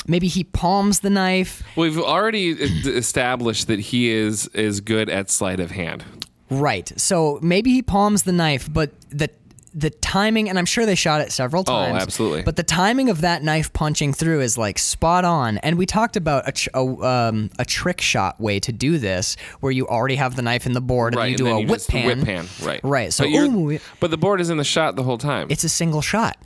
[0.07, 1.63] maybe he palms the knife.
[1.75, 6.03] We've already established that he is is good at sleight of hand.
[6.49, 6.91] Right.
[6.99, 9.29] So maybe he palms the knife, but the
[9.77, 11.97] the timing, and I'm sure they shot it several times.
[11.97, 12.43] Oh, absolutely.
[12.43, 15.57] But the timing of that knife punching through is like spot on.
[15.57, 19.35] And we talked about a tr- a, um, a trick shot way to do this,
[19.59, 21.31] where you already have the knife in the board and Right.
[21.31, 22.05] you do and a you whip pan.
[22.05, 22.47] Whip pan.
[22.63, 22.79] Right.
[22.85, 23.79] Right, so, but, ooh.
[23.99, 25.47] but the board is in the shot the whole time.
[25.49, 26.37] It's a single shot.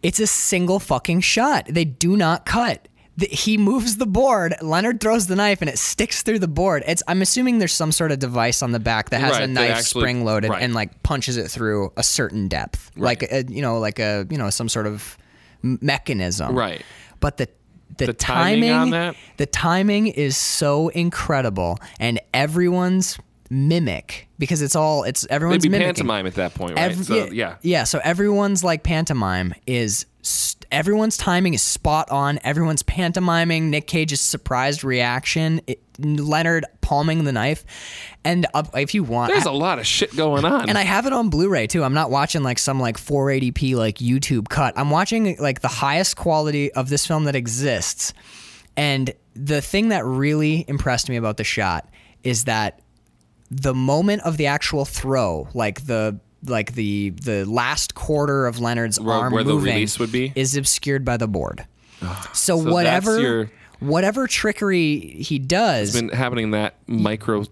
[0.00, 1.66] It's a single fucking shot.
[1.68, 2.86] They do not cut.
[3.18, 4.54] The, he moves the board.
[4.62, 6.84] Leonard throws the knife, and it sticks through the board.
[6.86, 7.02] It's.
[7.08, 9.70] I'm assuming there's some sort of device on the back that has Right, a knife
[9.70, 10.62] actually- spring loaded right.
[10.62, 14.38] and like punches it through a certain depth, like a, you know, like a you
[14.38, 15.18] know some sort of
[15.62, 16.54] mechanism.
[16.56, 16.82] Right.
[17.20, 17.48] But the
[17.96, 19.16] the, The timing on that?
[19.38, 23.18] the timing is so incredible, and everyone's
[23.50, 25.86] mimic because it's all it's everyone's be mimicking.
[25.94, 26.92] pantomime at that point, right?
[26.92, 27.56] Every- so yeah.
[27.62, 27.84] yeah.
[27.84, 32.38] So everyone's like pantomime is st- everyone's timing is spot on.
[32.44, 35.60] Everyone's pantomiming Nick Cage's surprised reaction.
[35.66, 37.64] It, Leonard palming the knife,
[38.24, 40.68] and uh, if you want, There's I- a lot of shit going on.
[40.68, 41.82] and I have it on Blu-ray too.
[41.82, 44.74] I'm not watching like some like 480p like YouTube cut.
[44.76, 48.12] I'm watching like the highest quality of this film that exists.
[48.76, 51.88] And the thing that really impressed me about the shot
[52.22, 52.80] is that
[53.50, 59.00] the moment of the actual throw, like the like the the last quarter of Leonard's
[59.00, 60.32] Where- arm where the moving release would be?
[60.34, 61.66] is obscured by the board.
[62.32, 63.50] So, that's whatever your-
[63.80, 67.44] whatever trickery he does, It's been happening that micro.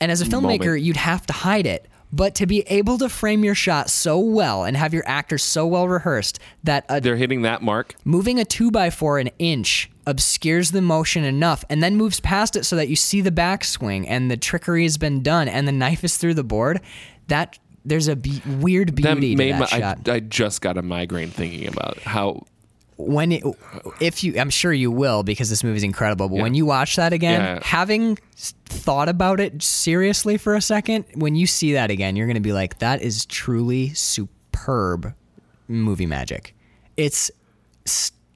[0.00, 0.82] and as a filmmaker, moment.
[0.82, 1.86] you'd have to hide it.
[2.10, 5.66] But to be able to frame your shot so well and have your actors so
[5.66, 7.96] well rehearsed that a, They're hitting that mark.
[8.06, 12.56] moving a two by four an inch obscures the motion enough and then moves past
[12.56, 15.72] it so that you see the backswing and the trickery has been done and the
[15.72, 16.80] knife is through the board,
[17.26, 20.08] that there's a be- weird That beauty made to that my, shot.
[20.08, 22.44] I, I just got a migraine thinking about how
[22.96, 23.44] when it,
[24.00, 27.12] if you i'm sure you will because this movie's incredible but when you watch that
[27.12, 27.58] again Yeah.
[27.62, 32.34] having thought about it seriously for a second when you see that again you're going
[32.34, 35.14] to be like that is truly superb
[35.68, 36.56] movie magic
[36.96, 37.30] it's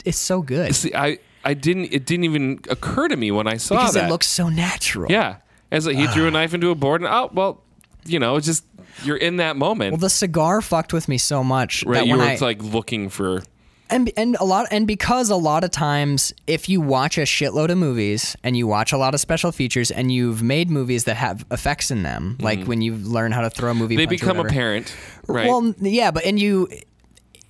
[0.05, 3.57] it's so good see I I didn't it didn't even occur to me when I
[3.57, 3.79] saw it.
[3.79, 4.07] because that.
[4.07, 5.39] it looks so natural yeah,
[5.73, 7.63] as like he threw a knife into a board and oh well,
[8.05, 8.65] you know, it's just
[9.05, 9.93] you're in that moment.
[9.93, 12.63] well the cigar fucked with me so much right, that you when were I, like
[12.63, 13.43] looking for
[13.91, 17.69] and and a lot and because a lot of times if you watch a shitload
[17.71, 21.17] of movies and you watch a lot of special features and you've made movies that
[21.17, 24.01] have effects in them like when you learn how to throw a movie Mm-hmm.
[24.01, 24.95] they become apparent,
[25.27, 25.47] right?
[25.47, 26.69] well yeah but and you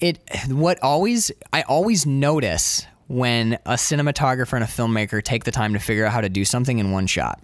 [0.01, 5.75] it what always i always notice when a cinematographer and a filmmaker take the time
[5.75, 7.41] to figure out how to do something in one shot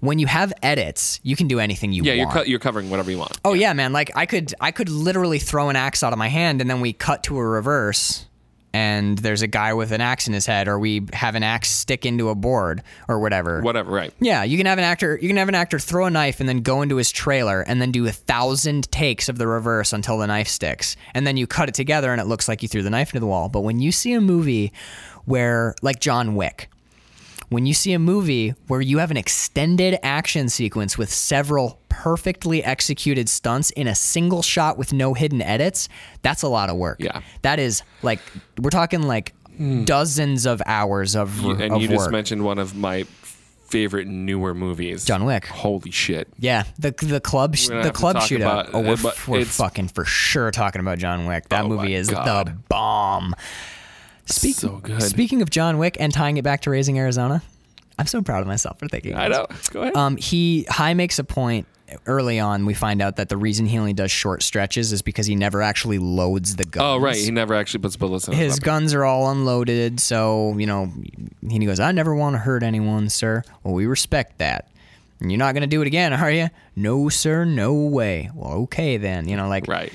[0.00, 2.58] when you have edits you can do anything you yeah, want Yeah, you're co- you're
[2.58, 3.38] covering whatever you want.
[3.44, 3.92] Oh yeah, man.
[3.92, 6.80] Like I could I could literally throw an axe out of my hand and then
[6.80, 8.26] we cut to a reverse
[8.74, 11.70] and there's a guy with an axe in his head or we have an axe
[11.70, 13.60] stick into a board or whatever.
[13.62, 14.12] Whatever, right?
[14.20, 16.48] Yeah, you can have an actor you can have an actor throw a knife and
[16.48, 20.18] then go into his trailer and then do a thousand takes of the reverse until
[20.18, 20.96] the knife sticks.
[21.14, 23.20] And then you cut it together and it looks like you threw the knife into
[23.20, 23.48] the wall.
[23.48, 24.72] But when you see a movie
[25.24, 26.68] where like John Wick,
[27.50, 32.62] when you see a movie where you have an extended action sequence with several perfectly
[32.62, 35.88] executed stunts in a single shot with no hidden edits,
[36.22, 36.98] that's a lot of work.
[37.00, 37.22] Yeah.
[37.42, 38.20] That is like
[38.60, 39.34] we're talking like
[39.84, 41.98] dozens of hours of, and of you work.
[41.98, 43.04] just mentioned one of my
[43.68, 45.44] favorite newer movies, John Wick.
[45.46, 46.28] Holy shit!
[46.38, 48.36] yeah, the the club sh- the club talk shootout.
[48.36, 51.48] about- oh, we're, uh, but we're fucking for sure talking about John Wick.
[51.50, 53.34] That Oh movie my is the bomb.
[54.30, 55.02] Speak, So good.
[55.02, 57.42] Speaking of John Wick and tying it back to Raising Arizona,
[57.98, 59.14] I'm so proud of myself for thinking.
[59.14, 59.46] I know.
[59.70, 59.96] Go ahead.
[59.96, 61.66] Um, he H.I makes a point
[62.06, 62.66] early on.
[62.66, 65.62] We find out that the reason he only does short stretches is because he never
[65.62, 66.84] actually loads the guns.
[66.84, 67.16] oh, right.
[67.16, 70.92] He never actually puts bullets in his, His guns are all unloaded, so you know.
[71.48, 74.68] He goes, "I never want to hurt anyone, sir." Well, we respect that.
[75.20, 76.48] And you're not gonna do it again, are you?
[76.76, 77.44] No, sir.
[77.44, 78.30] No way.
[78.34, 79.26] Well, okay then.
[79.26, 79.92] You know, like Right.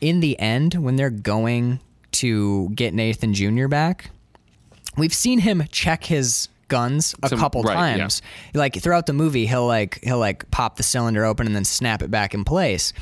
[0.00, 1.78] in the end, when they're going
[2.12, 3.68] to get Nathan Jr.
[3.68, 4.10] back,
[4.96, 7.96] we've seen him check his guns a Some- couple right, yeah.
[7.98, 8.22] times.
[8.54, 12.02] Like throughout the movie, he'll like he'll like pop the cylinder open and then snap
[12.02, 12.92] it back in place.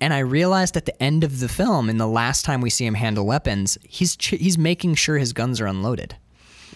[0.00, 2.84] And I realized at the end of the film, in the last time we see
[2.84, 6.16] him handle weapons, he's ch- he's making sure his guns are unloaded.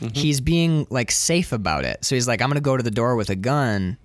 [0.01, 0.14] Mm-hmm.
[0.14, 2.05] He's being like safe about it.
[2.05, 3.97] So he's like, I'm gonna go to the door with a gun,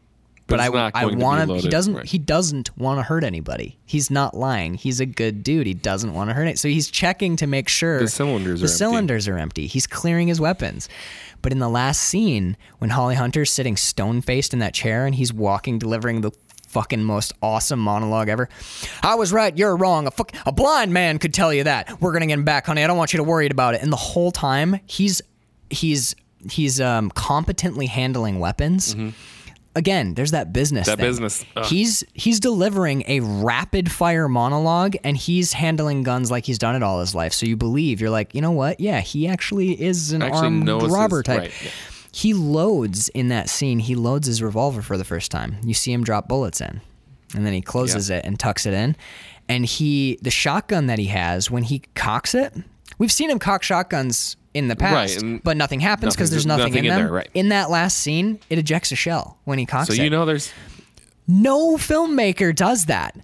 [0.52, 1.56] but, But I I going to be want to.
[1.58, 1.94] He doesn't.
[1.96, 2.06] right.
[2.06, 3.78] He doesn't want to hurt anybody.
[3.86, 4.76] He's not lying.
[4.76, 5.66] He's a good dude.
[5.68, 6.60] He doesn't want to hurt it.
[6.60, 8.78] So he's checking to make sure The cylinders the are empty.
[8.78, 9.68] cylinders are empty.
[9.68, 10.88] He's clearing his weapons.
[11.42, 15.16] But in the last scene, when Holly Hunter's sitting stone faced in that chair and
[15.16, 16.32] he's walking, delivering the
[16.68, 18.48] fucking most awesome monologue ever.
[19.04, 20.08] I was right, you're wrong.
[20.08, 22.00] A, fuck, a blind man could tell you that.
[22.00, 22.82] We're gonna get him back, honey.
[22.84, 23.82] I don't want you to worry about it.
[23.82, 25.22] And the whole time, he's
[25.70, 26.16] he's
[26.50, 28.96] he's um, competently handling weapons.
[29.76, 30.86] Again, there's that business.
[30.88, 31.06] That thing.
[31.08, 31.66] business, ugh.
[31.66, 36.84] He's he's delivering a rapid fire monologue, and he's handling guns like he's done it
[36.84, 37.32] all his life.
[37.34, 38.80] So you believe you're like, you know what?
[38.82, 41.40] Yeah, he actually is an Actually armed his- robber type.
[41.40, 41.70] right, yeah.
[42.14, 43.80] He loads in that scene.
[43.80, 45.56] He loads his revolver for the first time.
[45.64, 46.82] You see him drop bullets in,
[47.34, 48.98] and then he closes it and tucks it in.
[49.48, 52.54] And he, the shotgun that he has, when he cocks it,
[52.98, 56.66] we've seen him cock shotguns in the past, Right, but nothing happens because there's nothing,
[56.74, 57.04] nothing in in them.
[57.06, 57.30] there, right.
[57.34, 60.00] In that last scene, it ejects a shell when he cocks So it.
[60.00, 60.52] you know there's
[61.28, 63.16] no filmmaker does that.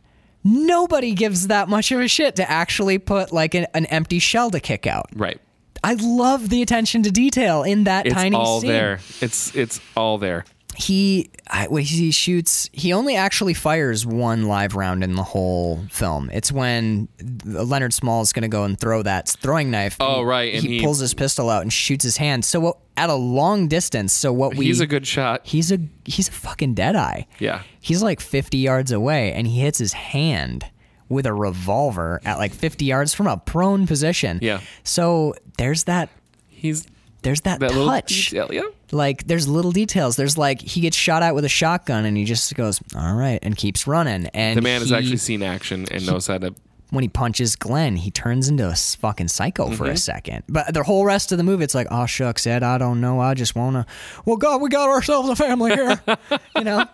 [0.43, 4.49] Nobody gives that much of a shit to actually put like an, an empty shell
[4.51, 5.07] to kick out.
[5.15, 5.39] right.
[5.83, 8.15] I love the attention to detail in that tiny scene.
[8.15, 8.69] It's tiny all scene.
[8.71, 8.99] there.
[9.21, 10.43] It's it's all there.
[10.77, 11.31] He
[11.69, 12.69] well, he shoots.
[12.71, 16.29] He only actually fires one live round in the whole film.
[16.31, 17.07] It's when
[17.45, 19.97] Leonard Small is going to go and throw that throwing knife.
[19.99, 22.45] Oh, right, and he, he- pulls his pistol out and shoots his hand.
[22.45, 24.13] So what, at a long distance.
[24.13, 25.41] So what we He's a good shot.
[25.47, 27.23] He's a he's a fucking deadeye.
[27.39, 27.63] Yeah.
[27.79, 30.63] He's like 50 yards away and he hits his hand
[31.09, 34.37] with a revolver at like 50 yards from a prone position.
[34.43, 34.59] Yeah.
[34.83, 36.09] So there's that
[36.49, 36.87] He's
[37.23, 38.29] there's that, that touch.
[38.29, 38.49] detail.
[38.51, 38.61] Yeah.
[38.91, 40.15] Like there's little details.
[40.15, 43.39] There's like he gets shot at with a shotgun and he just goes, "All right,"
[43.41, 44.27] and keeps running.
[44.27, 46.53] And The man has actually seen action and knows how to.
[46.91, 49.93] when he punches Glenn, he turns into a fucking psycho for Mm-hmm.
[49.93, 50.43] a second.
[50.47, 53.19] But the whole rest of the movie, it's like, oh shucks, Ed, I don't know.
[53.19, 53.85] I just wanna.
[54.25, 55.99] Well, God, we got ourselves a family here,
[56.55, 56.85] you know,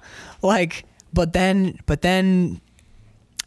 [0.41, 0.85] like.
[1.15, 2.59] But then, but then,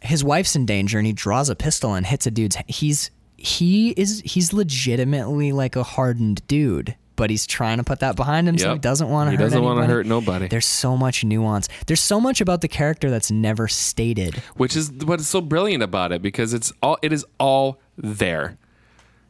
[0.03, 2.57] his wife's in danger, and he draws a pistol and hits a dude's.
[2.69, 6.97] He's he is he's legitimately like a hardened dude.
[7.17, 9.31] But he's trying to put that behind him, so he doesn't want to.
[9.31, 10.49] He hurt doesn't wanna hurt nobody.
[10.49, 11.67] There's so much nuance.
[11.87, 14.35] There's so much about the character that's never stated.
[14.57, 18.59] Which is what is so brilliant about it because it's all it is all there.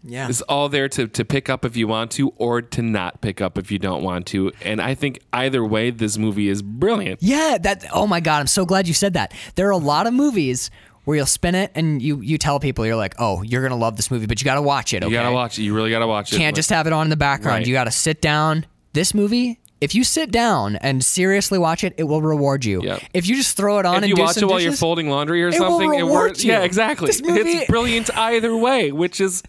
[0.02, 0.28] Yeah.
[0.28, 3.40] It's all there to, to pick up if you want to or to not pick
[3.40, 4.52] up if you don't want to.
[4.62, 7.22] And I think either way, this movie is brilliant.
[7.22, 7.84] Yeah, that.
[7.92, 9.32] Oh my god, I'm so glad you said that.
[9.56, 10.70] There are a lot of movies
[11.06, 13.96] where you'll spin it and you you tell people you're like, oh, you're gonna love
[13.96, 15.02] this movie, but you gotta watch it.
[15.02, 15.10] Okay?
[15.12, 15.62] You gotta watch it.
[15.62, 16.36] You really gotta watch it.
[16.36, 17.58] Can't just have it on in the background.
[17.60, 17.66] Right.
[17.66, 18.66] You gotta sit down.
[18.92, 19.60] This movie.
[19.78, 22.82] If you sit down and seriously watch it, it will reward you.
[22.82, 23.02] Yep.
[23.12, 25.10] If you just throw it on if and you do watch it while you're folding
[25.10, 26.42] laundry or it will something, it works.
[26.42, 26.50] you.
[26.52, 27.06] Yeah, exactly.
[27.08, 29.42] This movie- It's brilliant either way, which is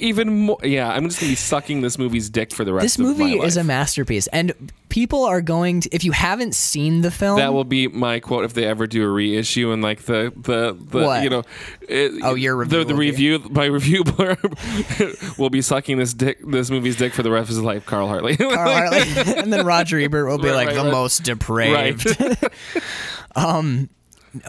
[0.00, 0.58] even more.
[0.62, 3.08] Yeah, I'm just gonna be sucking this movie's dick for the rest this of my
[3.08, 3.48] movie life.
[3.48, 4.52] is a masterpiece, and
[4.88, 5.88] people are going to.
[5.94, 9.04] If you haven't seen the film, That will be my quote if they ever do
[9.04, 11.22] a reissue and like the the, the What?
[11.22, 11.42] you know
[11.88, 16.12] it, Oh, your the, review the be- review my review blurb will be sucking this
[16.14, 19.02] dick this movie's dick for the rest of his life Carl Hartley Carl Hartley,
[19.36, 20.92] and then Roger Ebert will be Right, like right, the right.
[20.92, 22.20] most depraved.
[22.20, 22.52] right
[23.36, 23.88] um,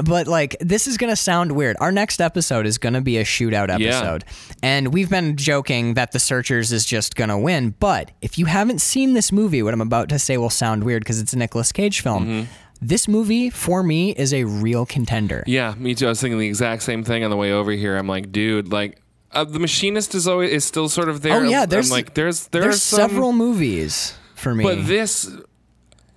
[0.04, 1.76] But like this is gonna sound weird.
[1.80, 3.88] Our next episode is gonna be a shootout Yeah.
[3.98, 4.26] episode,
[4.62, 7.74] and we've been joking that the Searchers is just gonna win.
[7.80, 11.04] But if you haven't seen this movie, what I'm about to say will sound weird
[11.04, 12.26] because it's a Nicolas Cage film.
[12.28, 12.52] Mm-hmm.
[12.84, 15.44] This movie for me is a real contender.
[15.48, 17.96] yeah me too I was thinking the exact same thing on the way over here
[17.98, 19.00] I'm like dude like
[19.32, 22.16] uh, the machinist is always is still sort of there Oh yeah, I'm there's like
[22.16, 24.64] there's there there's are some, several movies for me.
[24.64, 25.30] but this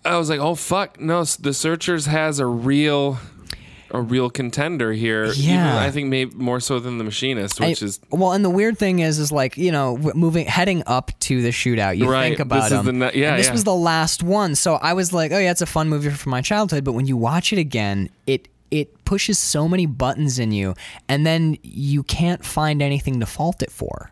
[0.06, 3.18] I was like oh fuck no the Searchers has a real
[3.94, 5.78] a real contender here even, Yeah.
[5.78, 8.76] I think maybe more so than the machinist which I- is well, and the weird
[8.76, 12.40] thing is, is like you know, moving heading up to the shootout, you Right, think
[12.40, 12.86] about this is them.
[12.86, 13.52] the ne- yeah, and this yeah.
[13.52, 16.30] was the last one, so I was like, oh yeah, it's a fun movie from
[16.30, 16.84] my childhood.
[16.84, 20.74] But when you watch it again, it it pushes so many buttons in you,
[21.08, 24.10] and then you can't find anything to fault it for.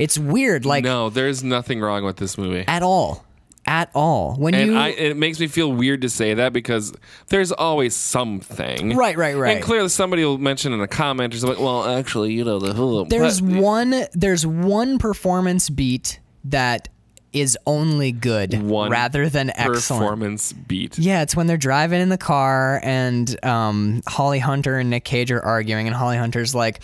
[0.00, 3.23] It's weird, like no there's nothing wrong with this movie at all,
[3.66, 4.34] at all.
[4.36, 6.92] When And you I, it makes me feel weird to say that because
[7.28, 8.96] there's always something.
[8.96, 9.56] Right, right, right.
[9.56, 13.04] And clearly somebody will mention in a comment or something, well, actually, you know, the
[13.08, 16.88] there's but- one there's one performance beat that
[17.32, 19.76] is only good one rather than excellent.
[20.02, 20.96] performance beat.
[20.96, 25.32] Yeah, it's when they're driving in the car and um, Holly Hunter and Nick Cage
[25.32, 26.80] are arguing, and Holly Hunter's like,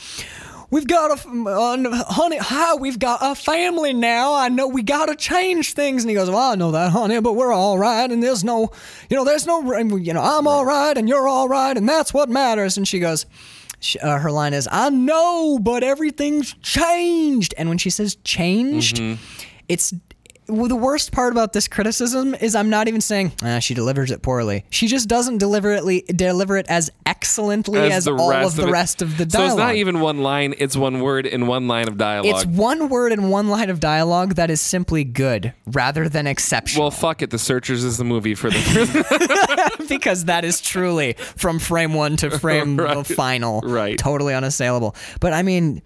[0.70, 4.34] "We've got a uh, honey, hi, we've got a family now.
[4.34, 7.20] I know we got to change things." And he goes, "Well, I know that, honey,
[7.20, 8.70] but we're all right, and there's no,
[9.08, 9.60] you know, there's no,
[9.96, 12.98] you know, I'm all right, and you're all right, and that's what matters." And she
[13.00, 13.26] goes.
[13.82, 19.00] She, uh, her line is, "I know, but everything's changed." And when she says "changed,"
[19.68, 20.00] it's well,
[20.50, 24.22] the worst part about this criticism is I'm not even saying ah, she delivers it
[24.22, 24.64] poorly.
[24.70, 29.16] She just doesn't deliberately deliver it as excellently as, the all of the rest of
[29.18, 29.50] the dialogue.
[29.50, 32.34] So it's not even one line, it's one word in one line of dialogue.
[32.34, 36.84] It's one word in one line of dialogue that is simply good rather than exceptional.
[36.84, 37.30] well, fuck it.
[37.30, 39.76] The Searchers is the movie for the.
[39.88, 43.98] because that is truly from frame one to frame the final, right.
[43.98, 44.94] Totally unassailable.
[45.20, 45.82] But I mean,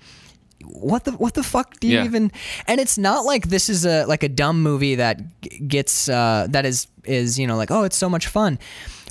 [0.67, 2.05] what the what the fuck do you Yeah.
[2.05, 2.33] even?
[2.67, 5.21] And it's not like this is a like a dumb movie that
[5.69, 8.59] gets uh, that is is you know like oh it's so much fun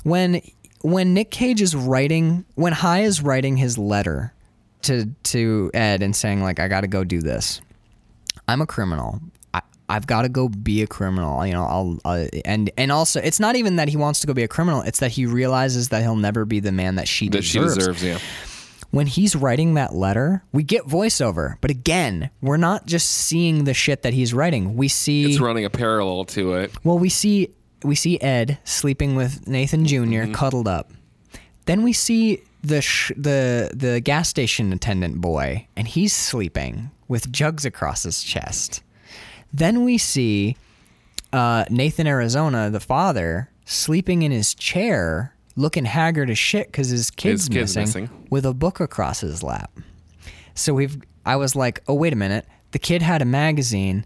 [0.02, 0.40] when
[0.82, 4.32] when Nick Cage is writing when H.I is writing his letter
[4.82, 7.60] to to Ed and saying like I got to go do this.
[8.46, 9.20] I'm a criminal.
[9.54, 11.46] I, I've got to go be a criminal.
[11.46, 14.34] You know, I'll uh, and and also it's not even that he wants to go
[14.34, 14.82] be a criminal.
[14.82, 17.76] It's that he realizes that he'll never be the man that she that she deserves.
[17.78, 18.18] deserves, yeah.
[18.94, 23.74] When he's writing that letter, we get voiceover, but again, we're not just seeing the
[23.74, 24.76] shit that he's writing.
[24.76, 26.72] We see It's running a parallel to it.
[26.84, 27.50] well, we see
[27.82, 30.90] we see Ed sleeping with Nathan junior cuddled up.
[31.66, 37.30] Then we see the sh- the the gas station attendant boy, and he's sleeping with
[37.30, 38.82] jugs across his chest.
[39.52, 40.56] Then we see
[41.32, 47.10] uh, Nathan Arizona, the father, sleeping in his chair, looking haggard as shit because his
[47.10, 48.26] kid's, His kid's missing, missing.
[48.30, 49.70] with a book across his lap.
[50.54, 50.96] So we've.
[51.26, 52.46] I was like, oh wait a minute.
[52.72, 54.04] The kid had a magazine,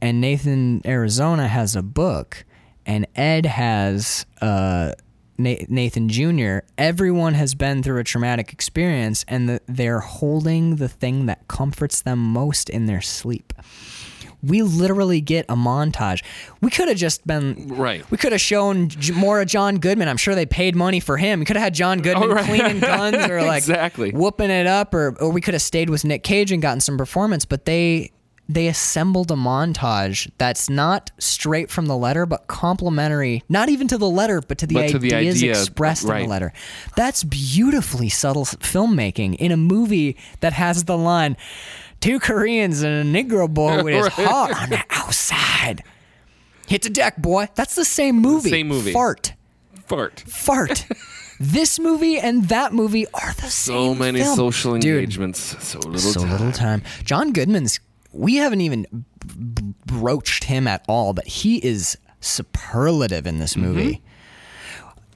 [0.00, 2.44] and Nathan Arizona has a book,
[2.86, 4.92] and Ed has uh,
[5.36, 6.58] Nathan Jr.
[6.78, 12.02] Everyone has been through a traumatic experience, and the, they're holding the thing that comforts
[12.02, 13.52] them most in their sleep.
[14.46, 16.22] We literally get a montage.
[16.60, 18.08] We could have just been Right.
[18.10, 20.08] We could have shown more of John Goodman.
[20.08, 21.40] I'm sure they paid money for him.
[21.40, 22.44] We could have had John oh, Goodman Oh, right.
[22.44, 24.10] cleaning guns or like Exactly.
[24.10, 26.96] whooping it up, or or we could have stayed with Nick Cage and gotten some
[26.98, 27.44] performance.
[27.44, 28.10] But they
[28.46, 33.96] they assembled a montage that's not straight from the letter, but complementary, not even to
[33.96, 36.52] the letter, but to the, But ideas to the idea, expressed in the letter.
[36.94, 41.38] That's beautifully subtle filmmaking in a movie that has the line,
[42.00, 44.26] two Koreans and a Negro boy with his Right.
[44.28, 45.82] heart on the outside.
[46.66, 47.48] Hit the deck, boy.
[47.54, 48.50] That's the same movie.
[48.50, 48.92] Same movie.
[48.92, 49.34] Fart.
[49.86, 50.24] Fart.
[50.26, 50.86] Fart.
[51.40, 53.74] this movie and that movie are the same.
[53.76, 54.36] So many film.
[54.36, 55.40] social Dude, engagements.
[55.62, 56.30] So little so time.
[56.30, 56.82] little time.
[57.04, 57.80] John Goodman's.
[58.12, 59.04] We haven't even
[59.86, 63.40] broached him at all, but he is superlative in Mm-hmm.
[63.40, 64.02] this movie.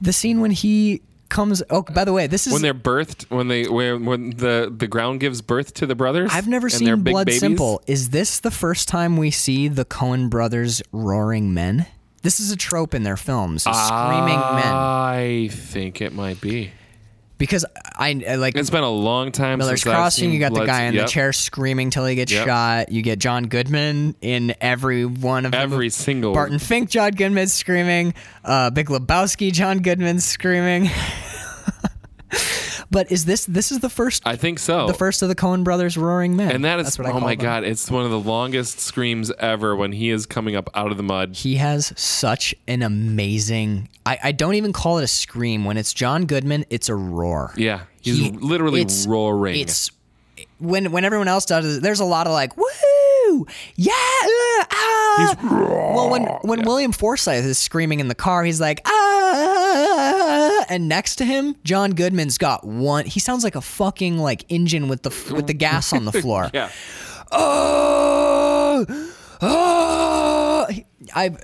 [0.01, 1.63] The scene when he comes.
[1.69, 2.53] Oh, by the way, this is.
[2.53, 6.31] When they're birthed, when they when, when the the ground gives birth to the brothers.
[6.33, 7.39] I've never and seen Blood babies.
[7.39, 7.81] Simple.
[7.87, 11.85] Is this the first time we see the Coen brothers roaring men?
[12.21, 14.73] This is a trope in their films, screaming men.
[14.73, 16.71] I think it might be.
[17.39, 17.65] Because
[17.97, 20.31] I, I like It's been a long time Miller's since Crossing.
[20.31, 21.05] You got the guy in Yep.
[21.07, 22.45] the chair screaming till he gets Yep.
[22.45, 22.91] shot.
[22.91, 25.91] You get John Goodman in every one of Every them.
[25.91, 28.13] single Barton Fink, John Goodman's screaming.
[28.45, 30.91] Uh, Big Lebowski, John Goodman's screaming.
[32.91, 34.87] but is this this is the first I think so.
[34.87, 36.51] the first of the Coen brothers roaring men?
[36.51, 37.43] and that is That's what oh my them.
[37.43, 40.97] god, it's one of the longest screams ever when he is coming up out of
[40.97, 41.35] the mud.
[41.35, 43.89] He has such an amazing.
[44.05, 45.65] I, I don't even call it a scream.
[45.65, 47.53] When it's John Goodman, it's a roar.
[47.57, 49.59] Yeah, he's He- literally it's- roaring.
[49.59, 49.91] It's
[50.59, 52.63] when when everyone else does it, there's a lot of like woo
[53.75, 55.91] yeah uh, ah.
[55.95, 61.15] well when when William Forsythe is screaming in the car he's like ah and next
[61.17, 65.33] to him John Goodman's got one he sounds like a fucking like engine with the
[65.33, 66.69] with the gas on the floor yeah.
[67.31, 68.85] oh,
[69.41, 70.67] oh.
[71.15, 71.35] I,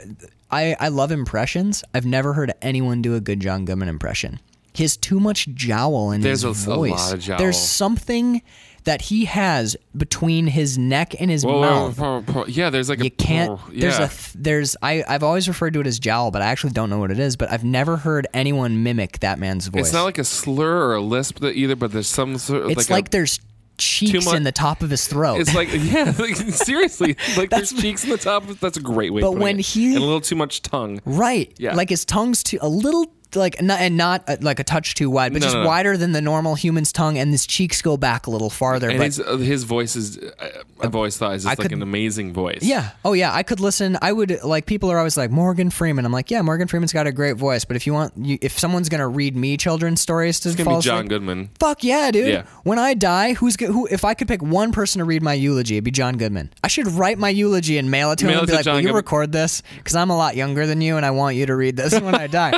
[0.52, 1.84] I, I love impressions.
[1.94, 4.40] I've never heard anyone do a good John Goodman impression.
[4.74, 6.92] He has too much jowl in There's his a- a voice.
[6.92, 7.38] lot of jowl.
[7.40, 8.42] There's something
[8.86, 12.00] that he has between his neck and his Whoa, mouth.
[12.00, 13.60] whoa, whoa, yeah, there's like a You can't.
[13.72, 13.82] yeah.
[13.98, 14.38] There's a.
[14.38, 14.76] There's.
[14.82, 15.04] I.
[15.08, 17.36] I've always referred to it as jowl, but I actually don't know what it is.
[17.36, 19.86] But I've never heard anyone mimic that man's voice.
[19.86, 22.70] it's not like a slur or a lisp that either, but there's some sort of
[22.72, 23.40] It's like, like, a, there's
[23.78, 25.42] cheeks in the top of his throat.
[25.42, 28.48] It's like yeah, like, seriously, like there's cheeks in the top.
[28.50, 29.22] of- That's a great way.
[29.22, 29.66] But when it.
[29.66, 31.02] he- and a little too much tongue.
[31.06, 31.54] Right.
[31.58, 31.76] Yeah.
[31.76, 35.10] Like his tongue's too a little like not, and not uh, like a touch too
[35.10, 35.68] wide, but No, just no, no.
[35.68, 38.90] wider than the normal human's tongue, and his cheeks go back a little farther.
[38.90, 40.50] And but his uh, his voice is, uh,
[40.82, 42.60] I've always thought is just like could- an amazing voice.
[42.62, 43.98] yeah, oh yeah, I could listen.
[44.02, 46.06] I would like people are always like Morgan Freeman.
[46.06, 48.58] I'm like, yeah, Morgan Freeman's got a great voice, but if you want, you, if
[48.60, 51.50] someone's gonna read me children's stories to it's gonna fall be John asleep, Goodman.
[51.60, 52.28] Fuck yeah, dude.
[52.28, 52.44] Yeah.
[52.64, 53.88] When I die, who's go- who?
[53.88, 56.52] If I could pick one person to read my eulogy, it'd be John Goodman.
[56.64, 58.56] I should write my eulogy and mail it to Mail him it and be to
[58.58, 59.62] like, John "Will you Goodman." record this?
[59.78, 62.16] Because I'm a lot younger than you, and I want you to read this when
[62.16, 62.58] I die."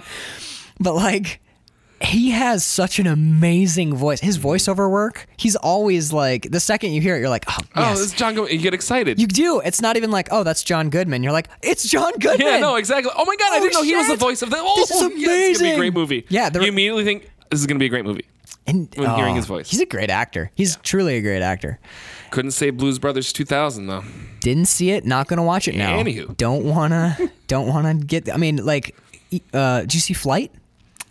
[0.80, 1.40] But like,
[2.02, 4.20] he has such an amazing voice.
[4.20, 7.82] His voiceover work, he's always like, the second you hear it, you're like, "Oh, Oh,
[7.82, 8.54] yes." this is John Goodman.
[8.54, 9.20] You get excited.
[9.20, 9.60] You do.
[9.62, 12.76] It's not even like, "Oh, that's John Goodman." You're like, "It's John Goodman." yeah, no,
[12.76, 13.12] exactly.
[13.16, 14.58] Oh my god, I Oh, didn't know he was the voice of the.
[14.60, 15.22] Oh, This is amazing.
[15.22, 16.26] yeah, it's gonna be a great movie.
[16.30, 18.26] Yeah, the- you immediately think this is gonna be a great movie.
[18.68, 19.70] And when hearing oh, his voice.
[19.72, 20.52] he's a great actor.
[20.56, 21.80] He's truly a great actor.
[22.32, 24.04] Couldn't say Blues Brothers 2000 though.
[24.42, 26.36] didn't see it not gonna watch it now Anywho.
[26.38, 27.18] don't wanna
[27.48, 28.94] don't wanna get i mean like
[29.54, 30.52] uh did you see flight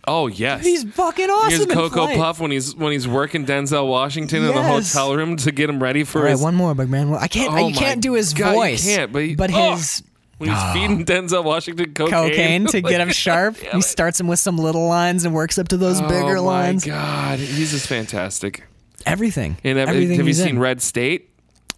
[0.09, 4.43] Oh yes, he's fucking awesome Here's Coco Puff when he's when he's working Denzel Washington
[4.43, 4.93] in the Yes.
[4.93, 6.41] hotel room to get him ready for all right his.
[6.41, 8.85] one more big man i can't Oh you my can't do his God, you voice
[8.85, 10.03] can't, but he- oh, his
[10.37, 14.39] when he's feeding Denzel Washington cocaine, cocaine to get him sharp he starts him with
[14.39, 16.87] some little lines and works up to those bigger lines.
[16.87, 18.63] oh my lines God, he's just fantastic.
[19.05, 20.59] everything And have, everything have you he's seen in.
[20.59, 21.31] Red State?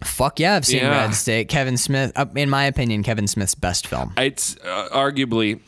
[0.04, 0.88] fuck yeah i've seen Yeah.
[1.02, 5.60] red state kevin smith uh, in my opinion kevin smith's best film It's uh, arguably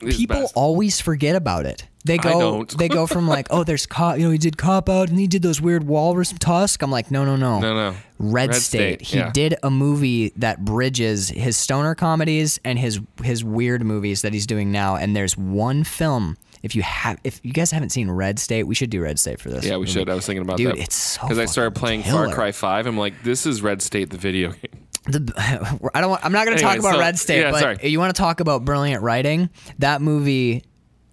[0.00, 1.86] his people always forget about it.
[2.04, 2.78] They go don't.
[2.78, 5.26] they go from like, oh, there's cop, you know, he did cop out and he
[5.26, 6.82] did those weird walrus tusk.
[6.82, 7.96] I'm like, no, no, no, No, no.
[8.18, 9.00] Red, Red State.
[9.00, 9.32] State, He yeah.
[9.32, 14.46] did a movie that bridges his stoner comedies and his his weird movies that he's
[14.46, 14.94] doing now.
[14.96, 16.36] And there's one film.
[16.62, 19.40] If you have, if you guys haven't seen Red State, we should do Red State
[19.40, 19.64] for this.
[19.64, 19.92] Yeah, we movie.
[19.92, 20.08] should.
[20.08, 20.78] I was thinking about Dude, that.
[20.78, 22.26] it's so because I started playing killer.
[22.26, 22.86] Far Cry Five.
[22.86, 24.85] I'm like, this is Red State, the video game.
[25.08, 26.24] The, I don't.
[26.24, 27.88] I'm not going to talk about so- Red State, yeah, but sorry.
[27.88, 29.50] you want to talk about brilliant writing?
[29.78, 30.64] That movie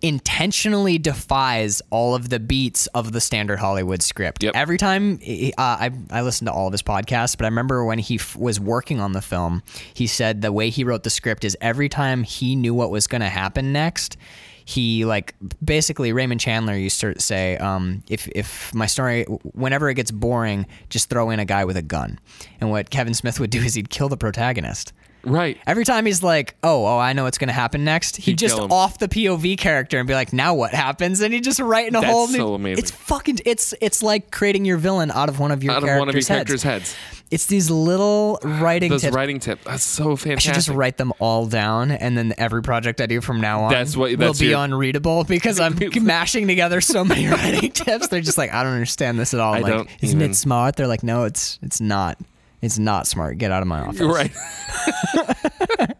[0.03, 4.43] intentionally defies all of the beats of the standard Hollywood script.
[4.43, 4.53] Yep.
[4.53, 7.99] Every time uh, I I listened to all of his podcasts, but I remember when
[7.99, 9.63] he f- was working on the film,
[9.93, 13.07] he said the way he wrote the script is every time he knew what was
[13.07, 14.17] going to happen next.
[14.65, 19.23] He like basically Raymond Chandler used to say, um, if if my story,
[19.53, 22.19] whenever it gets boring, just throw in a guy with a gun.
[22.61, 24.93] And what Kevin Smith would do is he'd kill the protagonist.
[25.25, 25.57] Right.
[25.65, 28.55] Every time he's like, "Oh, oh, I know what's gonna happen next," he'd He'd just
[28.55, 28.71] kill him.
[28.73, 31.95] off the POV character and be like, "Now what happens?" And he'd just write in
[31.95, 32.37] a That's whole new.
[32.37, 32.79] so amazing.
[32.79, 33.39] It's fucking.
[33.45, 36.09] It's it's like creating your villain out of one of your Out of characters' one
[36.09, 36.27] of your heads.
[36.27, 36.95] characters' heads.
[37.31, 39.15] It's these little writing Those tips.
[39.15, 39.63] writing tip.
[39.63, 40.39] That's so I fantastic.
[40.41, 43.71] should just write them all down, and then every project I do from now on
[43.71, 48.07] That's what- will that's be your- unreadable because I'm mashing together so many writing tips.
[48.09, 49.53] They're just like, I don't understand this at all.
[49.53, 50.75] I'm I like, don't isn't even- it smart?
[50.75, 52.19] They're like, no, it's it's not.
[52.63, 53.37] It's not smart.
[53.37, 53.99] Get out of my office.
[53.99, 54.31] Right.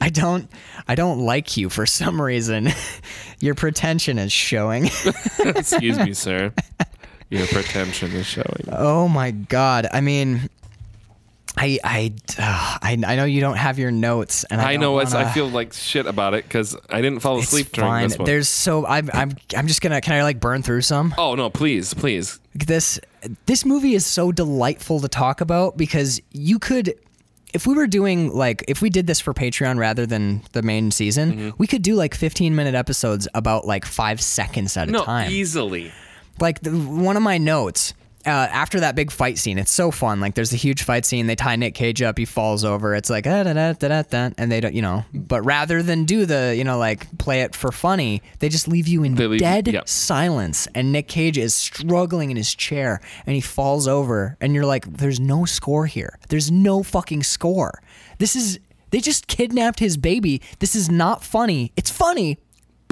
[0.00, 0.50] I don't
[0.86, 2.68] I don't like you for some reason.
[3.40, 4.90] Your pretension is showing.
[5.38, 6.52] Excuse me, sir.
[7.30, 8.68] Your pretension is showing.
[8.70, 9.88] oh my god.
[9.90, 10.50] I mean
[11.56, 14.98] I I, uh, I I know you don't have your notes and I, I know
[15.00, 15.12] it's.
[15.14, 18.08] I wanna- feel like shit about it because I didn't fall it's asleep during fine.
[18.08, 18.26] this one.
[18.26, 21.14] There's so I'm I'm I'm just going to can I like burn through some?
[21.18, 21.50] oh no!
[21.50, 22.40] Please, please.
[22.54, 22.98] this
[23.46, 26.94] this movie is so delightful to talk about because you could
[27.52, 30.90] if we were doing like if we did this for Patreon rather than the main
[30.90, 31.50] season, Mm-hmm.
[31.58, 35.30] we could do like 15 minute episodes about like 5 seconds at a time.
[35.30, 35.92] easily.
[36.40, 37.92] like the, one of my notes
[38.24, 40.20] uh, after that big fight scene, it's so fun.
[40.20, 41.26] Like there's a huge fight scene.
[41.26, 42.18] They tie Nick Cage up.
[42.18, 42.94] He falls over.
[42.94, 45.04] It's like ah, da, da, da, da, da, and they don't, you know.
[45.12, 48.86] But rather than do the, you know, like play it for funny, they just leave
[48.88, 49.88] you in leave- dead yep.
[49.88, 50.68] silence.
[50.74, 54.36] And Nick Cage is struggling in his chair, and he falls over.
[54.40, 56.18] And you're like, "There's no score here.
[56.28, 57.82] There's no fucking score.
[58.18, 58.58] This is."
[58.90, 60.42] They just kidnapped his baby.
[60.58, 61.72] This is not funny.
[61.76, 62.36] It's funny,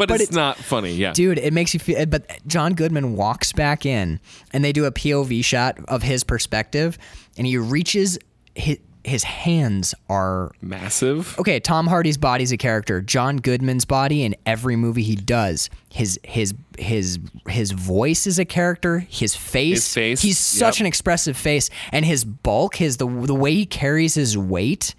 [0.01, 0.93] But, But it's, it's- not funny.
[0.95, 1.13] Yeah.
[1.13, 4.19] dude it makes you feel eh, but john goodman walks back in
[4.53, 6.99] and they do a pov shot of his perspective
[7.37, 8.19] and he reaches
[8.55, 11.39] his, his hands are Massive.
[11.39, 16.19] okay tom hardy's body's a character john goodman's body in every movie he does his
[16.25, 17.19] his his
[17.49, 20.81] his voice is a character his face, His face, he's such yep.
[20.81, 24.95] an expressive face and his bulk his the, the way he carries his weight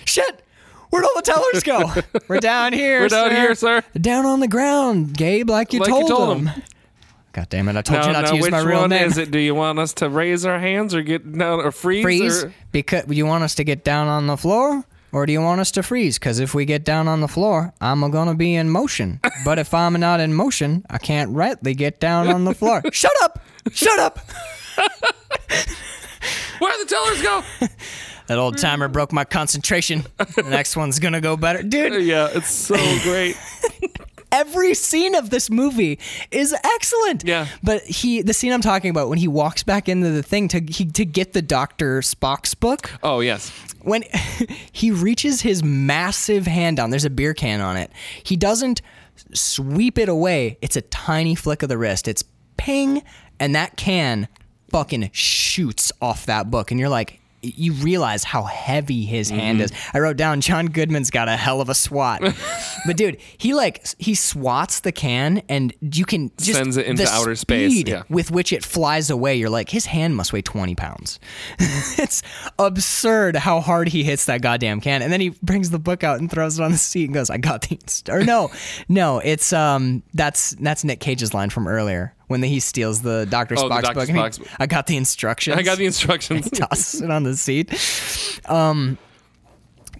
[0.06, 0.44] shit
[0.92, 1.92] where'd all the tellers go
[2.28, 3.36] we're down here We're down sir.
[3.36, 3.84] here, sir.
[4.00, 6.48] Down on the ground, Gale, like you, Like you told, told him.
[6.48, 6.64] him.
[7.34, 7.78] God damn it!
[7.78, 9.08] I told Now, you not now to use which my real one name.
[9.08, 9.32] is it?
[9.32, 12.04] Do you want us to raise our hands or get down or freeze?
[12.04, 12.54] Freeze, Or?
[12.74, 15.72] because you want us to get down on the floor, or do you want us
[15.72, 16.20] to freeze?
[16.20, 19.22] Because if we get down on the floor, I'm gonna be in motion.
[19.46, 22.82] but if I'm not in motion, I can't rightly get down on the floor.
[22.92, 23.40] Shut up!
[23.72, 24.20] Shut up!
[26.60, 27.44] Where do the tellers go?
[28.28, 28.94] That old timer mm.
[28.94, 30.06] broke my concentration.
[30.18, 32.04] The next one's gonna go better, dude.
[32.06, 33.38] yeah, it's so great.
[34.32, 36.00] every scene of this movie
[36.32, 37.24] is excellent.
[37.24, 37.48] Yeah.
[37.62, 40.60] But he, the scene I'm talking about, when he walks back into the thing to
[40.60, 43.50] he, to get the Doctor Spock's book, Oh yes.
[43.82, 44.04] when
[44.72, 47.92] he reaches his massive hand down, there's a beer can on it.
[48.24, 48.82] He doesn't
[49.34, 50.58] sweep it away.
[50.62, 52.08] It's a tiny flick of the wrist.
[52.08, 52.24] It's
[52.58, 53.04] ping,
[53.40, 54.28] and that can
[54.70, 57.18] fucking shoots off that book, and you're like.
[57.42, 59.66] You realize how heavy his hand Mm-hmm.
[59.66, 59.72] is.
[59.94, 62.22] I wrote down John Goodman's got a hell of a swat,
[62.86, 67.08] but dude, he like he swats the can and you can just Sends it into
[67.08, 68.04] outer space, yeah.
[68.10, 69.36] with which it flies away.
[69.36, 71.20] You're like, his hand must weigh 20 pounds.
[71.60, 72.22] it's
[72.60, 75.02] absurd how hard he hits that goddamn can.
[75.02, 77.30] And then he brings the book out and throws it on the seat and goes,
[77.30, 77.80] I got the,
[78.12, 78.52] or no,
[78.88, 83.56] no, it's, um, that's, that's Nick Cage's line from earlier when he steals the Dr.
[83.58, 83.94] Oh, the Spock's Dr.
[83.94, 84.10] book.
[84.10, 84.50] and he- book.
[84.60, 85.58] I got the instructions.
[85.58, 86.50] I got the instructions.
[86.50, 87.70] tosses it on the seat.
[88.50, 88.98] Um,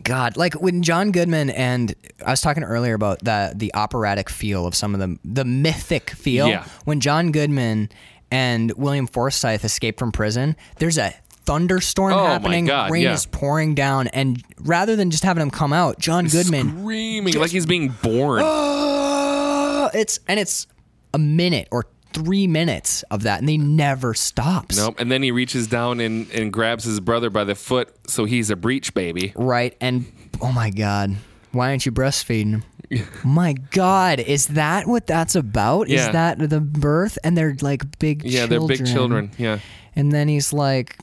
[0.04, 1.94] God, like when John Goodman and
[2.26, 6.10] I was talking earlier about the the operatic feel of some of the the mythic
[6.10, 6.48] feel.
[6.48, 6.66] Yeah.
[6.86, 7.90] When John Goodman
[8.32, 11.14] and William Forsythe escape from prison, there's a
[11.46, 12.66] thunderstorm Oh my happening.
[12.66, 13.14] God, Rain yeah.
[13.14, 17.52] is pouring down, and rather than just having him come out, John Goodman Screaming like
[17.52, 18.42] he's being born.
[18.44, 20.66] "Ah!" it's and it's
[21.14, 24.78] a minute or three minutes of that, and they never stops.
[24.78, 24.96] Nope.
[25.00, 28.50] And then he reaches down and, and grabs his brother by the foot, so he's
[28.50, 29.34] a breech baby.
[29.36, 29.76] Right.
[29.82, 30.06] And
[30.42, 31.16] oh my God,
[31.52, 32.52] why aren't you breastfeeding
[32.90, 33.08] him?
[33.24, 35.88] my God, is that what that's about?
[35.88, 36.08] Yeah.
[36.08, 37.18] Is that the birth?
[37.24, 38.68] And they're like big Yeah, children.
[38.68, 39.32] they're big children.
[39.38, 39.60] Yeah.
[39.96, 40.98] And then he's like,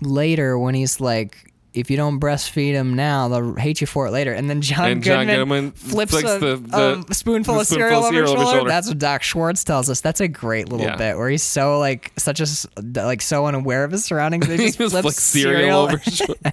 [0.00, 4.10] later when he's like, if you don't breastfeed him now, they'll hate you for it
[4.10, 4.32] later.
[4.32, 7.66] And then John And John Goodman, Goodman flips, a, the- the- a spoonful the of
[7.66, 8.56] cereal over cereal his shoulder.
[8.56, 8.68] shoulder.
[8.70, 10.00] That's what Doc Schwartz tells us.
[10.00, 10.96] That's a great little Yeah.
[10.96, 12.46] bit where he's so like such a
[13.02, 14.46] like so unaware of his surroundings.
[14.46, 16.52] They He just, just flip flicks cereal over his shoulder.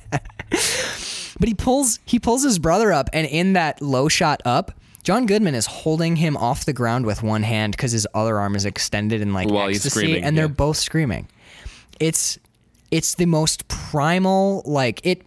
[1.40, 4.72] but he pulls he pulls his brother up, and in that low shot up,
[5.04, 8.56] John Goodman is holding him off the ground with one hand because his other arm
[8.56, 10.52] is extended in like While he's ecstasy, screaming, and they're yeah.
[10.54, 11.28] both screaming.
[12.00, 12.40] It's
[12.92, 15.22] it's the most primal like it.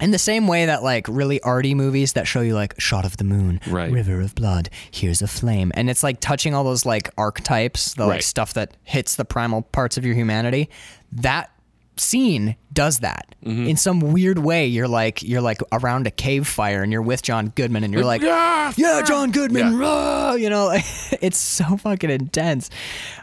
[0.00, 3.16] In the same way that like really arty movies that show you like shot of
[3.16, 3.92] the moon, Right.
[3.92, 8.04] river of blood, here's a flame, and it's like touching all those like archetypes, the
[8.04, 10.68] like stuff that hits the primal parts of your humanity.
[11.12, 11.50] That
[11.96, 13.68] scene does that Mm-hmm.
[13.68, 14.66] in some weird way.
[14.66, 18.04] You're like you're like around a cave fire and you're with John Goodman and you're
[18.04, 19.78] like, "Yeah, yeah, John Goodman, Yeah.
[19.78, 20.84] rah," you know, like,
[21.22, 22.68] it's so fucking intense.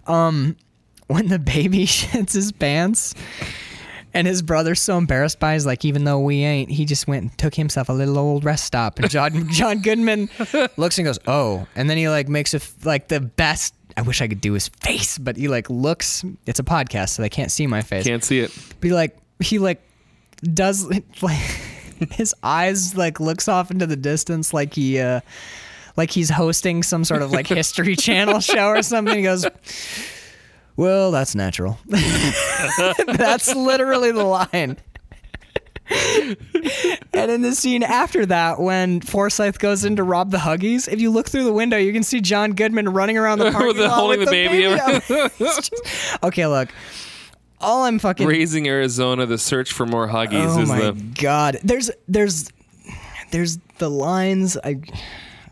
[0.08, 0.56] Um,
[1.12, 3.14] when the baby shits his pants.
[4.14, 7.22] And his brother's so embarrassed by, he's like, even though we ain't, he just went
[7.22, 9.00] and took himself a little old rest stop.
[9.00, 10.30] And John John Goodman
[10.76, 13.74] looks and goes, oh, and then he like makes a f- like the best.
[13.96, 16.26] I wish I could do his face, but he like looks.
[16.46, 18.06] It's a podcast, so they can't see my face.
[18.06, 18.52] Can't see it.
[18.82, 19.82] But he like he like
[20.44, 20.86] does
[21.22, 21.34] like
[22.12, 25.22] his eyes like looks off into the distance like he uh
[25.96, 29.16] like he's hosting some sort of like history channel show or something.
[29.16, 29.46] He goes,
[30.82, 31.78] Well, that's natural.
[31.86, 34.78] that's literally the line.
[35.92, 41.00] and in the scene after that, when Forsythe goes in to rob the Huggies, if
[41.00, 43.92] you look through the window, you can see John Goodman running around the parking lot
[43.92, 44.64] holding with the baby.
[45.40, 46.70] It's just- okay, look,
[47.60, 51.60] all I'm fucking Raising Arizona, the search for more Huggies Oh is my the god.
[51.64, 52.50] There's there's
[53.30, 54.82] there's the lines I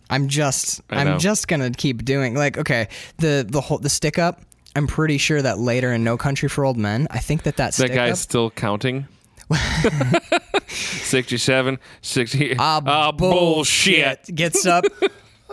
[0.09, 0.81] I'm just.
[0.89, 2.87] I'm just gonna keep doing like okay
[3.17, 4.41] the the whole the stick up.
[4.79, 7.73] I'm pretty sure that later in No Country for Old Men, I think that that
[7.73, 8.17] that guy's up.
[8.17, 9.09] still counting.
[10.69, 12.55] 67, 60.
[12.57, 14.33] Ah, bullshit.
[14.33, 14.85] Gets up.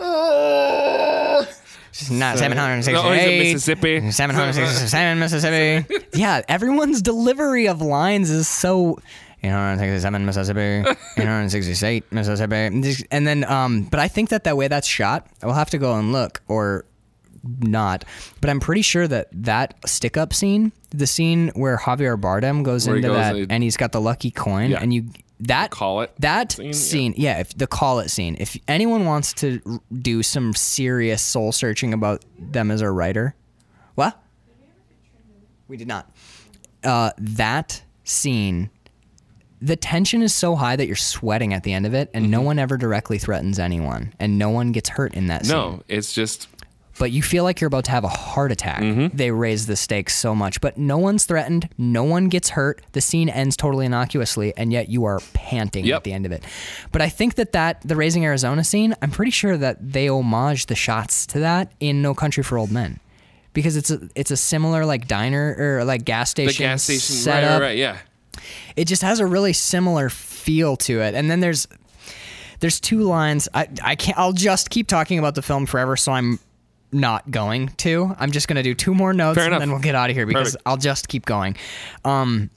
[2.09, 2.95] Not 768.
[2.95, 4.11] Oh, he's Mississippi.
[4.11, 6.05] 767 Mississippi.
[6.17, 8.97] Yeah, everyone's delivery of lines is so.
[9.43, 13.83] 867 Mississippi, 868 Mississippi, and then um.
[13.83, 15.27] But I think that that way that's shot.
[15.43, 16.85] I will have to go and look or
[17.59, 18.03] not.
[18.41, 22.87] But I'm pretty sure that that stick up scene, the scene where Javier Bardem goes
[22.87, 24.79] Where into goes that and he- and he's got the lucky coin, Yeah.
[24.81, 25.05] and you
[25.39, 27.35] that Call it that scene, scene, yeah.
[27.35, 27.39] yeah.
[27.41, 28.35] if the call it scene.
[28.39, 29.61] If anyone wants to
[29.93, 33.35] do some serious soul searching about them as a writer,
[33.93, 34.19] what?
[35.67, 36.09] We did not.
[36.83, 38.69] Uh, that scene,
[39.61, 42.41] the tension is so high that you're sweating at the end of it, and no
[42.41, 45.55] one ever directly threatens anyone, and no one gets hurt in that scene.
[45.55, 46.47] No, it's just
[46.99, 48.81] But you feel like you're about to have a heart attack.
[48.81, 49.15] Mm-hmm.
[49.15, 51.69] They raise the stakes so much, but no one's threatened.
[51.77, 52.81] No one gets hurt.
[52.93, 55.97] The scene ends totally innocuously, and yet you are panting Yep.
[55.97, 56.43] at the end of it.
[56.91, 60.65] But I think that that the Raising Arizona scene, I'm pretty sure that they homage
[60.65, 62.99] the shots to that in No Country for Old Men.
[63.53, 67.15] Because it's a it's a similar like diner or like gas station, the gas station.
[67.15, 67.97] Right, setup right, right, yeah.
[68.75, 71.15] it just has a really similar feel to it.
[71.15, 71.67] And then there's
[72.59, 73.47] there's two lines.
[73.53, 74.17] I I can't.
[74.17, 75.95] I'll just keep talking about the film forever.
[75.97, 76.39] So I'm
[76.91, 78.15] not going to.
[78.17, 80.51] I'm just gonna do two more notes and then we'll get out of here because
[80.51, 80.63] Perfect.
[80.65, 81.55] I'll just keep going.
[82.05, 82.49] Um,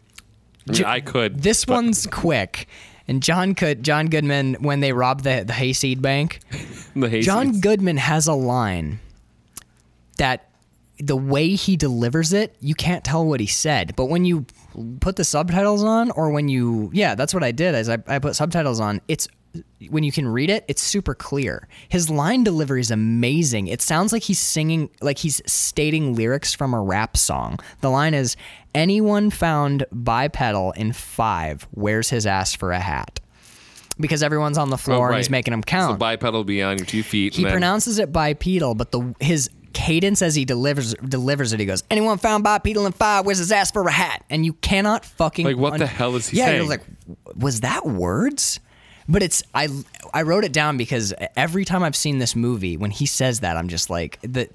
[0.68, 1.42] I, mean, I could.
[1.42, 2.68] this but- one's quick.
[3.08, 6.38] And John could John Goodman when they rob the the hayseed bank.
[6.94, 7.22] the Hayseeds.
[7.22, 9.00] John Goodman has a line
[10.18, 10.48] that
[11.00, 13.96] the way he delivers it, you can't tell what he said.
[13.96, 14.46] But when you
[15.00, 17.74] put the subtitles on, or when you, yeah, that's what I did.
[17.74, 19.00] Is I, I put subtitles on.
[19.08, 19.26] It's
[19.88, 21.66] when you can read it, it's super clear.
[21.88, 23.66] His line delivery is amazing.
[23.66, 27.58] It sounds like he's singing, like he's stating lyrics from a rap song.
[27.80, 28.36] The line is,
[28.74, 33.20] "Anyone found bipedal in five wears his ass for a hat."
[33.98, 35.94] Because everyone's on the Oh, floor and he's making them count.
[35.94, 37.34] So bipedal be on your two feet.
[37.34, 41.82] He pronounces it bipedal, but the his cadence as he delivers delivers it, he goes,
[41.90, 43.26] "Anyone found bipedal in five?
[43.26, 46.28] Where's his ass for a hat?" And you cannot fucking Like, what the hell is
[46.28, 46.54] he yeah, saying?
[46.56, 46.84] Yeah, you're like,
[47.36, 48.60] was that words?
[49.10, 49.68] But it's I
[50.14, 53.56] I wrote it down because every time I've seen this movie, when he says that,
[53.56, 54.48] I'm just like the.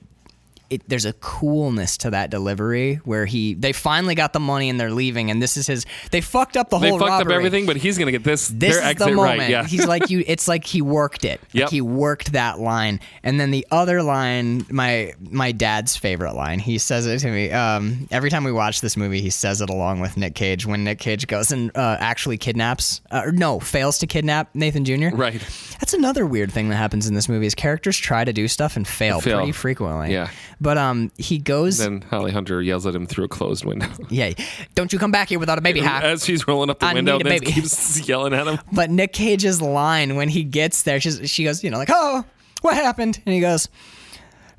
[0.69, 4.79] It, there's a coolness to that delivery where he they finally got the money and
[4.79, 6.83] they're leaving and this is his they fucked up the whole.
[6.83, 8.47] They whole fucked robbery up everything, but he's gonna get this.
[8.47, 9.39] this is the moment.
[9.39, 9.49] right.
[9.49, 9.65] Yeah.
[9.65, 10.23] He's like you.
[10.35, 11.39] It's like he worked it.
[11.53, 16.59] Like he worked that line, and then the other line, my my dad's favorite line.
[16.59, 19.21] He says it to me um, every time we watch this movie.
[19.21, 23.01] He says it along with Nick Cage when Nick Cage goes and uh, actually kidnaps,
[23.11, 25.15] uh, or no, fails to kidnap Nathan Jr.
[25.15, 25.41] Right.
[25.79, 27.45] That's another weird thing that happens in this movie.
[27.45, 29.37] Is characters try to do stuff and fail, Fail.
[29.37, 30.11] pretty frequently.
[30.11, 30.29] Yeah.
[30.61, 31.79] But um, he goes.
[31.79, 33.87] And then Holly Hunter yells at him through a closed window.
[34.09, 34.33] yeah,
[34.73, 36.03] don't you come back here without a baby hat.
[36.03, 37.51] As she's rolling up the I window, need a then baby.
[37.51, 38.59] keeps yelling at him.
[38.71, 42.23] But Nick Cage's line when he gets there, she's, she goes, you know, like, oh,
[42.61, 43.21] what happened?
[43.25, 43.67] And he goes,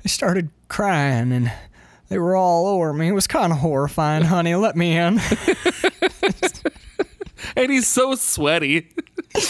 [0.05, 1.51] I started crying and
[2.09, 3.07] they were all over me.
[3.09, 4.55] It was kind of horrifying, honey.
[4.55, 5.19] Let me in.
[7.55, 8.89] And he's so sweaty.
[9.33, 9.41] He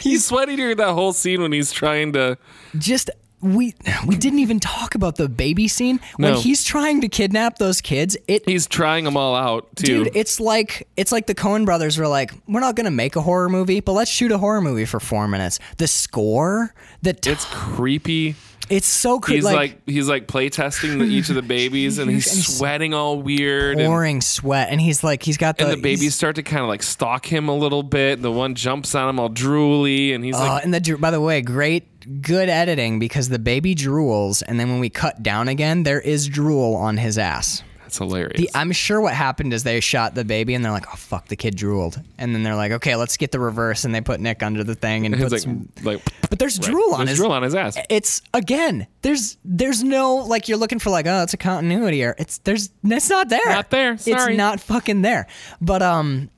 [0.00, 2.38] he's sweaty during that whole scene when he's trying to.
[2.78, 3.10] just
[3.42, 3.74] we
[4.06, 6.40] we didn't even talk about the baby scene when No.
[6.40, 8.16] he's trying to kidnap those kids.
[8.28, 10.04] It He's trying them all out too.
[10.04, 13.22] dude, it's like it's like the Coen brothers were like, we're not gonna make a
[13.22, 15.58] horror movie, but let's shoot a horror movie for four minutes.
[15.78, 18.34] The score, the t- it's creepy.
[18.70, 19.34] It's so cool.
[19.34, 22.42] He's like, like, he's like play testing the, each of the babies, and he's And
[22.42, 23.78] sweating all weird.
[23.78, 26.62] And, pouring sweat, and he's like, he's got the, and the babies start to kind
[26.62, 28.22] of like stalk him a little bit.
[28.22, 31.10] The one jumps on him all drooly, and he's Oh, like, uh, and the by
[31.10, 35.48] the way, great, good editing because the baby drools, and then when we cut down
[35.48, 37.62] again, there is drool on his ass.
[37.90, 40.86] "That's hilarious." The, I'm sure what happened is they shot the baby, and they're like,
[40.92, 43.94] "Oh fuck, the kid drooled," and then they're like, "Okay, let's get the reverse," and
[43.94, 45.68] they put Nick under the thing and put like, some.
[45.82, 47.18] like, But there's drool on there's his.
[47.18, 47.76] drool on his ass.
[47.88, 48.86] It's again.
[49.02, 52.70] There's there's no like you're looking for like oh it's a continuity or it's there's
[52.84, 53.40] it's not there.
[53.46, 54.32] Not there, sorry.
[54.34, 55.26] It's not fucking there.
[55.60, 56.30] But um,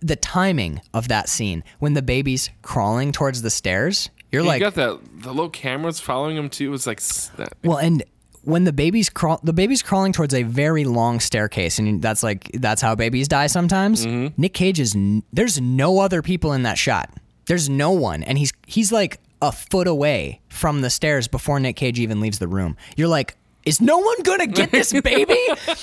[0.00, 4.60] the timing of that scene when the baby's crawling towards the stairs, you're you like
[4.60, 6.72] got the the little cameras following him too.
[6.74, 7.00] It's like
[7.36, 7.52] that.
[7.64, 8.02] well, and
[8.42, 12.50] when the baby's crawl, the baby's crawling towards a very long staircase, and that's like
[12.54, 14.06] that's how babies die sometimes.
[14.06, 14.40] Mm-hmm.
[14.40, 17.10] Nick Cage is n- there's no other people in that shot.
[17.46, 21.76] There's no one, and he's he's like a foot away from the stairs before Nick
[21.76, 22.76] Cage even leaves the room.
[22.96, 23.36] You're like.
[23.66, 25.38] Is no one gonna get this baby?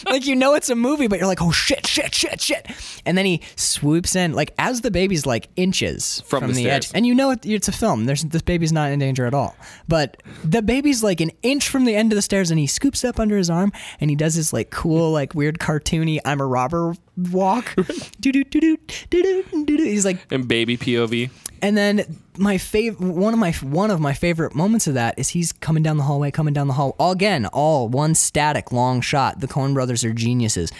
[0.05, 2.67] like you know it's a movie, but you're like, oh shit, shit, shit, shit,
[3.05, 6.69] and then he swoops in like as the baby's like inches From from, the the,
[6.69, 8.05] edge, and you know it, it's a film.
[8.05, 9.55] There's this baby's not in danger at all.
[9.87, 13.05] But the baby's like an inch from the end of the stairs, and he scoops
[13.05, 16.45] up under his arm, and he does this like cool, like weird cartoony "I'm a
[16.47, 16.95] robber"
[17.31, 17.73] walk.
[18.19, 18.77] do do do do
[19.09, 19.83] do do do.
[19.83, 21.29] He's like, And baby POV.
[21.61, 25.29] and then my favorite, one of my one of my favorite moments of that is
[25.29, 26.95] he's coming down the hallway, coming down the hall.
[26.99, 29.39] All, Again, all one static long shot.
[29.39, 30.71] The Coen Brothers are geniuses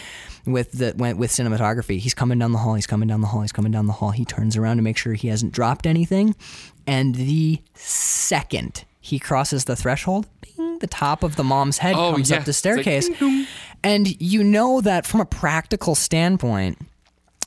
[0.45, 1.97] with the with with cinematography.
[1.99, 2.75] He's coming down the hall.
[2.75, 3.41] He's coming down the hall.
[3.41, 4.11] He's coming down the hall.
[4.11, 6.35] He turns around to make sure he hasn't dropped anything,
[6.85, 10.27] and the second he crosses the threshold,
[10.57, 12.37] bing, the top of the mom's head Oh, comes yeah.
[12.37, 13.45] up the like, staircase, ding,
[13.83, 16.79] and you know that from a practical standpoint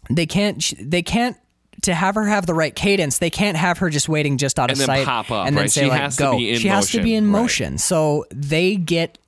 [0.09, 1.37] they can't they can't
[1.83, 4.71] to have her have the right cadence they can't have her just waiting just out
[4.71, 5.71] And of sight pop up, and then right?
[5.71, 7.41] say She like has to go be in she has to be motion, in right.
[7.43, 9.19] motion so they get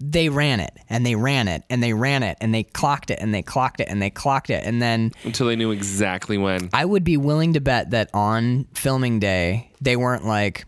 [0.00, 3.18] they ran it and they ran it and they ran it and they clocked it
[3.20, 6.70] and they clocked it and they clocked it and then until they knew exactly when.
[6.72, 10.66] I would be willing to bet that on filming day they weren't like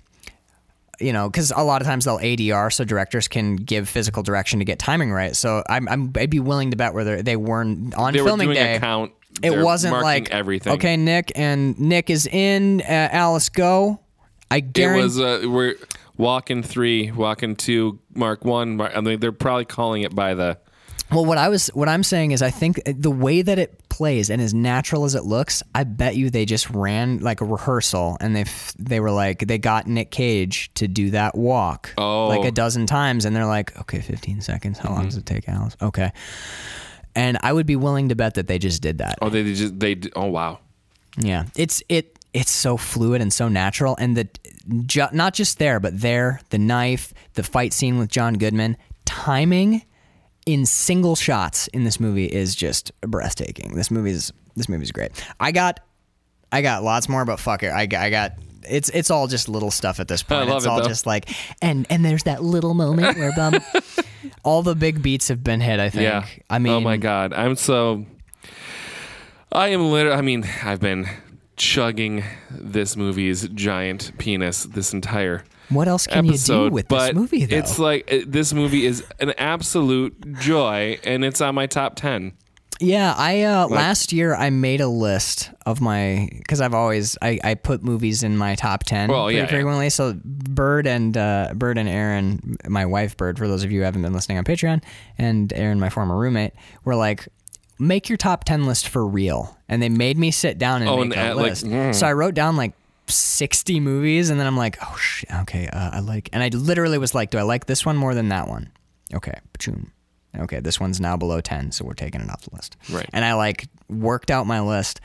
[1.00, 4.58] you know, because a lot of times they'll ADR so directors can give physical direction
[4.58, 5.34] to get timing right.
[5.34, 8.46] So I'm, I'm I'd be willing to bet whether they weren't on They were filming
[8.48, 8.76] doing day.
[8.76, 9.12] a count.
[9.42, 10.74] It wasn't like everything.
[10.74, 12.80] Okay, Nick and Nick is in.
[12.82, 14.00] Uh, Alice, go.
[14.50, 15.02] I get It guarantee.
[15.04, 15.76] was uh, we're
[16.16, 18.76] walking three, walking two, mark one.
[18.76, 20.58] Mark, I mean, they're probably calling it by the.
[21.12, 24.30] Well, what I was what I'm saying is I think the way that it plays
[24.30, 28.16] and as natural as it looks, I bet you they just ran like a rehearsal
[28.20, 32.28] and they f- they were like they got Nick Cage to do that walk Oh.
[32.28, 32.52] like a oh.
[32.52, 34.78] dozen times and they're like, "Okay, 15 seconds.
[34.78, 35.20] How long does mm-hmm.
[35.20, 36.12] it take, Alice?" Okay.
[37.14, 39.18] And I would be willing to bet that they just did that.
[39.20, 39.98] Oh, they just they.
[40.14, 40.60] Oh wow.
[41.18, 44.28] Yeah, it's it it's so fluid and so natural, and the
[44.86, 49.82] ju- not just there, but there, the knife, the fight scene with John Goodman, timing
[50.46, 53.74] in single shots in this movie is just breathtaking.
[53.74, 55.12] This movie's this movie's great.
[55.38, 55.80] I got
[56.52, 58.32] I got lots more, but fuck it, I got, I got.
[58.68, 60.48] It's it's all just little stuff at this point.
[60.50, 60.88] it's it, all though.
[60.88, 61.30] just like
[61.62, 63.54] and and there's that little moment where um,
[64.44, 65.80] all the big beats have been hit.
[65.80, 66.02] I think.
[66.02, 66.26] Yeah.
[66.48, 68.04] I mean, oh my god, I'm so.
[69.52, 70.16] I am literally.
[70.16, 71.08] I mean, I've been
[71.56, 77.06] chugging this movie's giant penis this entire what else can episode, you do with but
[77.06, 77.44] this movie?
[77.46, 81.96] Though it's like it, this movie is an absolute joy, and it's on my top
[81.96, 82.32] ten.
[82.82, 87.38] Yeah, I uh, last year I made a list of my because I've always I,
[87.44, 89.50] I put movies in my top ten Well, pretty yeah, yeah.
[89.50, 89.90] frequently.
[89.90, 93.84] So Bird and uh, Bird and Aaron, my wife Bird, for those of you who
[93.84, 94.82] haven't been listening on Patreon,
[95.18, 97.28] and Aaron, my former roommate, were like,
[97.78, 101.04] make your top ten list for real, and they made me sit down and Oh,
[101.04, 101.66] make and, a uh, like, list.
[101.66, 101.94] mm.
[101.94, 102.72] So I wrote down like.
[103.10, 106.98] 60 movies and then I'm like, oh shit, okay, uh, I like, and I literally
[106.98, 108.70] was like, do I like this one more than that one?
[109.14, 109.92] Okay, boom.
[110.38, 112.76] Okay, this one's now below 10, so we're taking it off the list.
[112.90, 113.08] Right.
[113.12, 115.00] And I like worked out my list,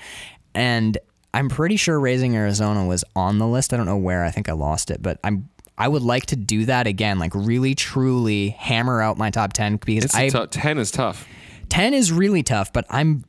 [0.53, 0.97] and
[1.33, 3.73] I'm pretty sure Raising Arizona was on the list.
[3.73, 4.23] I don't know where.
[4.23, 5.49] I think I lost it, but I'm.
[5.77, 9.75] I would like to do that again, like really truly hammer out my top 10
[9.77, 11.27] because It's I a ten is tough.
[11.67, 13.25] 10 is really tough, but I'm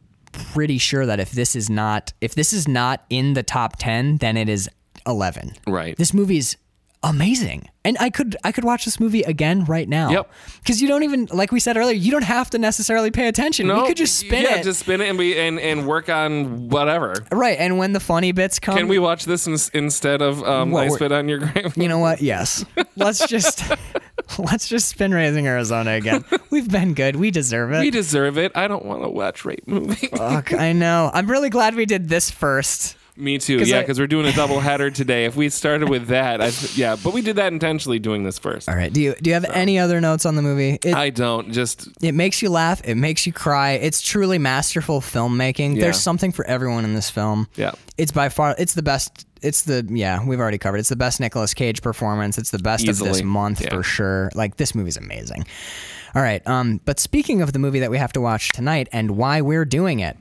[0.53, 4.19] pretty sure that if this is not if this is not in the top 10,
[4.19, 4.69] then it is
[5.07, 5.53] 11.
[5.67, 5.97] Right.
[5.97, 6.57] This movie's
[7.03, 7.69] amazing.
[7.85, 10.11] And I could I could watch this movie again right now.
[10.11, 10.33] Yep.
[10.59, 13.69] Because you don't even like we said earlier, you don't have to necessarily pay attention.
[13.69, 14.65] we could just spin yeah, it.
[14.65, 17.15] just spin it and be and, and work on whatever.
[17.31, 17.57] right.
[17.61, 20.83] And when the funny bits come, Can we watch this in, instead of um, Well,
[20.83, 21.77] I we're- spit on your grave?
[21.77, 22.21] You know what?
[22.21, 22.65] Yes.
[22.97, 23.63] Let's just
[24.39, 26.25] let's just spin Raising Arizona again.
[26.51, 27.17] We've been good.
[27.17, 27.81] We deserve it.
[27.81, 28.53] We deserve it.
[28.55, 30.09] I don't want to watch rape movie.
[30.09, 31.11] Fuck, I know.
[31.13, 32.96] I'm really glad we did this first.
[33.17, 33.59] Me too.
[33.59, 35.25] Yeah, because we're doing a double header today.
[35.25, 38.69] If we started with that, I, yeah, but we did that intentionally doing this first.
[38.69, 38.93] All right.
[38.93, 40.79] Do you do you have any other notes on the movie?
[40.85, 42.83] It, I don't just it makes you laugh.
[42.85, 43.73] It makes you cry.
[43.73, 45.77] It's truly masterful filmmaking.
[45.77, 45.83] Yeah.
[45.83, 47.49] There's something for everyone in this film.
[47.57, 47.73] yeah.
[47.97, 49.27] It's by far it's the best.
[49.43, 50.79] It's the yeah we've already covered.
[50.79, 52.37] It's the best Nicolas Cage performance.
[52.39, 53.71] It's the best of this month Yeah.
[53.71, 54.31] for sure.
[54.35, 55.47] Like this movie's amazing.
[56.15, 56.47] All right.
[56.47, 56.81] Um.
[56.85, 60.01] But speaking of the movie that we have to watch tonight and why we're doing
[60.01, 60.17] it,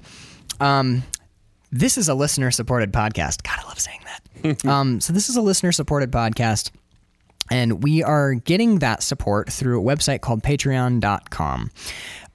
[0.60, 1.04] um,
[1.72, 3.44] this is a listener supported podcast.
[3.44, 4.02] God, I love saying
[4.44, 4.66] that.
[4.70, 5.00] um.
[5.02, 6.72] So this is a listener supported podcast.
[7.52, 11.70] And we are getting that support through a website called patreon.com.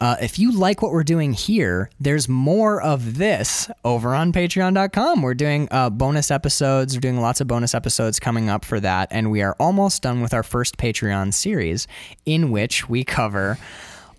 [0.00, 5.20] Uh, if you like what we're doing here, there's more of this over on patreon.com.
[5.20, 6.94] We're doing uh, bonus episodes.
[6.96, 9.08] We're doing lots of bonus episodes coming up for that.
[9.10, 11.86] And we are almost done with our first Patreon series,
[12.24, 13.58] in which we cover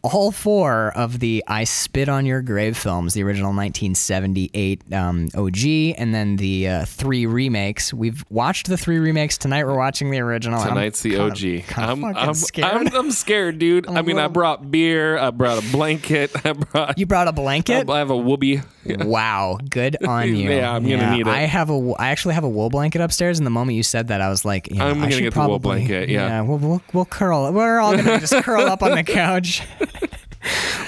[0.03, 5.57] all four of the I Spit on Your Grave films, the original 1978 um, OG,
[5.97, 7.93] and then the uh, three remakes.
[7.93, 9.37] We've watched the three remakes.
[9.37, 10.63] Tonight we're watching the original.
[10.63, 11.37] Tonight's the OG.
[11.37, 12.87] kinda I'm, I'm, scared.
[12.87, 13.87] I'm, I'm scared, dude.
[13.87, 15.17] I mean, I little- brought beer.
[15.17, 16.31] I brought a blanket.
[16.45, 16.97] I brought.
[16.97, 17.89] you brought a blanket?
[17.89, 18.61] I have a whoopee.
[18.83, 19.03] Yeah.
[19.03, 20.49] Wow, good on you.
[20.49, 21.27] Yeah, I'm gonna need it.
[21.27, 24.07] I have a, I actually have a wool blanket upstairs, and the moment you said
[24.07, 26.41] that, I was like, you know, I'm gonna should get the wool probably- blanket, yeah.
[26.41, 27.51] we'll, we'll we'll curl.
[27.53, 29.61] We're all gonna just curl up on the couch.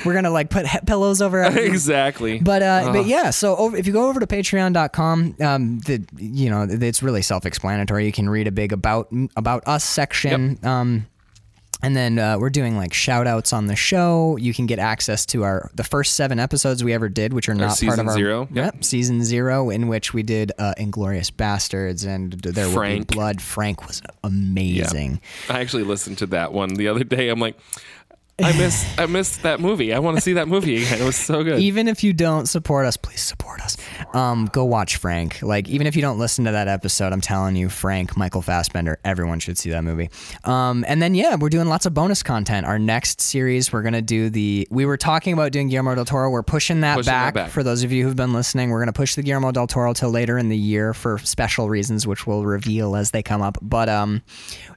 [0.05, 1.43] We're gonna like put he- pillows over.
[1.43, 2.39] our- exactly.
[2.39, 6.49] But uh, but yeah, so over, if you go over to Patreon.com, um, the you
[6.49, 8.05] know it's really self-explanatory.
[8.05, 10.59] You can read a big about about us section.
[10.63, 11.05] Um,
[11.83, 14.37] and then uh, we're doing like shout outs on the show.
[14.37, 17.53] You can get access to our the first seven episodes we ever did, which are
[17.53, 18.73] not part of our zero, yep.
[18.75, 23.07] Yep, season zero, in which we did uh, Inglourious Basterds and There Will Frank.
[23.09, 23.41] Be Blood.
[23.41, 25.19] Frank was amazing.
[25.49, 27.27] I actually listened to that one the other day.
[27.27, 27.57] I'm like,
[28.41, 29.93] I miss I missed that movie.
[29.93, 30.99] I want to see that movie again.
[30.99, 31.59] It was so good.
[31.59, 33.77] even if you don't support us, please support us.
[34.15, 35.41] Um, go watch Frank.
[35.43, 38.97] Like even if you don't listen to that episode, I'm telling you, Frank, Michael Fassbender,
[39.05, 40.09] everyone should see that movie.
[40.45, 42.65] Um, and then yeah, we're doing lots of bonus content.
[42.65, 44.67] Our next series, we're gonna do the.
[44.71, 46.31] We were talking about doing Guillermo del Toro.
[46.31, 47.51] We're pushing that, Pushing back, that back.
[47.51, 50.09] For those of you who've been listening, we're gonna push the Guillermo del Toro till
[50.09, 53.59] later in the year for special reasons, which we'll reveal as they come up.
[53.61, 54.23] But um,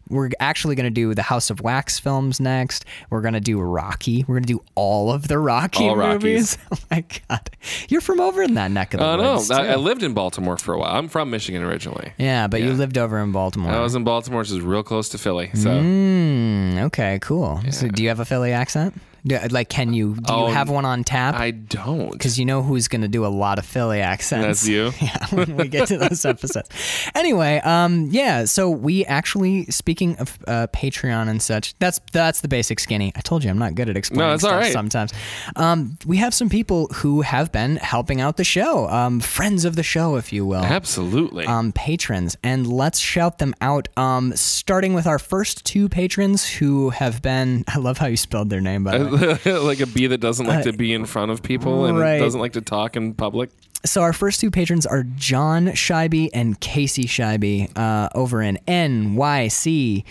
[0.08, 2.84] we're actually gonna do the House of Wax films next.
[3.10, 4.24] We're gonna do Rocky.
[4.26, 6.58] We're gonna do all of the Rocky All movies.
[6.72, 7.50] Oh my god,
[7.88, 9.50] you're from over in that neck of the Uh, no, woods.
[9.50, 10.94] I, I lived in Baltimore for a while.
[10.96, 12.12] I'm from Michigan originally.
[12.18, 13.72] yeah, but you lived over in Baltimore.
[13.72, 15.50] I was in Baltimore, which is real close to Philly.
[15.54, 17.60] So Mm, okay, cool.
[17.70, 18.94] So, do you have a Philly accent?
[19.27, 21.35] Do, like, can you do Oh, you have one on tap?
[21.35, 22.12] I don't.
[22.12, 24.47] Because you know who's going to do a lot of Philly accents.
[24.62, 24.93] That's you.
[25.01, 26.69] yeah, when we get to those episodes.
[27.15, 28.44] Anyway, um, yeah.
[28.44, 33.12] So we actually, speaking of uh, Patreon and such, that's that's the basic skinny.
[33.16, 34.73] I told you I'm not good at explaining No, it's stuff all right.
[34.73, 35.12] sometimes.
[35.57, 39.77] Um, we have some people who have been helping out the show, um, friends of
[39.77, 40.65] the show, if you will.
[40.65, 41.47] Absolutely.
[41.47, 43.89] Um, patrons, and let's shout them out.
[43.97, 47.65] Um, starting with our first two patrons who have been.
[47.69, 49.15] I love how you spelled their name, by the way.
[49.44, 52.18] like a bee that doesn't like to be in front of people and Uh, right.
[52.18, 53.51] doesn't like to talk in public.
[53.84, 60.02] So our first two patrons are John Scheibe and Casey Scheibe uh, over in NYC.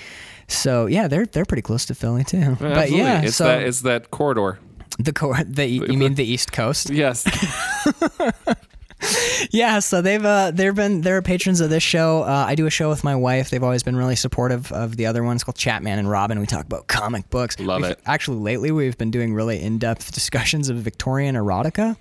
[0.47, 2.55] So yeah, they're they're pretty close to Philly too.
[2.59, 2.97] But Absolutely.
[2.99, 4.59] yeah, it's so that it's that corridor.
[4.99, 6.89] the co- the you mean the East Coast?
[6.93, 7.25] Yes.
[9.51, 12.23] yeah, so they've uh, they've been they're patrons of this show.
[12.23, 13.49] Uh, I do a show with my wife.
[13.49, 16.39] They've always been really supportive of the other ones called Chatman and Robin.
[16.39, 17.59] We talk about comic books.
[17.59, 17.99] Love We've- it.
[18.05, 21.97] Actually, lately we've been doing really in depth discussions of Victorian erotica,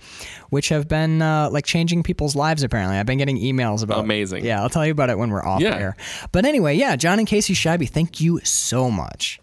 [0.51, 2.63] which have been uh, like changing people's lives.
[2.63, 4.01] Apparently, I've been getting emails about.
[4.01, 4.45] Amazing.
[4.45, 5.77] Yeah, I'll tell you about it when we're off Yeah.
[5.77, 5.97] air.
[6.33, 9.41] But anyway, yeah, John and Casey Scheibe, thank you so much.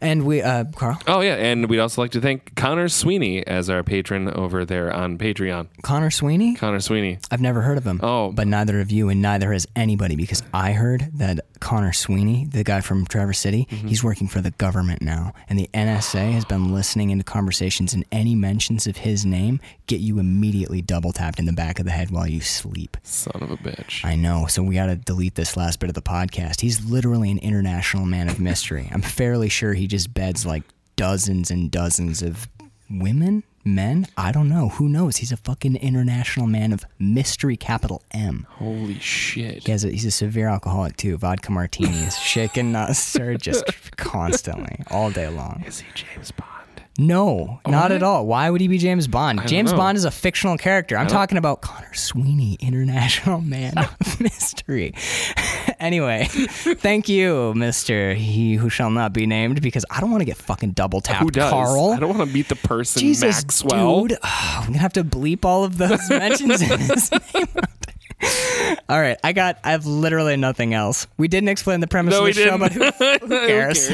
[0.00, 3.68] And we, uh, Carl, oh yeah, and we'd also like to thank Connor Sweeney as
[3.68, 5.66] our patron over there on Patreon.
[5.82, 6.54] Connor Sweeney.
[6.54, 7.18] Connor Sweeney.
[7.30, 7.98] I've never heard of him.
[8.02, 8.30] Oh.
[8.30, 12.62] But neither of you and neither has anybody because I heard that Connor Sweeney, the
[12.62, 13.88] guy from Traverse City, Mm-hmm.
[13.88, 15.32] he's working for the government now.
[15.48, 20.00] And the NSA has been listening into conversations and any mentions of his name get
[20.00, 22.96] you immediately double tapped in the back of the head while you sleep.
[23.02, 24.04] Son of a bitch.
[24.04, 24.46] I know.
[24.46, 26.60] So we got to delete this last bit of the podcast.
[26.60, 28.88] He's literally an international man of mystery.
[28.92, 30.62] I'm fairly sure he just beds like
[30.96, 32.48] dozens and dozens of
[32.90, 33.42] women.
[33.64, 34.06] men?
[34.16, 34.70] I don't know.
[34.70, 35.18] Who knows?
[35.18, 38.46] He's a fucking international man of mystery, capital M.
[38.50, 39.64] Holy shit.
[39.66, 41.16] He has a, he's a severe alcoholic too.
[41.18, 43.64] Vodka martinis, shaken, not uh, stirred, just
[43.96, 45.64] constantly, all day long.
[45.66, 46.57] Is he James Bond?
[47.00, 48.26] No, oh, not at all.
[48.26, 49.46] Why would he be James Bond?
[49.46, 49.78] James know.
[49.78, 50.98] Bond is a fictional character.
[50.98, 54.94] I'm talking about Connor Sweeney, international man of mystery.
[55.78, 60.24] anyway, thank you, Mister He Who Shall Not Be Named, because I don't want to
[60.24, 61.50] get fucking double tapped, Who does?
[61.50, 61.90] Carl.
[61.92, 64.06] I don't want to meet the person Jesus, Maxwell.
[64.06, 64.18] dude.
[64.24, 67.46] I'm gonna have to bleep all of those mentions in his name.
[68.88, 69.58] all right, I got.
[69.62, 71.06] I have literally nothing else.
[71.16, 73.88] We didn't explain the premise No, of the show, but who, who cares?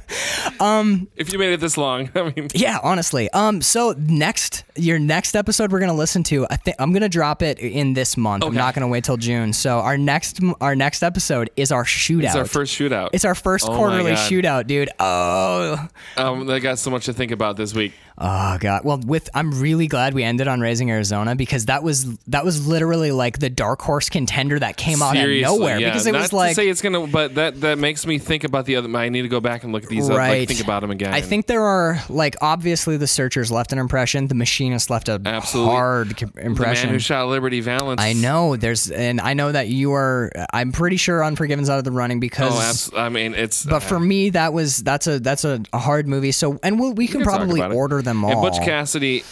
[0.60, 3.30] um, if you made it this long, I mean, Yeah, honestly.
[3.30, 7.42] Um, so next, your next episode we're gonna listen to, I think I'm gonna drop
[7.42, 8.44] it in this month.
[8.44, 9.52] I'm not gonna wait till June.
[9.52, 12.24] So our next, our next episode is our shootout.
[12.24, 13.10] it's our first shootout.
[13.12, 14.90] It's our first Oh quarterly shootout, dude.
[14.98, 17.92] Oh, Um, I got so much to think about this week.
[18.18, 18.84] Oh god.
[18.84, 22.66] Well, with I'm really glad we ended on Raising Arizona because that was that was
[22.66, 25.88] literally like the dark horse contender that came out Seriously, of nowhere yeah.
[25.88, 28.44] because it Not was to like say it's gonna, but that that makes me think
[28.44, 28.94] about the other.
[28.96, 30.10] I need to go back and look at these.
[30.10, 30.40] Up, right.
[30.40, 31.14] like, think about them again.
[31.14, 34.26] I think there are like obviously the searchers left an impression.
[34.26, 35.72] The machinist left a Absolutely.
[35.72, 36.88] hard c- the impression.
[36.88, 38.00] man who shot Liberty Valance.
[38.00, 40.30] I know there's, and I know that you are.
[40.52, 42.52] I'm pretty sure Unforgiven's out of the running because.
[42.54, 43.64] Oh, abs- I mean, it's.
[43.64, 46.32] But for uh, me, that was that's a that's a, a hard movie.
[46.32, 48.30] So, and we'll, we can can probably order them all.
[48.32, 49.24] and Butch Cassidy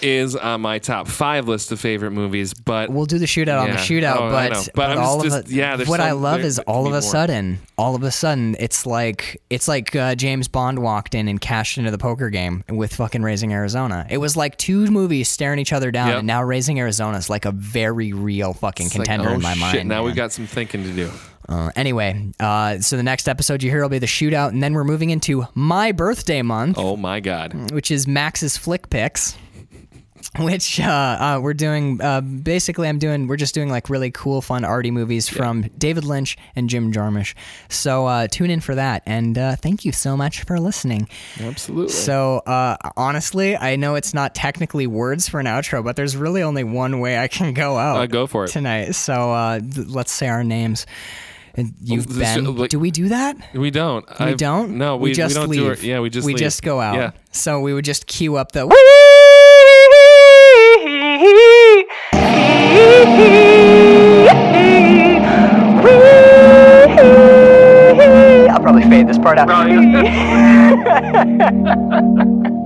[0.00, 3.70] is on my top five list of favorite movies, but We'll do the shootout on
[3.70, 4.68] the shootout, Oh, I but.
[4.72, 7.00] But all just- of it, yeah, what I love there- is all of a more.
[7.02, 11.40] sudden, all of a sudden, it's like it's like uh, James Bond walked in and
[11.40, 14.06] cashed into the poker game with fucking Raising Arizona.
[14.08, 16.18] It was like two movies staring each other down, Yep.
[16.18, 19.42] and now Raising Arizona is like a very real fucking it's like, contender oh, in
[19.42, 19.88] my shit, mind.
[19.88, 20.04] Now man.
[20.04, 21.10] we've got some thinking to do.
[21.48, 24.74] Uh, anyway, uh, so the next episode you hear will be the shootout, and then
[24.74, 27.72] we're moving into my birthday month, Oh my god.
[27.72, 29.36] which is Max's flick picks.
[30.38, 32.00] Which uh, uh, we're doing.
[32.02, 33.28] Uh, basically, I'm doing.
[33.28, 37.34] We're just doing like really cool, fun, arty movies from David Lynch and Jim Jarmusch.
[37.70, 41.08] So uh, tune in for that, and uh, thank you so much for listening.
[41.40, 41.92] Absolutely.
[41.92, 46.42] So uh, honestly, I know it's not technically words for an outro, but there's really
[46.42, 48.08] only one way I can go out.
[48.10, 48.48] Go for it.
[48.48, 48.92] tonight.
[48.96, 50.84] So uh, let's say our names.
[51.54, 52.56] And You've Oh, this- been.
[52.56, 53.36] like- do we do that?
[53.54, 54.04] we don't.
[54.20, 54.76] We don't.
[54.78, 55.60] No, we, just we don't leave.
[55.60, 55.82] do it.
[55.82, 56.40] Yeah, we just we leave.
[56.40, 56.94] just go out.
[56.94, 57.10] Yeah.
[57.32, 58.68] So we would just queue up the.
[68.50, 69.48] I'll probably fade this part out.